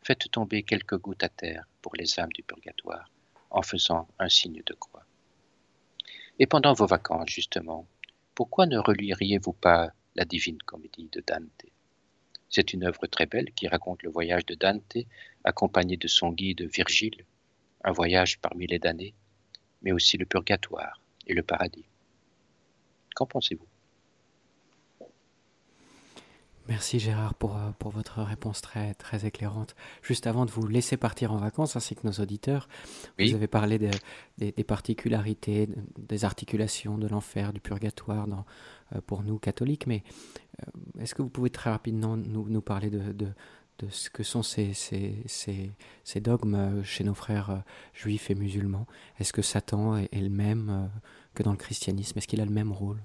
faites 0.00 0.30
tomber 0.30 0.62
quelques 0.62 1.00
gouttes 1.00 1.24
à 1.24 1.28
terre 1.28 1.66
pour 1.82 1.96
les 1.96 2.20
âmes 2.20 2.32
du 2.32 2.44
purgatoire 2.44 3.10
en 3.50 3.62
faisant 3.62 4.06
un 4.20 4.28
signe 4.28 4.62
de 4.64 4.74
croix. 4.74 5.04
Et 6.38 6.46
pendant 6.46 6.72
vos 6.72 6.86
vacances, 6.86 7.30
justement, 7.30 7.84
pourquoi 8.36 8.66
ne 8.66 8.78
reliriez-vous 8.78 9.54
pas 9.54 9.90
la 10.14 10.24
divine 10.24 10.62
comédie 10.62 11.08
de 11.10 11.20
Dante? 11.26 11.66
C'est 12.50 12.72
une 12.72 12.84
œuvre 12.84 13.06
très 13.06 13.26
belle 13.26 13.52
qui 13.52 13.68
raconte 13.68 14.02
le 14.02 14.10
voyage 14.10 14.46
de 14.46 14.54
Dante 14.54 14.96
accompagné 15.44 15.96
de 15.96 16.08
son 16.08 16.32
guide 16.32 16.62
Virgile, 16.62 17.24
un 17.84 17.92
voyage 17.92 18.38
parmi 18.40 18.66
les 18.66 18.78
damnés, 18.78 19.14
mais 19.82 19.92
aussi 19.92 20.16
le 20.16 20.26
purgatoire 20.26 21.00
et 21.26 21.34
le 21.34 21.42
paradis. 21.42 21.84
Qu'en 23.14 23.26
pensez-vous? 23.26 23.66
Merci 26.68 26.98
Gérard 26.98 27.34
pour, 27.34 27.56
euh, 27.56 27.70
pour 27.78 27.90
votre 27.90 28.20
réponse 28.20 28.60
très, 28.60 28.92
très 28.92 29.24
éclairante. 29.24 29.74
Juste 30.02 30.26
avant 30.26 30.44
de 30.44 30.50
vous 30.50 30.66
laisser 30.66 30.98
partir 30.98 31.32
en 31.32 31.38
vacances, 31.38 31.76
ainsi 31.76 31.94
que 31.94 32.06
nos 32.06 32.12
auditeurs, 32.12 32.68
vous 33.18 33.34
avez 33.34 33.46
parlé 33.46 33.78
des, 34.36 34.64
particularités, 34.64 35.66
des 35.96 36.24
articulations 36.26 36.98
de 36.98 37.08
l'enfer, 37.08 37.54
du 37.54 37.60
purgatoire 37.60 38.26
dans, 38.26 38.44
pour 39.06 39.22
nous 39.22 39.38
catholiques, 39.38 39.86
mais 39.86 40.02
euh, 40.60 41.02
est-ce 41.02 41.14
que 41.14 41.22
vous 41.22 41.28
pouvez 41.28 41.50
très 41.50 41.70
rapidement 41.70 42.16
nous, 42.16 42.48
nous 42.48 42.60
parler 42.60 42.90
de, 42.90 43.12
de, 43.12 43.28
de, 43.78 43.88
ce 43.90 44.10
que 44.10 44.22
sont 44.22 44.42
ces, 44.42 44.72
ces, 44.74 45.14
ces, 45.26 46.20
dogmes 46.20 46.82
chez 46.84 47.04
nos 47.04 47.14
frères 47.14 47.62
juifs 47.94 48.30
et 48.30 48.34
musulmans? 48.34 48.86
Est-ce 49.18 49.32
que 49.32 49.42
Satan 49.42 49.96
est, 49.96 50.08
le 50.14 50.30
même 50.30 50.90
que 51.34 51.42
dans 51.42 51.52
le 51.52 51.56
christianisme? 51.56 52.18
Est-ce 52.18 52.26
qu'il 52.26 52.40
a 52.40 52.44
le 52.44 52.50
même 52.50 52.72
rôle? 52.72 53.00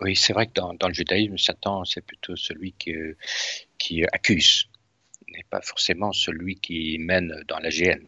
Oui, 0.00 0.14
c'est 0.14 0.32
vrai 0.32 0.46
que 0.46 0.52
dans, 0.52 0.88
le 0.88 0.94
judaïsme, 0.94 1.38
Satan, 1.38 1.84
c'est 1.84 2.02
plutôt 2.02 2.36
celui 2.36 2.72
qui, 2.72 2.94
qui 3.78 4.04
accuse, 4.04 4.68
n'est 5.28 5.46
pas 5.50 5.60
forcément 5.60 6.12
celui 6.12 6.56
qui 6.56 6.98
mène 6.98 7.42
dans 7.48 7.58
la 7.58 7.70
GN. 7.70 8.06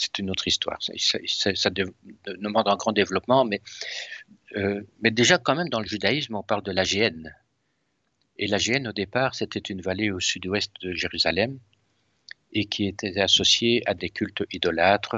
C'est 0.00 0.18
une 0.18 0.30
autre 0.30 0.48
histoire. 0.48 0.78
Ça, 0.80 1.70
demande 1.70 2.68
un 2.68 2.76
grand 2.76 2.92
développement, 2.92 3.44
mais, 3.44 3.60
euh, 4.56 4.80
mais 5.02 5.10
déjà, 5.10 5.36
quand 5.36 5.54
même, 5.54 5.68
dans 5.68 5.80
le 5.80 5.86
judaïsme, 5.86 6.36
on 6.36 6.42
parle 6.42 6.62
de 6.62 6.72
la 6.72 6.84
GN. 6.84 7.28
Et 8.38 8.46
la 8.46 8.56
GN, 8.56 8.88
au 8.88 8.92
départ, 8.92 9.34
c'était 9.34 9.58
une 9.58 9.82
vallée 9.82 10.10
au 10.10 10.18
sud-ouest 10.18 10.72
de 10.80 10.94
Jérusalem 10.94 11.58
et 12.54 12.64
qui 12.64 12.86
était 12.86 13.20
associée 13.20 13.82
à 13.84 13.92
des 13.92 14.08
cultes 14.08 14.42
idolâtres, 14.50 15.16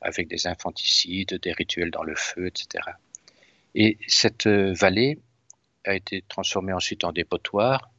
avec 0.00 0.28
des 0.28 0.46
infanticides, 0.46 1.34
des 1.42 1.50
rituels 1.50 1.90
dans 1.90 2.04
le 2.04 2.14
feu, 2.14 2.46
etc. 2.46 2.84
Et 3.74 3.98
cette 4.06 4.46
euh, 4.46 4.72
vallée 4.74 5.18
a 5.84 5.96
été 5.96 6.22
transformée 6.28 6.72
ensuite 6.72 7.02
en 7.02 7.10
dépotoir 7.10 7.90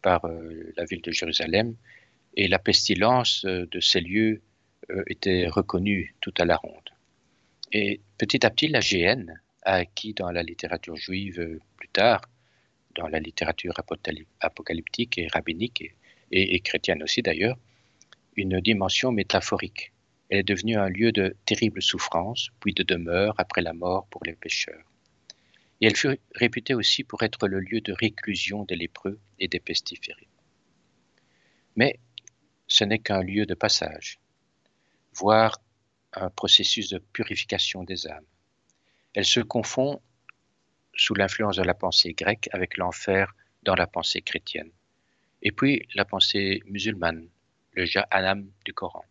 par 0.00 0.24
euh, 0.24 0.72
la 0.78 0.86
ville 0.86 1.02
de 1.02 1.12
Jérusalem 1.12 1.76
et 2.34 2.48
la 2.48 2.58
pestilence 2.58 3.44
de 3.44 3.80
ces 3.80 4.00
lieux 4.00 4.40
était 5.06 5.46
reconnue 5.48 6.14
tout 6.20 6.34
à 6.38 6.44
la 6.44 6.56
ronde. 6.56 6.90
Et 7.72 8.00
petit 8.18 8.44
à 8.44 8.50
petit, 8.50 8.68
la 8.68 8.80
GN 8.80 9.32
a 9.62 9.74
acquis 9.74 10.14
dans 10.14 10.30
la 10.30 10.42
littérature 10.42 10.96
juive 10.96 11.58
plus 11.76 11.88
tard, 11.88 12.22
dans 12.94 13.08
la 13.08 13.18
littérature 13.18 13.74
apocalyptique 14.40 15.18
et 15.18 15.28
rabbinique, 15.32 15.94
et, 16.30 16.54
et 16.54 16.60
chrétienne 16.60 17.02
aussi 17.02 17.22
d'ailleurs, 17.22 17.58
une 18.36 18.60
dimension 18.60 19.10
métaphorique. 19.12 19.92
Elle 20.28 20.40
est 20.40 20.42
devenue 20.42 20.76
un 20.76 20.88
lieu 20.88 21.12
de 21.12 21.36
terrible 21.46 21.82
souffrance, 21.82 22.50
puis 22.60 22.74
de 22.74 22.82
demeure 22.82 23.34
après 23.38 23.62
la 23.62 23.72
mort 23.72 24.06
pour 24.10 24.22
les 24.24 24.34
pécheurs 24.34 24.84
et 25.80 25.86
elle 25.86 25.96
fut 25.96 26.18
réputée 26.34 26.74
aussi 26.74 27.04
pour 27.04 27.22
être 27.22 27.46
le 27.48 27.60
lieu 27.60 27.80
de 27.80 27.92
réclusion 27.92 28.64
des 28.64 28.76
lépreux 28.76 29.18
et 29.38 29.48
des 29.48 29.60
pestiférés. 29.60 30.28
Mais 31.76 31.98
ce 32.66 32.84
n'est 32.84 33.00
qu'un 33.00 33.22
lieu 33.22 33.46
de 33.46 33.54
passage, 33.54 34.18
voire 35.14 35.60
un 36.12 36.30
processus 36.30 36.90
de 36.90 36.98
purification 36.98 37.84
des 37.84 38.06
âmes. 38.06 38.26
Elle 39.14 39.24
se 39.24 39.40
confond 39.40 40.00
sous 40.96 41.14
l'influence 41.14 41.56
de 41.56 41.62
la 41.62 41.74
pensée 41.74 42.12
grecque 42.12 42.48
avec 42.52 42.76
l'enfer 42.76 43.34
dans 43.62 43.74
la 43.74 43.86
pensée 43.86 44.22
chrétienne, 44.22 44.70
et 45.42 45.52
puis 45.52 45.86
la 45.94 46.04
pensée 46.04 46.62
musulmane, 46.66 47.28
le 47.72 47.84
Jahannam 47.84 48.50
du 48.64 48.72
Coran. 48.72 49.04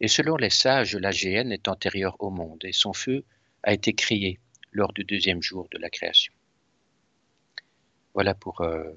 Et 0.00 0.08
selon 0.08 0.36
les 0.36 0.50
sages, 0.50 0.96
la 0.96 1.10
géhenne 1.10 1.52
est 1.52 1.68
antérieure 1.68 2.16
au 2.18 2.30
monde 2.30 2.64
et 2.64 2.72
son 2.72 2.92
feu 2.92 3.24
a 3.62 3.72
été 3.72 3.94
crié 3.94 4.38
lors 4.72 4.92
du 4.92 5.04
deuxième 5.04 5.42
jour 5.42 5.68
de 5.70 5.78
la 5.78 5.88
création. 5.88 6.32
Voilà 8.12 8.34
pour 8.34 8.60
euh, 8.60 8.90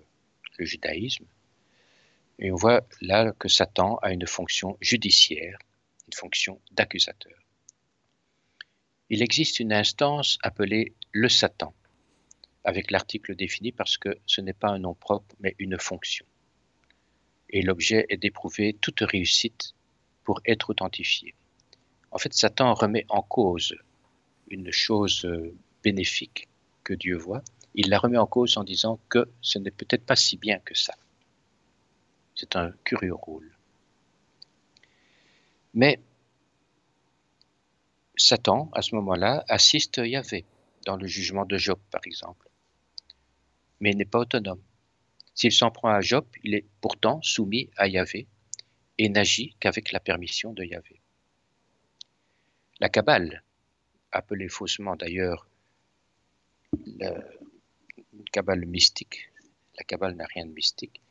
le 0.58 0.66
judaïsme. 0.66 1.26
Et 2.40 2.52
on 2.52 2.56
voit 2.56 2.86
là 3.02 3.32
que 3.32 3.48
Satan 3.48 3.98
a 3.98 4.12
une 4.12 4.28
fonction 4.28 4.78
judiciaire, 4.80 5.58
une 6.08 6.14
fonction 6.14 6.62
d'accusateur. 6.72 7.38
Il 9.10 9.22
existe 9.22 9.60
une 9.60 9.74
instance 9.74 10.38
appelée 10.44 10.94
le 11.14 11.30
Satan, 11.30 11.74
avec 12.64 12.92
l'article 12.92 13.36
défini 13.36 13.72
parce 13.72 13.98
que 13.98 14.18
ce 14.26 14.42
n'est 14.42 14.54
pas 14.54 14.70
un 14.70 14.80
nom 14.80 14.94
propre, 14.94 15.36
mais 15.40 15.56
une 15.58 15.80
fonction. 15.80 16.26
Et 17.50 17.62
l'objet 17.62 18.06
est 18.10 18.18
d'éprouver 18.18 18.74
toute 18.74 19.00
réussite 19.00 19.74
pour 20.24 20.42
être 20.46 20.70
authentifié. 20.70 21.34
En 22.12 22.18
fait, 22.18 22.34
Satan 22.34 22.74
remet 22.74 23.06
en 23.10 23.22
cause 23.22 23.76
une 24.50 24.72
chose 24.72 25.28
bénéfique 25.84 26.50
que 26.84 26.94
Dieu 26.94 27.16
voit, 27.16 27.44
il 27.74 27.90
la 27.90 28.00
remet 28.00 28.18
en 28.18 28.28
cause 28.28 28.58
en 28.58 28.64
disant 28.64 29.00
que 29.10 29.30
ce 29.42 29.60
n'est 29.60 29.72
peut-être 29.72 30.06
pas 30.06 30.16
si 30.16 30.36
bien 30.38 30.60
que 30.60 30.76
ça. 30.76 30.94
C'est 32.38 32.56
un 32.56 32.72
curieux 32.84 33.16
rôle. 33.16 33.52
Mais 35.74 36.00
Satan, 38.16 38.70
à 38.74 38.84
ce 38.84 38.94
moment-là, 38.94 39.44
assiste 39.48 39.98
Yahvé 39.98 40.46
dans 40.86 40.98
le 40.98 41.08
jugement 41.08 41.46
de 41.46 41.58
Job, 41.58 41.80
par 41.90 42.02
exemple. 42.06 42.48
Mais 43.80 43.90
il 43.90 43.98
n'est 43.98 44.06
pas 44.06 44.20
autonome. 44.20 44.62
S'il 45.34 45.52
s'en 45.52 45.72
prend 45.72 45.90
à 45.90 46.02
Job, 46.02 46.28
il 46.44 46.54
est 46.54 46.66
pourtant 46.80 47.20
soumis 47.24 47.72
à 47.76 47.88
Yahvé 47.88 48.28
et 49.00 49.10
n'agit 49.10 49.56
qu'avec 49.60 49.92
la 49.92 50.00
permission 50.00 50.54
de 50.54 50.64
Yahvé. 50.64 51.02
La 52.80 52.90
Kabbale, 52.90 53.44
appelée 54.12 54.48
faussement 54.48 54.96
d'ailleurs 54.96 55.50
la 57.00 57.16
cabale 58.32 58.68
mystique. 58.68 59.32
La 59.76 59.84
cabale 59.84 60.16
n'a 60.16 60.26
rien 60.26 60.46
de 60.46 60.52
mystique. 60.52 61.02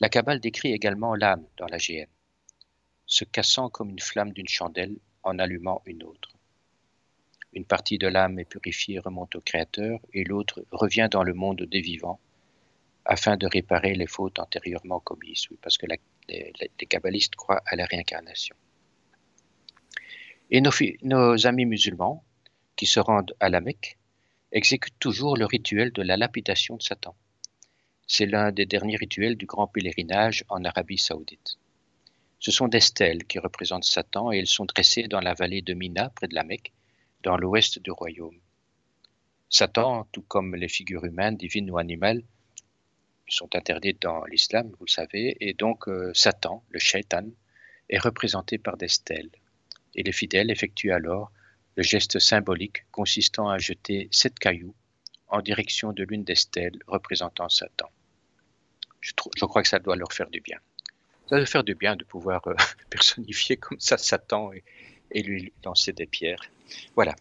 La 0.00 0.08
cabale 0.08 0.38
décrit 0.38 0.72
également 0.72 1.14
l'âme 1.14 1.44
dans 1.56 1.66
la 1.66 1.78
GN, 1.78 2.06
se 3.06 3.24
cassant 3.24 3.68
comme 3.68 3.90
une 3.90 3.98
flamme 3.98 4.32
d'une 4.32 4.48
chandelle 4.48 4.96
en 5.24 5.38
allumant 5.38 5.82
une 5.86 6.04
autre. 6.04 6.30
Une 7.52 7.64
partie 7.64 7.98
de 7.98 8.06
l'âme 8.06 8.38
est 8.38 8.44
purifiée 8.44 9.00
remonte 9.00 9.34
au 9.34 9.40
Créateur 9.40 9.98
et 10.12 10.22
l'autre 10.22 10.64
revient 10.70 11.08
dans 11.10 11.24
le 11.24 11.34
monde 11.34 11.62
des 11.62 11.80
vivants 11.80 12.20
afin 13.04 13.36
de 13.36 13.46
réparer 13.46 13.94
les 13.94 14.06
fautes 14.06 14.38
antérieurement 14.38 15.00
commises, 15.00 15.48
parce 15.62 15.78
que 15.78 15.86
les, 15.86 16.86
kabbalistes 16.86 17.34
croient 17.36 17.62
à 17.66 17.74
la 17.74 17.86
réincarnation. 17.86 18.54
Et 20.50 20.60
nos, 20.60 21.46
amis 21.46 21.64
musulmans 21.64 22.22
qui 22.76 22.86
se 22.86 23.00
rendent 23.00 23.34
à 23.40 23.48
la 23.48 23.60
Mecque 23.60 23.98
exécute 24.52 24.94
toujours 24.98 25.36
le 25.36 25.46
rituel 25.46 25.90
de 25.92 26.02
la 26.02 26.16
lapidation 26.16 26.76
de 26.76 26.82
Satan. 26.82 27.16
C'est 28.10 28.24
l'un 28.24 28.52
des 28.52 28.64
derniers 28.64 28.96
rituels 28.96 29.36
du 29.36 29.44
grand 29.44 29.66
pèlerinage 29.66 30.42
en 30.48 30.64
Arabie 30.64 30.96
saoudite. 30.96 31.58
Ce 32.40 32.50
sont 32.50 32.66
des 32.66 32.80
stèles 32.80 33.26
qui 33.26 33.38
représentent 33.38 33.84
Satan 33.84 34.32
et 34.32 34.38
elles 34.38 34.46
sont 34.46 34.64
dressées 34.64 35.08
dans 35.08 35.20
la 35.20 35.34
vallée 35.34 35.60
de 35.60 35.74
Mina, 35.74 36.08
près 36.08 36.26
de 36.26 36.34
la 36.34 36.42
Mecque, 36.42 36.72
dans 37.22 37.36
l'ouest 37.36 37.78
du 37.80 37.90
royaume. 37.90 38.40
Satan, 39.50 40.08
tout 40.10 40.22
comme 40.22 40.56
les 40.56 40.68
figures 40.68 41.04
humaines, 41.04 41.36
divines 41.36 41.70
ou 41.70 41.76
animales, 41.76 42.22
sont 43.28 43.54
interdites 43.54 44.00
dans 44.00 44.24
l'islam, 44.24 44.70
vous 44.78 44.86
le 44.86 44.90
savez, 44.90 45.36
et 45.40 45.52
donc 45.52 45.86
euh, 45.86 46.10
Satan, 46.14 46.64
le 46.70 46.78
shaitan, 46.78 47.28
est 47.90 47.98
représenté 47.98 48.56
par 48.56 48.78
des 48.78 48.88
stèles, 48.88 49.30
et 49.94 50.02
les 50.02 50.12
fidèles 50.12 50.50
effectuent 50.50 50.92
alors 50.92 51.30
le 51.76 51.82
geste 51.82 52.18
symbolique 52.20 52.90
consistant 52.90 53.50
à 53.50 53.58
jeter 53.58 54.08
sept 54.12 54.38
cailloux 54.38 54.74
en 55.28 55.42
direction 55.42 55.92
de 55.92 56.04
l'une 56.04 56.24
des 56.24 56.36
stèles 56.36 56.78
représentant 56.86 57.50
Satan. 57.50 57.90
Je, 59.00 59.12
crois 59.14 59.62
que 59.62 59.68
ça 59.68 59.78
doit 59.78 59.96
leur 59.96 60.12
faire 60.12 60.28
du 60.30 60.40
bien. 60.40 60.58
Ça 61.28 61.36
doit 61.36 61.46
faire 61.46 61.64
du 61.64 61.74
bien 61.74 61.96
de 61.96 62.04
pouvoir 62.04 62.46
euh, 62.48 62.54
personnifier 62.90 63.56
comme 63.56 63.78
ça 63.80 63.98
Satan 63.98 64.50
et, 64.52 65.22
lui 65.22 65.52
lancer 65.64 65.92
des 65.92 66.06
pierres. 66.06 66.42
Voilà. 66.94 67.14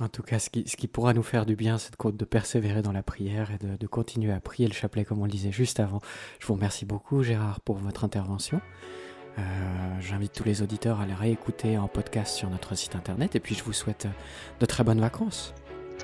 En 0.00 0.08
tout 0.08 0.22
cas, 0.22 0.38
ce 0.38 0.48
qui, 0.50 0.88
pourra 0.88 1.12
nous 1.12 1.22
faire 1.22 1.44
du 1.46 1.56
bien, 1.56 1.78
c'est 1.78 1.92
de, 1.92 2.24
persévérer 2.24 2.82
dans 2.82 2.92
la 2.92 3.02
prière 3.02 3.50
et 3.50 3.58
de, 3.58 3.86
continuer 3.86 4.32
à 4.32 4.40
prier 4.40 4.68
le 4.68 4.74
chapelet 4.74 5.04
comme 5.04 5.20
on 5.20 5.24
le 5.24 5.30
disait 5.30 5.52
juste 5.52 5.80
avant. 5.80 6.00
Je 6.40 6.46
vous 6.46 6.54
remercie 6.54 6.84
beaucoup 6.84 7.22
Gérard 7.22 7.60
pour 7.60 7.76
votre 7.76 8.04
intervention. 8.04 8.60
Euh, 9.38 9.42
j'invite 10.00 10.32
tous 10.32 10.44
les 10.44 10.62
auditeurs 10.62 11.00
à 11.00 11.06
les 11.06 11.14
réécouter 11.14 11.78
en 11.78 11.86
podcast 11.86 12.34
sur 12.36 12.50
notre 12.50 12.74
site 12.74 12.96
internet 12.96 13.36
et 13.36 13.40
puis 13.40 13.54
je 13.54 13.62
vous 13.62 13.72
souhaite 13.72 14.08
de 14.58 14.66
très 14.66 14.82
bonnes 14.82 15.00
vacances. 15.00 15.54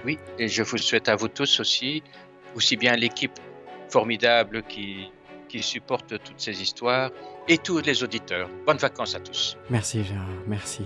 Oui, 0.05 0.19
et 0.39 0.49
je 0.49 0.63
vous 0.63 0.79
souhaite 0.79 1.09
à 1.09 1.17
vous 1.17 1.29
tous 1.29 1.61
aussi, 1.61 2.03
aussi 2.55 2.77
bien 2.77 2.95
l'équipe 2.95 3.39
formidable 3.89 4.63
qui, 4.65 5.11
qui 5.55 5.63
supporte 5.63 6.09
toutes 6.25 6.41
ces 6.41 6.61
histoires 6.61 7.11
et 7.47 7.59
tous 7.59 7.79
les 7.79 8.03
auditeurs. 8.03 8.51
Bonnes 8.67 8.79
vacances 8.79 9.15
à 9.15 9.21
tous. 9.21 9.57
Merci 9.71 10.03
Gérard, 10.03 10.27
merci. 10.49 10.83